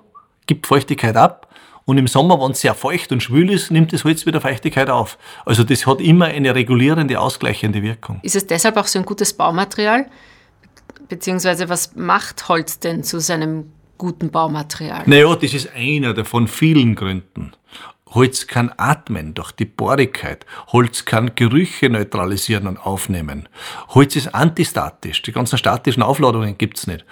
gibt 0.46 0.66
Feuchtigkeit 0.66 1.16
ab. 1.16 1.48
Und 1.84 1.98
im 1.98 2.06
Sommer, 2.06 2.40
wenn 2.40 2.52
es 2.52 2.60
sehr 2.60 2.74
feucht 2.74 3.12
und 3.12 3.22
schwül 3.22 3.50
ist, 3.50 3.70
nimmt 3.70 3.92
das 3.92 4.04
Holz 4.04 4.24
wieder 4.24 4.40
Feuchtigkeit 4.40 4.88
auf. 4.88 5.18
Also 5.44 5.64
das 5.64 5.86
hat 5.86 6.00
immer 6.00 6.26
eine 6.26 6.54
regulierende, 6.54 7.18
ausgleichende 7.20 7.82
Wirkung. 7.82 8.20
Ist 8.22 8.36
es 8.36 8.46
deshalb 8.46 8.76
auch 8.76 8.86
so 8.86 9.00
ein 9.00 9.04
gutes 9.04 9.32
Baumaterial? 9.32 10.06
Beziehungsweise 11.08 11.68
was 11.68 11.94
macht 11.96 12.48
Holz 12.48 12.78
denn 12.78 13.02
zu 13.02 13.20
seinem 13.20 13.72
guten 13.98 14.30
Baumaterial? 14.30 15.04
Naja, 15.06 15.34
das 15.34 15.54
ist 15.54 15.70
einer 15.74 16.14
der 16.14 16.24
von 16.24 16.48
vielen 16.48 16.94
Gründen. 16.94 17.52
Holz 18.14 18.46
kann 18.46 18.72
atmen 18.76 19.34
durch 19.34 19.52
die 19.52 19.64
Porigkeit. 19.64 20.44
Holz 20.68 21.04
kann 21.04 21.34
Gerüche 21.34 21.88
neutralisieren 21.88 22.66
und 22.66 22.78
aufnehmen. 22.78 23.48
Holz 23.88 24.16
ist 24.16 24.34
antistatisch. 24.34 25.22
Die 25.22 25.32
ganzen 25.32 25.58
statischen 25.58 26.02
Aufladungen 26.02 26.58
gibt's 26.58 26.86
nicht. 26.86 27.04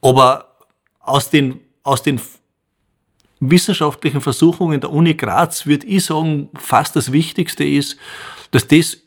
Aber 0.00 0.56
aus 1.00 1.30
den, 1.30 1.60
aus 1.82 2.02
den 2.02 2.20
wissenschaftlichen 3.40 4.20
Versuchungen 4.20 4.80
der 4.80 4.90
Uni 4.90 5.14
Graz 5.14 5.66
würde 5.66 5.86
ich 5.86 6.04
sagen, 6.04 6.50
fast 6.54 6.94
das 6.96 7.12
Wichtigste 7.12 7.64
ist, 7.64 7.96
dass 8.50 8.68
das 8.68 8.98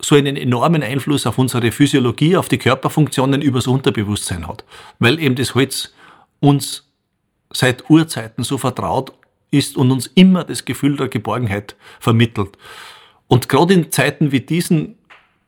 so 0.00 0.16
einen 0.16 0.36
enormen 0.36 0.82
Einfluss 0.82 1.26
auf 1.26 1.38
unsere 1.38 1.70
Physiologie, 1.70 2.36
auf 2.36 2.48
die 2.48 2.58
Körperfunktionen 2.58 3.40
übers 3.40 3.68
Unterbewusstsein 3.68 4.48
hat. 4.48 4.64
Weil 4.98 5.20
eben 5.20 5.36
das 5.36 5.54
Holz 5.54 5.92
uns 6.42 6.90
seit 7.50 7.88
Urzeiten 7.88 8.44
so 8.44 8.58
vertraut 8.58 9.12
ist 9.50 9.76
und 9.76 9.90
uns 9.90 10.06
immer 10.14 10.44
das 10.44 10.64
Gefühl 10.64 10.96
der 10.96 11.08
Geborgenheit 11.08 11.76
vermittelt. 12.00 12.56
Und 13.28 13.48
gerade 13.48 13.74
in 13.74 13.92
Zeiten 13.92 14.32
wie 14.32 14.40
diesen 14.40 14.98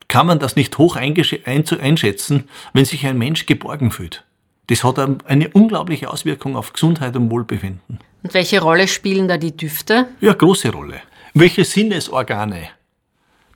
kann 0.07 0.27
man 0.27 0.39
das 0.39 0.55
nicht 0.55 0.77
hoch 0.77 0.95
einschätzen, 0.95 2.43
wenn 2.73 2.85
sich 2.85 3.05
ein 3.05 3.17
Mensch 3.17 3.45
geborgen 3.47 3.91
fühlt. 3.91 4.23
Das 4.67 4.83
hat 4.83 4.99
eine 5.25 5.49
unglaubliche 5.49 6.09
Auswirkung 6.09 6.55
auf 6.55 6.73
Gesundheit 6.73 7.15
und 7.15 7.29
Wohlbefinden. 7.31 7.99
Und 8.23 8.33
welche 8.33 8.61
Rolle 8.61 8.87
spielen 8.87 9.27
da 9.27 9.37
die 9.37 9.55
Düfte? 9.55 10.07
Ja, 10.21 10.33
große 10.33 10.71
Rolle. 10.71 11.01
Welche 11.33 11.63
Sinnesorgane 11.63 12.69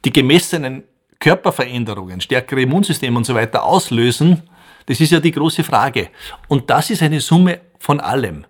die 0.05 0.13
gemessenen 0.13 0.83
Körperveränderungen, 1.19 2.21
stärkere 2.21 2.61
Immunsystem 2.61 3.15
und 3.15 3.25
so 3.25 3.35
weiter 3.35 3.63
auslösen, 3.63 4.43
das 4.89 4.99
ist 4.99 5.11
ja 5.11 5.19
die 5.19 5.31
große 5.31 5.63
Frage. 5.63 6.09
Und 6.47 6.71
das 6.71 6.89
ist 6.89 7.03
eine 7.03 7.21
Summe 7.21 7.61
von 7.77 7.99
allem. 7.99 8.45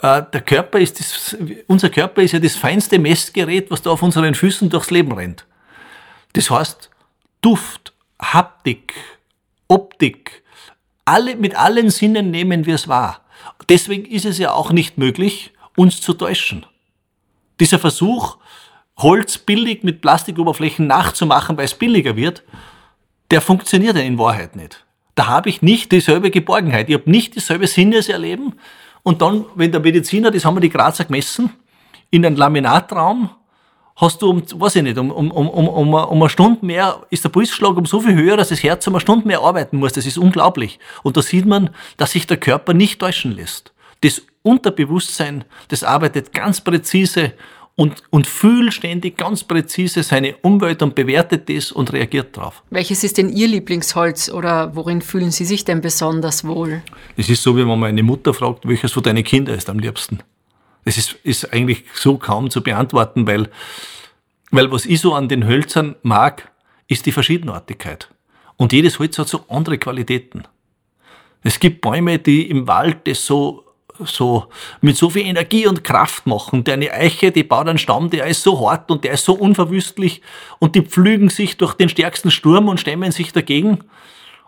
Äh, 0.00 0.22
der 0.32 0.40
Körper 0.42 0.78
ist 0.78 1.00
das, 1.00 1.36
unser 1.66 1.90
Körper 1.90 2.22
ist 2.22 2.30
ja 2.30 2.38
das 2.38 2.54
feinste 2.54 2.96
Messgerät, 3.00 3.72
was 3.72 3.82
da 3.82 3.90
auf 3.90 4.00
unseren 4.00 4.36
Füßen 4.36 4.70
durchs 4.70 4.92
Leben 4.92 5.10
rennt. 5.10 5.46
Das 6.34 6.48
heißt, 6.48 6.90
Duft, 7.40 7.92
Haptik, 8.22 8.94
Optik, 9.66 10.44
alle, 11.04 11.34
mit 11.34 11.56
allen 11.56 11.90
Sinnen 11.90 12.30
nehmen 12.30 12.66
wir 12.66 12.76
es 12.76 12.86
wahr. 12.86 13.22
Deswegen 13.68 14.04
ist 14.04 14.26
es 14.26 14.38
ja 14.38 14.52
auch 14.52 14.70
nicht 14.70 14.96
möglich, 14.96 15.52
uns 15.76 16.00
zu 16.00 16.14
täuschen. 16.14 16.66
Dieser 17.58 17.80
Versuch, 17.80 18.36
Holz 18.96 19.38
billig 19.38 19.82
mit 19.82 20.02
Plastikoberflächen 20.02 20.86
nachzumachen, 20.86 21.56
weil 21.56 21.64
es 21.64 21.74
billiger 21.74 22.14
wird, 22.14 22.44
der 23.32 23.40
funktioniert 23.40 23.96
ja 23.96 24.02
in 24.02 24.18
Wahrheit 24.18 24.54
nicht. 24.54 24.83
Da 25.14 25.26
habe 25.28 25.48
ich 25.48 25.62
nicht 25.62 25.92
dieselbe 25.92 26.30
Geborgenheit. 26.30 26.88
Ich 26.88 26.94
habe 26.94 27.10
nicht 27.10 27.36
dieselbe 27.36 27.66
Sinneserleben. 27.66 28.54
Und 29.02 29.22
dann, 29.22 29.44
wenn 29.54 29.70
der 29.70 29.80
Mediziner, 29.80 30.30
das 30.30 30.44
haben 30.44 30.56
wir 30.56 30.60
die 30.60 30.70
Grazer 30.70 31.04
gemessen, 31.04 31.50
in 32.10 32.24
einem 32.24 32.36
Laminatraum 32.36 33.30
hast 33.96 34.22
du 34.22 34.30
um, 34.30 34.42
weiß 34.60 34.76
ich 34.76 34.82
nicht, 34.82 34.98
um, 34.98 35.10
um, 35.10 35.30
um, 35.30 35.48
um, 35.48 35.94
um, 35.94 36.22
eine 36.22 36.28
Stunde 36.28 36.64
mehr, 36.66 37.02
ist 37.10 37.24
der 37.24 37.28
Pulsschlag 37.28 37.76
um 37.76 37.86
so 37.86 38.00
viel 38.00 38.14
höher, 38.14 38.36
dass 38.36 38.48
das 38.48 38.62
Herz 38.62 38.86
um 38.86 38.94
eine 38.94 39.00
Stunde 39.00 39.26
mehr 39.26 39.40
arbeiten 39.40 39.78
muss. 39.78 39.92
Das 39.92 40.06
ist 40.06 40.18
unglaublich. 40.18 40.78
Und 41.02 41.16
da 41.16 41.22
sieht 41.22 41.46
man, 41.46 41.70
dass 41.96 42.12
sich 42.12 42.26
der 42.26 42.38
Körper 42.38 42.74
nicht 42.74 43.00
täuschen 43.00 43.32
lässt. 43.32 43.72
Das 44.00 44.22
Unterbewusstsein, 44.42 45.44
das 45.68 45.84
arbeitet 45.84 46.32
ganz 46.32 46.60
präzise 46.60 47.32
und, 47.76 48.02
und 48.10 48.26
fühlt 48.26 48.72
ständig 48.72 49.16
ganz 49.16 49.42
präzise 49.42 50.02
seine 50.02 50.36
Umwelt 50.36 50.82
und 50.82 50.94
bewertet 50.94 51.48
das 51.48 51.72
und 51.72 51.92
reagiert 51.92 52.36
darauf. 52.36 52.62
Welches 52.70 53.02
ist 53.02 53.18
denn 53.18 53.30
Ihr 53.30 53.48
Lieblingsholz 53.48 54.28
oder 54.28 54.76
worin 54.76 55.02
fühlen 55.02 55.30
Sie 55.30 55.44
sich 55.44 55.64
denn 55.64 55.80
besonders 55.80 56.44
wohl? 56.44 56.82
Das 57.16 57.28
ist 57.28 57.42
so, 57.42 57.56
wie 57.56 57.60
wenn 57.60 57.78
man 57.78 57.84
eine 57.84 58.02
Mutter 58.02 58.32
fragt, 58.32 58.66
welches 58.66 58.92
von 58.92 59.02
deinen 59.02 59.24
Kindern 59.24 59.56
ist 59.56 59.68
am 59.68 59.78
liebsten. 59.78 60.20
Das 60.84 60.98
ist, 60.98 61.16
ist 61.24 61.52
eigentlich 61.52 61.84
so 61.94 62.18
kaum 62.18 62.50
zu 62.50 62.62
beantworten, 62.62 63.26
weil, 63.26 63.48
weil 64.50 64.70
was 64.70 64.86
ich 64.86 65.00
so 65.00 65.14
an 65.14 65.28
den 65.28 65.46
Hölzern 65.46 65.96
mag, 66.02 66.52
ist 66.86 67.06
die 67.06 67.12
Verschiedenartigkeit. 67.12 68.08
Und 68.56 68.72
jedes 68.72 68.98
Holz 68.98 69.18
hat 69.18 69.28
so 69.28 69.44
andere 69.48 69.78
Qualitäten. 69.78 70.44
Es 71.42 71.58
gibt 71.58 71.80
Bäume, 71.80 72.18
die 72.18 72.48
im 72.48 72.68
Wald 72.68 73.06
das 73.08 73.26
so 73.26 73.63
so 74.04 74.46
mit 74.80 74.96
so 74.96 75.10
viel 75.10 75.26
Energie 75.26 75.66
und 75.66 75.84
Kraft 75.84 76.26
machen. 76.26 76.64
Der 76.64 76.74
eine 76.74 76.92
Eiche, 76.92 77.30
die 77.30 77.44
baut 77.44 77.68
einen 77.68 77.78
Stamm, 77.78 78.10
der 78.10 78.26
ist 78.26 78.42
so 78.42 78.68
hart 78.68 78.90
und 78.90 79.04
der 79.04 79.12
ist 79.12 79.24
so 79.24 79.34
unverwüstlich 79.34 80.22
und 80.58 80.74
die 80.74 80.82
pflügen 80.82 81.28
sich 81.28 81.56
durch 81.56 81.74
den 81.74 81.88
stärksten 81.88 82.30
Sturm 82.30 82.68
und 82.68 82.80
stemmen 82.80 83.12
sich 83.12 83.32
dagegen. 83.32 83.84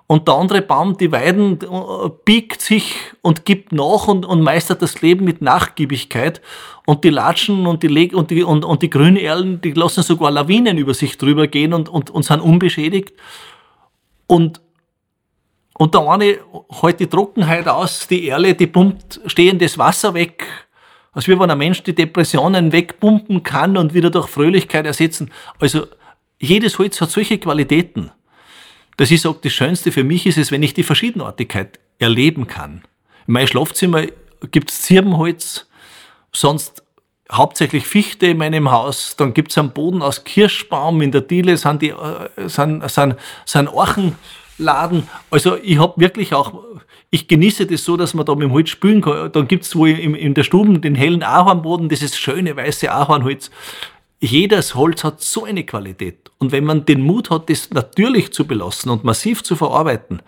Und 0.08 0.28
der 0.28 0.36
andere 0.36 0.62
Baum, 0.62 0.96
die 0.96 1.10
Weiden, 1.10 1.58
äh, 1.60 2.10
biegt 2.24 2.60
sich 2.60 2.94
und 3.22 3.44
gibt 3.44 3.72
nach 3.72 4.06
und, 4.06 4.24
und 4.24 4.40
meistert 4.40 4.80
das 4.80 5.02
Leben 5.02 5.24
mit 5.24 5.42
Nachgiebigkeit. 5.42 6.40
Und 6.86 7.02
die 7.02 7.10
Latschen 7.10 7.66
und 7.66 7.82
die, 7.82 7.88
Leg 7.88 8.14
und 8.14 8.30
die, 8.30 8.44
und, 8.44 8.64
und 8.64 8.82
die 8.82 8.90
Grünerlen, 8.90 9.60
die 9.60 9.72
lassen 9.72 10.04
sogar 10.04 10.30
Lawinen 10.30 10.78
über 10.78 10.94
sich 10.94 11.18
drüber 11.18 11.48
gehen 11.48 11.74
und, 11.74 11.88
und, 11.88 12.10
und 12.10 12.22
sind 12.22 12.40
unbeschädigt. 12.40 13.14
Und 14.28 14.60
und 15.78 15.94
der 15.94 16.08
eine 16.08 16.38
hält 16.80 17.00
die 17.00 17.06
Trockenheit 17.06 17.68
aus, 17.68 18.06
die 18.08 18.28
Erle, 18.28 18.54
die 18.54 18.66
pumpt 18.66 19.20
stehendes 19.26 19.76
Wasser 19.76 20.14
weg. 20.14 20.46
Also 21.12 21.32
wie 21.32 21.38
wenn 21.38 21.50
ein 21.50 21.58
Mensch 21.58 21.82
die 21.82 21.94
Depressionen 21.94 22.72
wegpumpen 22.72 23.42
kann 23.42 23.76
und 23.76 23.94
wieder 23.94 24.10
durch 24.10 24.28
Fröhlichkeit 24.28 24.86
ersetzen. 24.86 25.30
Also 25.58 25.86
jedes 26.38 26.78
Holz 26.78 27.00
hat 27.00 27.10
solche 27.10 27.38
Qualitäten. 27.38 28.10
Das 28.96 29.10
ist 29.10 29.26
auch 29.26 29.40
das 29.40 29.52
Schönste 29.52 29.92
für 29.92 30.04
mich 30.04 30.26
ist 30.26 30.38
es, 30.38 30.50
wenn 30.50 30.62
ich 30.62 30.72
die 30.72 30.82
Verschiedenartigkeit 30.82 31.78
erleben 31.98 32.46
kann. 32.46 32.82
In 33.26 33.34
meinem 33.34 33.46
Schlafzimmer 33.46 34.04
gibt's 34.50 34.82
Zirbenholz, 34.82 35.68
sonst 36.32 36.82
hauptsächlich 37.30 37.86
Fichte 37.86 38.26
in 38.26 38.38
meinem 38.38 38.70
Haus. 38.70 39.16
Dann 39.16 39.34
gibt's 39.34 39.58
einen 39.58 39.72
Boden 39.72 40.00
aus 40.00 40.24
Kirschbaum. 40.24 41.02
In 41.02 41.12
der 41.12 41.22
Diele 41.22 41.56
sind, 41.56 41.82
die, 41.82 41.90
äh, 41.90 42.48
sind, 42.48 42.88
sind, 42.88 43.16
sind 43.44 43.68
Orchen 43.68 44.16
Laden. 44.58 45.08
Also 45.30 45.56
ich 45.62 45.78
habe 45.78 46.00
wirklich 46.00 46.32
auch, 46.34 46.54
ich 47.10 47.28
genieße 47.28 47.66
das 47.66 47.84
so, 47.84 47.96
dass 47.96 48.14
man 48.14 48.26
da 48.26 48.34
mit 48.34 48.44
dem 48.44 48.52
Holz 48.52 48.70
spülen 48.70 49.02
kann. 49.02 49.30
Dann 49.32 49.48
gibt's 49.48 49.74
wo 49.76 49.86
in, 49.86 50.14
in 50.14 50.34
der 50.34 50.42
Stube 50.42 50.78
den 50.78 50.94
hellen 50.94 51.22
Ahornboden, 51.22 51.88
dieses 51.88 52.16
schöne 52.16 52.56
weiße 52.56 52.90
Ahornholz. 52.90 53.50
Jedes 54.20 54.74
Holz 54.74 55.04
hat 55.04 55.20
so 55.20 55.44
eine 55.44 55.64
Qualität. 55.64 56.30
Und 56.38 56.52
wenn 56.52 56.64
man 56.64 56.86
den 56.86 57.02
Mut 57.02 57.30
hat, 57.30 57.50
das 57.50 57.70
natürlich 57.70 58.32
zu 58.32 58.46
belassen 58.46 58.90
und 58.90 59.04
massiv 59.04 59.42
zu 59.42 59.56
verarbeiten, 59.56 60.20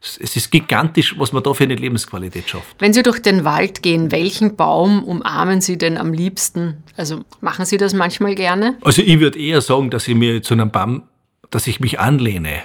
es 0.00 0.36
ist 0.36 0.50
gigantisch, 0.50 1.18
was 1.18 1.32
man 1.32 1.42
da 1.42 1.52
für 1.52 1.64
eine 1.64 1.74
Lebensqualität 1.74 2.48
schafft. 2.48 2.76
Wenn 2.78 2.92
Sie 2.92 3.02
durch 3.02 3.20
den 3.20 3.44
Wald 3.44 3.82
gehen, 3.82 4.12
welchen 4.12 4.56
Baum 4.56 5.02
umarmen 5.02 5.60
Sie 5.60 5.78
denn 5.78 5.98
am 5.98 6.12
liebsten? 6.12 6.84
Also 6.96 7.24
machen 7.40 7.64
Sie 7.64 7.76
das 7.76 7.92
manchmal 7.92 8.34
gerne? 8.34 8.78
Also 8.82 9.02
ich 9.02 9.18
würde 9.20 9.38
eher 9.38 9.60
sagen, 9.60 9.90
dass 9.90 10.06
ich 10.06 10.14
mir 10.14 10.42
zu 10.42 10.54
einem 10.54 10.70
Baum, 10.70 11.02
dass 11.50 11.66
ich 11.66 11.80
mich 11.80 11.98
anlehne 11.98 12.62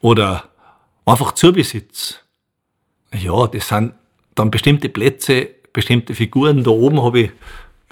oder 0.00 0.44
einfach 1.04 1.32
Zubesitz. 1.32 2.20
Ja, 3.12 3.46
das 3.46 3.68
sind 3.68 3.94
dann 4.34 4.50
bestimmte 4.50 4.88
Plätze, 4.88 5.48
bestimmte 5.72 6.14
Figuren. 6.14 6.64
Da 6.64 6.70
oben 6.70 7.02
habe 7.02 7.20
ich, 7.20 7.30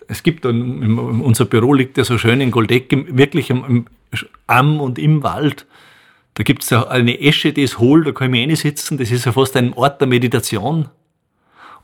es 0.08 0.22
gibt 0.22 0.44
dann, 0.44 0.98
unser 0.98 1.46
Büro 1.46 1.74
liegt 1.74 1.98
ja 1.98 2.04
so 2.04 2.18
schön 2.18 2.40
in 2.40 2.50
Goldeck, 2.50 2.92
wirklich 3.16 3.50
am, 3.50 3.86
am 4.46 4.80
und 4.80 4.98
im 4.98 5.22
Wald. 5.22 5.66
Da 6.34 6.42
gibt 6.42 6.62
es 6.62 6.72
eine 6.72 7.18
Esche, 7.20 7.52
die 7.52 7.62
ist 7.62 7.78
hohl, 7.78 8.04
da 8.04 8.12
kann 8.12 8.32
ich 8.32 8.46
mich 8.46 8.60
sitzen. 8.60 8.98
Das 8.98 9.10
ist 9.10 9.24
ja 9.24 9.32
fast 9.32 9.56
ein 9.56 9.72
Ort 9.72 10.00
der 10.00 10.08
Meditation. 10.08 10.88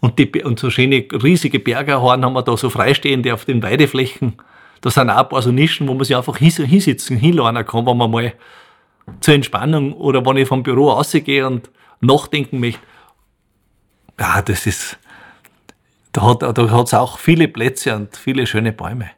Und, 0.01 0.19
die, 0.19 0.43
und 0.43 0.59
so 0.59 0.69
schöne 0.69 1.07
riesige 1.11 1.59
Bergerhorn 1.59 2.25
haben 2.25 2.35
wir 2.35 2.43
da 2.43 2.57
so 2.57 2.69
freistehende 2.69 3.33
auf 3.33 3.45
den 3.45 3.63
Weideflächen. 3.63 4.35
Da 4.81 4.91
sind 4.91 5.09
auch 5.09 5.17
ein 5.17 5.29
paar 5.29 5.43
so 5.43 5.53
Nischen, 5.53 5.89
wo 5.89 5.95
man 5.95 6.05
sich 6.05 6.17
einfach 6.17 6.37
hinsitzen, 6.37 7.17
hinlernen 7.17 7.65
kann, 7.65 7.87
wenn 7.87 7.97
man 7.97 8.11
mal 8.11 8.33
zur 9.21 9.35
Entspannung 9.35 9.93
oder 9.95 10.25
wenn 10.25 10.37
ich 10.37 10.49
vom 10.49 10.63
Büro 10.63 10.91
rausgehe 10.91 11.47
und 11.47 11.71
nachdenken 12.01 12.61
möchte, 12.61 12.81
ja, 14.19 14.43
das 14.43 14.67
ist, 14.67 14.99
da 16.13 16.23
hat 16.23 16.43
hat's 16.43 16.95
auch 16.95 17.19
viele 17.19 17.49
Plätze 17.49 17.95
und 17.97 18.17
viele 18.17 18.47
schöne 18.47 18.73
Bäume. 18.73 19.11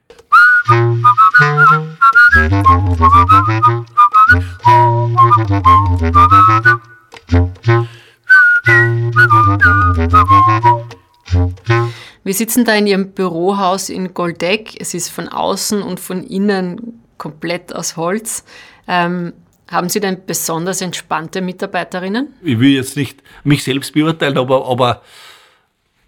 Wir 12.24 12.32
sitzen 12.32 12.64
da 12.64 12.74
in 12.74 12.86
Ihrem 12.86 13.12
Bürohaus 13.12 13.90
in 13.90 14.14
Goldeck. 14.14 14.80
Es 14.80 14.94
ist 14.94 15.10
von 15.10 15.28
außen 15.28 15.82
und 15.82 16.00
von 16.00 16.24
innen 16.24 17.02
komplett 17.18 17.74
aus 17.74 17.96
Holz. 17.96 18.44
Ähm, 18.88 19.34
haben 19.68 19.88
Sie 19.88 20.00
denn 20.00 20.18
besonders 20.26 20.80
entspannte 20.80 21.40
Mitarbeiterinnen? 21.40 22.34
Ich 22.42 22.58
will 22.58 22.70
jetzt 22.70 22.96
nicht 22.96 23.22
mich 23.44 23.64
selbst 23.64 23.92
beurteilen, 23.92 24.36
aber, 24.38 24.66
aber 24.66 25.02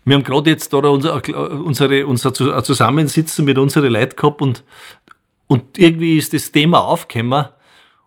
wir 0.04 0.16
haben 0.16 0.24
gerade 0.24 0.50
jetzt 0.50 0.72
da 0.72 0.78
unser, 0.78 1.22
unsere, 1.34 2.06
unser 2.06 2.32
Zusammensitzen 2.32 3.44
mit 3.44 3.58
unseren 3.58 3.92
Leuten 3.92 4.16
gehabt 4.16 4.40
und, 4.40 4.62
und 5.46 5.78
irgendwie 5.78 6.18
ist 6.18 6.32
das 6.32 6.52
Thema 6.52 6.80
aufgekommen 6.80 7.46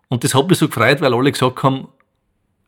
und 0.08 0.24
das 0.24 0.34
hat 0.34 0.48
mich 0.48 0.58
so 0.58 0.68
gefreut, 0.68 1.00
weil 1.00 1.14
alle 1.14 1.30
gesagt 1.30 1.62
haben, 1.62 1.88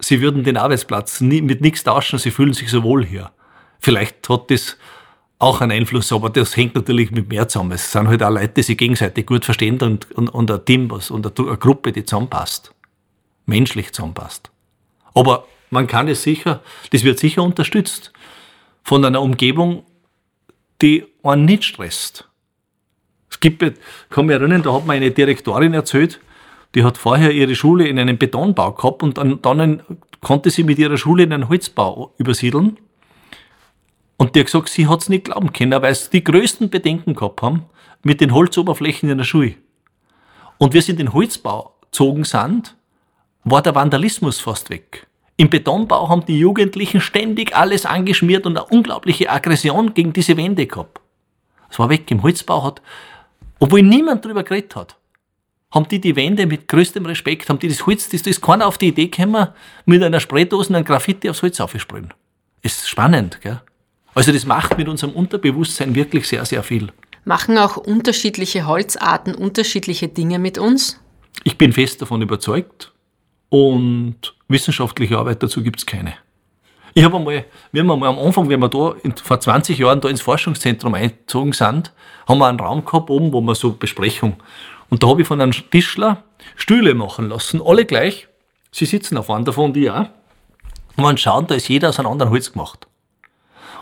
sie 0.01 0.21
würden 0.21 0.45
den 0.45 0.57
Arbeitsplatz 0.57 1.21
nie, 1.21 1.41
mit 1.41 1.61
nichts 1.61 1.85
tauschen, 1.85 2.19
sie 2.19 2.31
fühlen 2.31 2.53
sich 2.53 2.71
so 2.71 2.83
wohl 2.83 3.05
hier. 3.05 3.31
Vielleicht 3.79 4.29
hat 4.29 4.51
das 4.51 4.77
auch 5.39 5.61
einen 5.61 5.73
Einfluss, 5.73 6.13
aber 6.13 6.31
das 6.31 6.57
hängt 6.57 6.75
natürlich 6.75 7.11
mit 7.11 7.29
mehr 7.29 7.49
zusammen. 7.49 7.73
Es 7.73 7.91
sind 7.91 8.07
halt 8.07 8.23
auch 8.23 8.31
Leute, 8.31 8.55
die 8.55 8.63
sich 8.63 8.79
gegenseitig 8.79 9.27
gut 9.27 9.45
verstehen 9.45 9.81
und, 9.81 10.11
und, 10.13 10.29
und 10.29 10.51
ein 10.51 10.65
Team 10.65 10.91
was, 10.91 11.11
und 11.11 11.27
eine 11.27 11.57
Gruppe, 11.57 11.91
die 11.91 12.05
zusammenpasst. 12.05 12.72
Menschlich 13.47 13.93
zusammenpasst. 13.93 14.51
Aber 15.15 15.47
man 15.71 15.87
kann 15.87 16.09
es 16.09 16.23
sicher, 16.23 16.63
das 16.91 17.05
wird 17.05 17.19
sicher 17.19 17.43
unterstützt 17.43 18.13
von 18.83 19.05
einer 19.05 19.23
Umgebung, 19.23 19.85
die 20.81 21.05
einen 21.23 21.45
nicht 21.45 21.65
stresst. 21.65 22.29
Es 23.31 23.41
gibt, 23.41 23.63
ich 23.63 23.75
kann 24.11 24.27
mich 24.27 24.35
erinnern, 24.35 24.63
da 24.63 24.73
hat 24.73 24.87
mir 24.87 24.95
eine 24.95 25.11
Direktorin 25.11 25.75
erzählt, 25.75 26.21
die 26.75 26.85
hat 26.85 26.99
vorher 26.99 27.33
ihre 27.33 27.55
Schule 27.55 27.87
in 27.87 27.99
einen 27.99 28.19
Betonbau 28.19 28.73
gehabt 28.73 29.03
und 29.03 29.19
dann, 29.19 29.41
dann 29.43 29.83
konnte 30.21 30.51
sie 30.51 30.65
mit 30.65 30.79
ihrer 30.79 30.97
Schule 30.97 31.25
in 31.25 31.33
einen 31.33 31.49
Holzbau 31.49 32.15
übersiedeln 32.19 32.79
und 34.17 34.35
die 34.35 34.41
hat 34.41 34.47
gesagt, 34.47 34.69
sie 34.69 34.87
hat 34.87 35.03
es 35.03 35.09
nicht 35.09 35.25
glauben 35.25 35.53
können, 35.53 35.83
weil 35.83 35.95
sie 35.95 36.11
die 36.11 36.25
größten 36.25 36.71
Bedenken 36.71 37.15
gehabt 37.15 37.43
haben 37.43 37.65
mit 38.03 38.21
den 38.21 38.33
Holzoberflächen 38.33 39.11
in 39.11 39.19
der 39.19 39.25
Schule. 39.25 39.55
Und 40.59 40.75
wir 40.75 40.83
sind 40.83 41.01
in 41.01 41.07
den 41.07 41.13
Holzbau 41.13 41.75
gezogen 41.83 42.25
sind, 42.25 42.77
war 43.45 43.63
der 43.63 43.75
Vandalismus 43.75 44.41
fast 44.41 44.71
weg. 44.71 45.07
Im 45.37 45.51
Betonbau 45.51 46.09
haben 46.09 46.25
die 46.27 46.39
Jugendlichen 46.39 47.01
ständig 47.01 47.57
alles 47.57 47.87
angeschmiert 47.87 48.47
und 48.47 48.57
eine 48.57 48.67
unglaubliche 48.67 49.31
Aggression 49.31 49.95
gegen 49.95 50.13
diese 50.13 50.37
Wände 50.37 50.67
gehabt. 50.67 51.01
Es 51.71 51.79
war 51.79 51.89
weg. 51.89 52.11
Im 52.11 52.23
Holzbau 52.23 52.63
hat, 52.65 52.83
obwohl 53.59 53.83
niemand 53.83 54.25
drüber 54.25 54.43
geredet 54.43 54.77
hat, 54.77 54.97
haben 55.71 55.89
die 55.89 56.01
die 56.01 56.15
Wände 56.17 56.47
mit 56.47 56.69
größtem 56.69 57.05
Respekt, 57.07 57.49
haben 57.49 57.59
die 57.59 57.69
das 57.69 57.87
Holz, 57.87 58.11
das, 58.11 58.21
ist 58.23 58.43
keiner 58.43 58.67
auf 58.67 58.77
die 58.77 58.89
Idee 58.89 59.09
gekommen, 59.09 59.49
mit 59.87 60.03
einer 60.03 60.21
Spraydose 60.21 60.77
ein 60.77 60.85
Graffiti 60.85 61.31
aufs 61.31 61.43
Holz 61.43 61.59
aufzusprühen. 61.61 62.13
Ist 62.61 62.89
spannend, 62.89 63.41
gell? 63.41 63.61
Also 64.15 64.31
das 64.31 64.45
macht 64.45 64.77
mit 64.77 64.89
unserem 64.89 65.15
Unterbewusstsein 65.15 65.95
wirklich 65.95 66.29
sehr, 66.29 66.45
sehr 66.45 66.63
viel. 66.63 66.93
Machen 67.25 67.57
auch 67.57 67.79
unterschiedliche 67.79 68.67
Holzarten 68.67 69.35
unterschiedliche 69.35 70.09
Dinge 70.09 70.39
mit 70.39 70.59
uns? 70.59 71.01
Ich 71.45 71.57
bin 71.57 71.73
fest 71.73 72.03
davon 72.03 72.21
überzeugt 72.21 72.92
und 73.53 74.17
wissenschaftliche 74.49 75.19
Arbeit 75.19 75.43
dazu 75.43 75.63
gibt 75.63 75.79
es 75.79 75.85
keine. 75.85 76.15
Ich 76.95 77.05
habe 77.05 77.19
einmal, 77.19 77.45
wir 77.71 77.83
haben 77.83 77.91
einmal 77.91 78.09
am 78.09 78.19
Anfang, 78.19 78.49
wenn 78.49 78.61
wir 78.61 78.71
da 78.71 78.95
in, 79.03 79.15
vor 79.15 79.41
20 79.41 79.77
Jahren 79.79 80.01
da 80.01 80.09
ins 80.09 80.23
Forschungszentrum 80.23 80.95
eingezogen 80.95 81.53
sind, 81.53 81.93
haben 82.27 82.39
wir 82.39 82.47
einen 82.47 82.59
Raum 82.59 82.83
gehabt 82.83 83.11
oben, 83.11 83.31
wo 83.31 83.43
wir 83.43 83.55
so 83.55 83.75
Besprechung. 83.75 84.37
Und 84.89 85.03
da 85.03 85.09
habe 85.09 85.21
ich 85.21 85.29
von 85.29 85.39
einem 85.39 85.53
Tischler 85.53 86.25
Stühle 86.57 86.95
machen 86.95 87.29
lassen, 87.29 87.61
alle 87.63 87.85
gleich. 87.85 88.27
Sie 88.71 88.87
sitzen 88.87 89.19
auf 89.19 89.29
einem 89.29 89.45
davon, 89.45 89.75
die 89.75 89.91
auch. 89.91 90.07
Und 90.97 91.05
man 91.05 91.19
schauen, 91.19 91.47
da 91.47 91.55
ist 91.55 91.69
jeder 91.69 91.91
aus 91.91 91.99
einem 91.99 92.09
anderen 92.09 92.33
Holz 92.33 92.53
gemacht. 92.53 92.87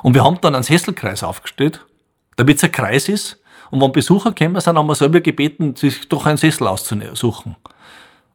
Und 0.02 0.14
wir 0.14 0.24
haben 0.24 0.40
dann 0.40 0.56
einen 0.56 0.64
Sesselkreis 0.64 1.22
aufgestellt, 1.22 1.86
damit 2.34 2.56
es 2.56 2.64
ein 2.64 2.72
Kreis 2.72 3.08
ist. 3.08 3.40
Und 3.70 3.80
wenn 3.80 3.92
Besucher 3.92 4.32
kommen 4.32 4.60
sind, 4.60 4.76
haben 4.76 4.86
wir 4.88 4.96
selber 4.96 5.20
gebeten, 5.20 5.76
sich 5.76 6.08
doch 6.08 6.26
einen 6.26 6.38
Sessel 6.38 6.66
auszusuchen. 6.66 7.54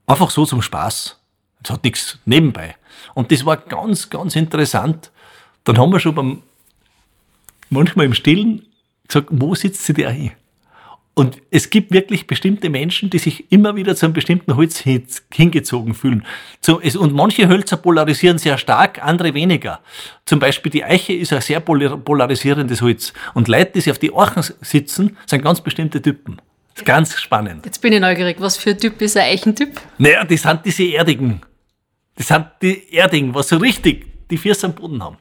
Einfach 0.07 0.29
so 0.29 0.45
zum 0.45 0.61
Spaß. 0.61 1.19
Es 1.65 1.71
hat 1.71 1.83
nichts 1.83 2.19
nebenbei. 2.25 2.75
Und 3.15 3.31
das 3.31 3.45
war 3.45 3.57
ganz, 3.57 4.09
ganz 4.09 4.35
interessant. 4.35 5.11
Dann 5.63 5.77
haben 5.77 5.91
wir 5.91 5.99
schon 5.99 6.15
beim, 6.15 6.43
manchmal 7.69 8.05
im 8.05 8.13
Stillen 8.13 8.65
gesagt, 9.07 9.29
wo 9.31 9.55
sitzt 9.55 9.83
sie 9.83 9.93
da 9.93 10.09
hin? 10.09 10.31
Und 11.17 11.37
es 11.49 11.69
gibt 11.69 11.91
wirklich 11.91 12.27
bestimmte 12.27 12.69
Menschen, 12.69 13.09
die 13.09 13.19
sich 13.19 13.49
immer 13.49 13.77
wieder 13.77 13.95
zu 13.95 14.05
einem 14.05 14.13
bestimmten 14.13 14.57
Holz 14.57 14.83
hingezogen 15.33 15.93
fühlen. 15.93 16.25
Und 16.67 17.13
manche 17.13 17.47
Hölzer 17.47 17.77
polarisieren 17.77 18.37
sehr 18.37 18.57
stark, 18.57 19.01
andere 19.01 19.33
weniger. 19.33 19.79
Zum 20.25 20.39
Beispiel 20.39 20.71
die 20.71 20.83
Eiche 20.83 21.13
ist 21.13 21.31
ein 21.31 21.39
sehr 21.39 21.61
polarisierendes 21.61 22.81
Holz. 22.81 23.13
Und 23.33 23.47
Leute, 23.47 23.71
die 23.75 23.81
sich 23.81 23.91
auf 23.91 23.99
die 23.99 24.13
Eichen 24.13 24.43
sitzen, 24.59 25.17
sind 25.25 25.41
ganz 25.41 25.61
bestimmte 25.61 26.01
Typen. 26.01 26.41
Das 26.73 26.81
ist 26.81 26.85
ganz 26.85 27.17
spannend. 27.17 27.65
Jetzt 27.65 27.81
bin 27.81 27.93
ich 27.93 28.01
neugierig. 28.01 28.35
Was 28.39 28.57
für 28.57 28.71
ein 28.71 28.77
Typ 28.77 29.01
ist 29.01 29.15
ein 29.15 29.23
Eichentyp? 29.23 29.79
Naja, 29.97 30.25
die 30.25 30.35
sind 30.35 30.59
diese 30.65 30.83
Erdigen. 30.83 31.41
Das 32.15 32.27
sind 32.27 32.47
die 32.61 32.93
Erdigen, 32.93 33.33
was 33.33 33.49
so 33.49 33.57
richtig 33.57 34.07
die 34.29 34.37
Füße 34.37 34.67
am 34.67 34.73
Boden 34.73 35.03
haben. 35.03 35.17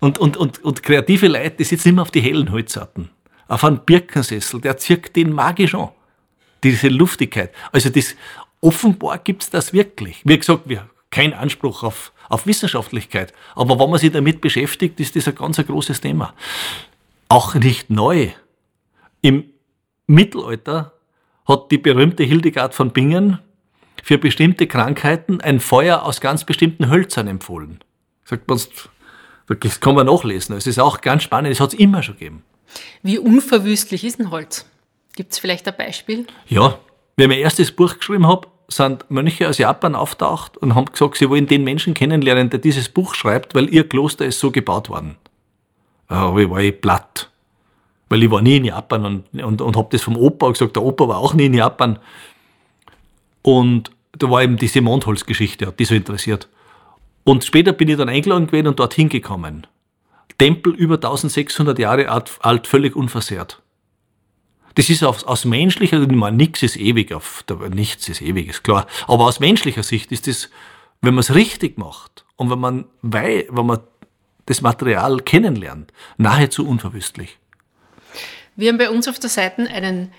Und, 0.00 0.18
und, 0.18 0.36
und, 0.36 0.62
und 0.62 0.82
kreative 0.82 1.28
Leute, 1.28 1.56
die 1.56 1.64
sitzen 1.64 1.90
immer 1.90 2.02
auf 2.02 2.10
die 2.10 2.20
hellen 2.20 2.50
Holzarten 2.52 3.10
auf 3.48 3.64
einen 3.64 3.80
Birkensessel, 3.80 4.60
der 4.60 4.76
zirkt 4.76 5.16
den 5.16 5.32
magisch 5.32 5.74
an. 5.74 5.90
Diese 6.62 6.88
Luftigkeit. 6.88 7.52
Also 7.72 7.90
das, 7.90 8.16
offenbar 8.60 9.18
gibt's 9.18 9.50
das 9.50 9.72
wirklich. 9.72 10.22
Wie 10.24 10.38
gesagt, 10.38 10.68
wir 10.68 10.88
kein 11.10 11.34
Anspruch 11.34 11.82
auf, 11.82 12.12
auf 12.28 12.46
Wissenschaftlichkeit. 12.46 13.32
Aber 13.54 13.78
wenn 13.78 13.90
man 13.90 13.98
sich 13.98 14.10
damit 14.10 14.40
beschäftigt, 14.40 14.98
ist 14.98 15.14
das 15.14 15.28
ein 15.28 15.34
ganz 15.34 15.58
ein 15.58 15.66
großes 15.66 16.00
Thema. 16.00 16.34
Auch 17.28 17.54
nicht 17.54 17.90
neu. 17.90 18.30
Im 19.20 19.44
Mittelalter 20.06 20.92
hat 21.46 21.70
die 21.70 21.78
berühmte 21.78 22.24
Hildegard 22.24 22.74
von 22.74 22.90
Bingen 22.90 23.38
für 24.02 24.18
bestimmte 24.18 24.66
Krankheiten 24.66 25.40
ein 25.40 25.60
Feuer 25.60 26.02
aus 26.02 26.20
ganz 26.20 26.44
bestimmten 26.44 26.90
Hölzern 26.90 27.28
empfohlen. 27.28 27.80
Sagt 28.24 28.48
man, 28.48 28.60
das 29.60 29.80
kann 29.80 29.94
man 29.94 30.06
nachlesen. 30.06 30.56
Es 30.56 30.66
ist 30.66 30.78
auch 30.78 31.00
ganz 31.00 31.22
spannend, 31.22 31.52
es 31.52 31.60
hat 31.60 31.72
es 31.72 31.78
immer 31.78 32.02
schon 32.02 32.14
gegeben. 32.14 32.44
Wie 33.02 33.18
unverwüstlich 33.18 34.04
ist 34.04 34.20
ein 34.20 34.30
Holz? 34.30 34.66
Gibt 35.14 35.32
es 35.32 35.38
vielleicht 35.38 35.68
ein 35.68 35.76
Beispiel? 35.76 36.26
Ja, 36.46 36.78
wenn 37.16 37.30
ich 37.30 37.36
mein 37.36 37.44
erstes 37.44 37.70
Buch 37.70 37.96
geschrieben 37.96 38.26
habe, 38.26 38.48
sind 38.68 39.08
Mönche 39.10 39.48
aus 39.48 39.58
Japan 39.58 39.94
auftaucht 39.94 40.56
und 40.56 40.74
haben 40.74 40.86
gesagt, 40.86 41.16
sie 41.16 41.28
wollen 41.28 41.46
den 41.46 41.64
Menschen 41.64 41.94
kennenlernen, 41.94 42.50
der 42.50 42.58
dieses 42.58 42.88
Buch 42.88 43.14
schreibt, 43.14 43.54
weil 43.54 43.72
ihr 43.72 43.88
Kloster 43.88 44.24
ist 44.24 44.40
so 44.40 44.50
gebaut 44.50 44.88
worden. 44.88 45.16
Aber 46.08 46.40
ich 46.40 46.50
war 46.50 46.60
ich 46.60 46.80
platt. 46.80 47.30
Weil 48.08 48.22
ich 48.22 48.30
war 48.30 48.42
nie 48.42 48.56
in 48.56 48.64
Japan 48.64 49.04
und, 49.04 49.42
und, 49.42 49.60
und 49.60 49.76
habe 49.76 49.88
das 49.90 50.02
vom 50.02 50.16
Opa 50.16 50.50
gesagt, 50.50 50.76
der 50.76 50.82
Opa 50.82 51.08
war 51.08 51.18
auch 51.18 51.34
nie 51.34 51.46
in 51.46 51.54
Japan. 51.54 51.98
Und 53.44 53.90
da 54.12 54.30
war 54.30 54.42
eben 54.42 54.56
diese 54.56 54.80
Mondholzgeschichte, 54.80 55.66
hat 55.66 55.78
die 55.78 55.84
so 55.84 55.94
interessiert. 55.94 56.48
Und 57.24 57.44
später 57.44 57.74
bin 57.74 57.88
ich 57.88 57.98
dann 57.98 58.08
eingeladen 58.08 58.46
gewesen 58.46 58.68
und 58.68 58.80
dorthin 58.80 59.10
gekommen. 59.10 59.66
Tempel 60.38 60.74
über 60.74 60.94
1600 60.94 61.78
Jahre 61.78 62.08
alt, 62.08 62.66
völlig 62.66 62.96
unversehrt. 62.96 63.62
Das 64.76 64.88
ist 64.88 65.04
aus, 65.04 65.24
aus 65.24 65.44
menschlicher, 65.44 66.00
ich 66.00 66.08
meine, 66.08 66.38
nichts 66.38 66.62
ist 66.62 66.76
ewig, 66.76 67.12
auf, 67.12 67.44
nichts 67.70 68.08
ist 68.08 68.22
ewig, 68.22 68.48
ist 68.48 68.64
klar. 68.64 68.86
Aber 69.06 69.24
aus 69.24 69.40
menschlicher 69.40 69.82
Sicht 69.82 70.10
ist 70.10 70.26
das, 70.26 70.48
wenn 71.02 71.14
man 71.14 71.20
es 71.20 71.34
richtig 71.34 71.76
macht 71.76 72.24
und 72.36 72.50
wenn 72.50 72.58
man, 72.58 72.86
weil, 73.02 73.46
wenn 73.50 73.66
man 73.66 73.80
das 74.46 74.62
Material 74.62 75.18
kennenlernt, 75.18 75.92
nahezu 76.16 76.66
unverwüstlich. 76.66 77.38
Wir 78.56 78.70
haben 78.70 78.78
bei 78.78 78.88
uns 78.88 79.06
auf 79.06 79.18
der 79.18 79.30
Seite 79.30 79.68
einen 79.68 80.12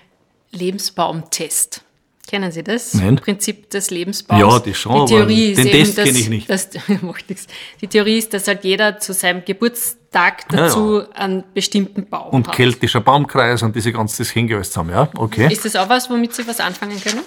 Lebensbaumtest. 0.52 1.85
Kennen 2.26 2.50
Sie 2.50 2.64
das? 2.64 2.94
Nein. 2.94 3.16
Prinzip 3.16 3.70
des 3.70 3.90
Lebensbaums. 3.90 4.40
Ja, 4.40 4.58
die 4.58 4.74
schon, 4.74 5.06
die 5.06 5.14
Theorie 5.14 5.54
den 5.54 5.68
Test 5.68 5.96
kenne 5.96 6.18
ich 6.18 6.28
nicht. 6.28 6.50
Dass. 6.50 6.70
Die 7.80 7.86
Theorie 7.86 8.18
ist, 8.18 8.34
dass 8.34 8.48
halt 8.48 8.64
jeder 8.64 8.98
zu 8.98 9.12
seinem 9.12 9.44
Geburtstag 9.44 10.48
dazu 10.48 10.98
ja, 10.98 11.04
ja. 11.04 11.10
einen 11.12 11.44
bestimmten 11.54 12.08
Baum 12.08 12.30
und 12.30 12.48
hat. 12.48 12.54
Und 12.54 12.56
keltischer 12.56 13.00
Baumkreis 13.00 13.62
und 13.62 13.76
diese 13.76 13.92
ganze 13.92 14.24
das 14.24 14.34
hängt 14.34 14.52
alles 14.52 14.70
zusammen, 14.70 14.90
ja, 14.90 15.08
okay. 15.16 15.52
Ist 15.52 15.64
das 15.64 15.76
auch 15.76 15.88
was, 15.88 16.10
womit 16.10 16.34
Sie 16.34 16.46
was 16.48 16.58
anfangen 16.58 17.00
können? 17.00 17.20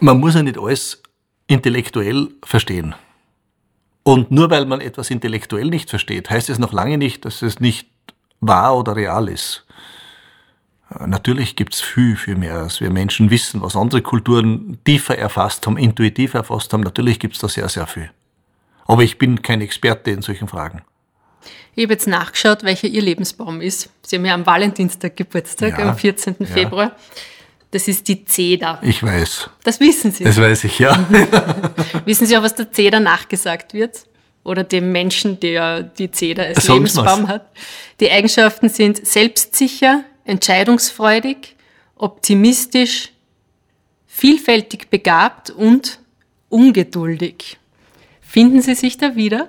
Man 0.00 0.18
muss 0.18 0.34
ja 0.34 0.42
nicht 0.42 0.58
alles 0.58 1.02
intellektuell 1.46 2.28
verstehen. 2.42 2.94
Und 4.02 4.30
nur 4.30 4.50
weil 4.50 4.64
man 4.64 4.80
etwas 4.80 5.10
intellektuell 5.10 5.66
nicht 5.66 5.90
versteht, 5.90 6.30
heißt 6.30 6.48
es 6.48 6.58
noch 6.58 6.72
lange 6.72 6.98
nicht, 6.98 7.24
dass 7.24 7.42
es 7.42 7.60
nicht 7.60 7.88
wahr 8.40 8.76
oder 8.76 8.96
real 8.96 9.28
ist. 9.28 9.66
Natürlich 11.06 11.54
gibt's 11.54 11.82
viel, 11.82 12.16
viel 12.16 12.36
mehr, 12.36 12.56
als 12.56 12.80
wir 12.80 12.90
Menschen 12.90 13.30
wissen, 13.30 13.60
was 13.60 13.76
andere 13.76 14.00
Kulturen 14.00 14.78
tiefer 14.84 15.18
erfasst 15.18 15.66
haben, 15.66 15.76
intuitiv 15.76 16.34
erfasst 16.34 16.72
haben. 16.72 16.82
Natürlich 16.82 17.20
gibt's 17.20 17.38
da 17.40 17.48
sehr, 17.48 17.68
sehr 17.68 17.86
viel. 17.86 18.10
Aber 18.86 19.02
ich 19.02 19.18
bin 19.18 19.42
kein 19.42 19.60
Experte 19.60 20.10
in 20.10 20.22
solchen 20.22 20.48
Fragen. 20.48 20.82
Ich 21.74 21.84
habe 21.84 21.92
jetzt 21.92 22.08
nachgeschaut, 22.08 22.64
welcher 22.64 22.88
Ihr 22.88 23.02
Lebensbaum 23.02 23.60
ist. 23.60 23.90
Sie 24.02 24.16
haben 24.16 24.24
ja 24.24 24.34
am 24.34 24.46
Valentinstag 24.46 25.16
Geburtstag, 25.16 25.78
ja, 25.78 25.90
am 25.90 25.96
14. 25.96 26.36
Ja. 26.40 26.46
Februar. 26.46 26.96
Das 27.70 27.86
ist 27.86 28.08
die 28.08 28.24
Zeder. 28.24 28.78
Ich 28.82 29.02
weiß. 29.02 29.50
Das 29.62 29.78
wissen 29.78 30.10
Sie. 30.10 30.24
Das 30.24 30.38
weiß 30.38 30.64
ich, 30.64 30.78
ja. 30.78 31.06
wissen 32.06 32.26
Sie 32.26 32.36
auch, 32.36 32.42
was 32.42 32.54
der 32.54 32.72
Zeder 32.72 32.98
nachgesagt 32.98 33.74
wird? 33.74 34.06
Oder 34.42 34.64
dem 34.64 34.90
Menschen, 34.90 35.38
der 35.38 35.82
die 35.82 36.10
Zeder 36.10 36.46
als 36.46 36.66
Lebensbaum 36.66 37.28
hat? 37.28 37.50
Die 38.00 38.10
Eigenschaften 38.10 38.70
sind 38.70 39.06
selbstsicher, 39.06 40.04
entscheidungsfreudig, 40.28 41.56
optimistisch, 41.96 43.12
vielfältig 44.06 44.90
begabt 44.90 45.50
und 45.50 46.00
ungeduldig. 46.48 47.58
Finden 48.20 48.60
Sie 48.62 48.74
sich 48.74 48.98
da 48.98 49.16
wieder? 49.16 49.48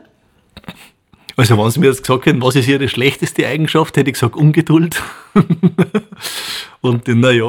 Also 1.35 1.57
wenn 1.57 1.69
Sie 1.69 1.79
mir 1.79 1.87
jetzt 1.87 2.03
gesagt 2.03 2.25
hätten, 2.25 2.41
was 2.41 2.55
ist 2.55 2.67
Ihre 2.67 2.89
schlechteste 2.89 3.47
Eigenschaft, 3.47 3.97
hätte 3.97 4.09
ich 4.09 4.15
gesagt 4.15 4.35
Ungeduld. 4.35 5.01
und 6.81 7.07
naja, 7.07 7.45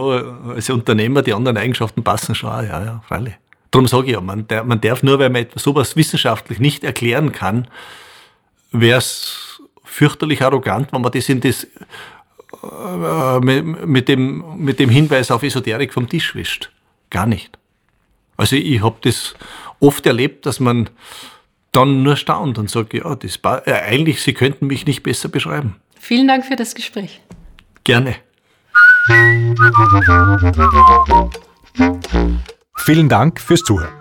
als 0.54 0.70
Unternehmer, 0.70 1.22
die 1.22 1.34
anderen 1.34 1.56
Eigenschaften 1.56 2.04
passen 2.04 2.34
schon 2.34 2.50
auch, 2.50 2.62
ja, 2.62 2.84
ja, 2.84 3.02
freilich. 3.06 3.34
Darum 3.70 3.86
sage 3.86 4.06
ich 4.06 4.12
ja, 4.12 4.20
man, 4.20 4.46
man 4.64 4.80
darf 4.80 5.02
nur, 5.02 5.18
weil 5.18 5.30
man 5.30 5.46
sowas 5.54 5.96
wissenschaftlich 5.96 6.58
nicht 6.58 6.82
erklären 6.82 7.32
kann, 7.32 7.68
wäre 8.72 8.98
es 8.98 9.60
fürchterlich 9.84 10.42
arrogant, 10.42 10.92
wenn 10.92 11.02
man 11.02 11.12
das 11.12 11.28
in 11.28 11.40
das 11.40 11.66
äh, 12.62 13.40
mit, 13.40 13.86
mit, 13.86 14.08
dem, 14.08 14.44
mit 14.56 14.78
dem 14.78 14.90
Hinweis 14.90 15.30
auf 15.30 15.42
Esoterik 15.42 15.92
vom 15.92 16.08
Tisch 16.08 16.34
wischt. 16.34 16.70
Gar 17.10 17.26
nicht. 17.26 17.58
Also 18.36 18.56
ich 18.56 18.82
habe 18.82 18.96
das 19.02 19.34
oft 19.80 20.06
erlebt, 20.06 20.46
dass 20.46 20.60
man 20.60 20.88
dann 21.72 22.02
nur 22.02 22.16
staunt 22.16 22.58
und 22.58 22.70
sagt, 22.70 22.94
ja, 22.94 23.14
das 23.14 23.38
äh, 23.66 23.72
eigentlich, 23.72 24.22
Sie 24.22 24.34
könnten 24.34 24.66
mich 24.66 24.86
nicht 24.86 25.02
besser 25.02 25.28
beschreiben. 25.28 25.76
Vielen 25.98 26.28
Dank 26.28 26.44
für 26.44 26.56
das 26.56 26.74
Gespräch. 26.74 27.20
Gerne. 27.84 28.16
Vielen 32.76 33.08
Dank 33.08 33.40
fürs 33.40 33.62
Zuhören. 33.62 33.99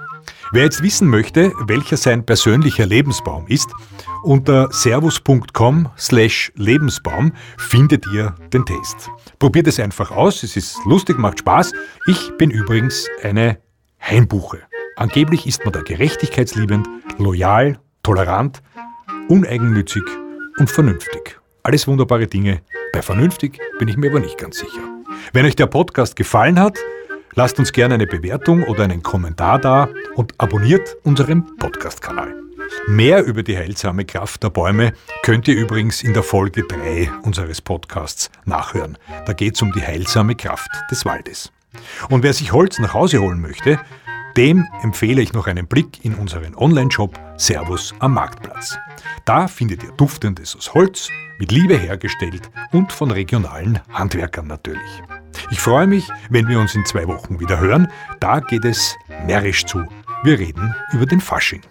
Wer 0.51 0.63
jetzt 0.63 0.81
wissen 0.81 1.07
möchte, 1.07 1.53
welcher 1.67 1.95
sein 1.95 2.25
persönlicher 2.25 2.87
Lebensbaum 2.87 3.45
ist, 3.45 3.69
unter 4.23 4.71
servus.com 4.71 5.89
slash 5.95 6.51
Lebensbaum 6.55 7.33
findet 7.59 8.07
ihr 8.11 8.33
den 8.51 8.65
Test. 8.65 9.11
Probiert 9.37 9.67
es 9.67 9.79
einfach 9.79 10.09
aus, 10.09 10.41
es 10.41 10.57
ist 10.57 10.79
lustig, 10.85 11.19
macht 11.19 11.39
Spaß. 11.39 11.71
Ich 12.07 12.35
bin 12.37 12.49
übrigens 12.49 13.07
eine 13.21 13.59
Heimbuche. 14.01 14.57
Angeblich 14.95 15.45
ist 15.45 15.63
man 15.65 15.71
da 15.71 15.81
gerechtigkeitsliebend, 15.83 16.87
loyal, 17.19 17.77
tolerant, 18.01 18.63
uneigennützig 19.27 20.03
und 20.57 20.71
vernünftig. 20.71 21.39
Alles 21.61 21.87
wunderbare 21.87 22.25
Dinge. 22.25 22.61
Bei 22.91 23.03
vernünftig 23.03 23.59
bin 23.77 23.87
ich 23.87 23.97
mir 23.97 24.09
aber 24.09 24.19
nicht 24.19 24.39
ganz 24.39 24.57
sicher. 24.57 24.81
Wenn 25.31 25.45
euch 25.45 25.55
der 25.55 25.67
Podcast 25.67 26.15
gefallen 26.15 26.59
hat, 26.59 26.79
Lasst 27.35 27.59
uns 27.59 27.71
gerne 27.71 27.95
eine 27.95 28.07
Bewertung 28.07 28.63
oder 28.63 28.83
einen 28.83 29.03
Kommentar 29.03 29.59
da 29.59 29.89
und 30.15 30.33
abonniert 30.37 30.97
unseren 31.03 31.55
Podcast-Kanal. 31.57 32.33
Mehr 32.87 33.23
über 33.23 33.43
die 33.43 33.57
heilsame 33.57 34.05
Kraft 34.05 34.43
der 34.43 34.49
Bäume 34.49 34.93
könnt 35.23 35.47
ihr 35.47 35.55
übrigens 35.55 36.03
in 36.03 36.13
der 36.13 36.23
Folge 36.23 36.63
3 36.63 37.09
unseres 37.23 37.61
Podcasts 37.61 38.29
nachhören. 38.45 38.97
Da 39.25 39.33
geht 39.33 39.55
es 39.55 39.61
um 39.61 39.71
die 39.71 39.81
heilsame 39.81 40.35
Kraft 40.35 40.69
des 40.91 41.05
Waldes. 41.05 41.51
Und 42.09 42.23
wer 42.23 42.33
sich 42.33 42.51
Holz 42.51 42.79
nach 42.79 42.93
Hause 42.93 43.21
holen 43.21 43.41
möchte, 43.41 43.79
dem 44.37 44.67
empfehle 44.83 45.21
ich 45.21 45.33
noch 45.33 45.47
einen 45.47 45.67
Blick 45.67 46.03
in 46.05 46.15
unseren 46.15 46.55
Online-Shop 46.55 47.19
Servus 47.37 47.93
am 47.99 48.13
Marktplatz. 48.13 48.77
Da 49.25 49.47
findet 49.47 49.83
ihr 49.83 49.91
Duftendes 49.91 50.55
aus 50.55 50.73
Holz, 50.73 51.09
mit 51.39 51.51
Liebe 51.51 51.77
hergestellt 51.77 52.49
und 52.71 52.91
von 52.91 53.11
regionalen 53.11 53.79
Handwerkern 53.91 54.47
natürlich. 54.47 55.01
Ich 55.51 55.59
freue 55.59 55.87
mich, 55.87 56.07
wenn 56.29 56.47
wir 56.47 56.59
uns 56.59 56.75
in 56.75 56.85
zwei 56.85 57.07
Wochen 57.07 57.39
wieder 57.39 57.59
hören. 57.59 57.91
Da 58.19 58.39
geht 58.39 58.65
es 58.65 58.95
närrisch 59.25 59.65
zu. 59.65 59.85
Wir 60.23 60.37
reden 60.37 60.75
über 60.93 61.05
den 61.05 61.21
Fasching. 61.21 61.61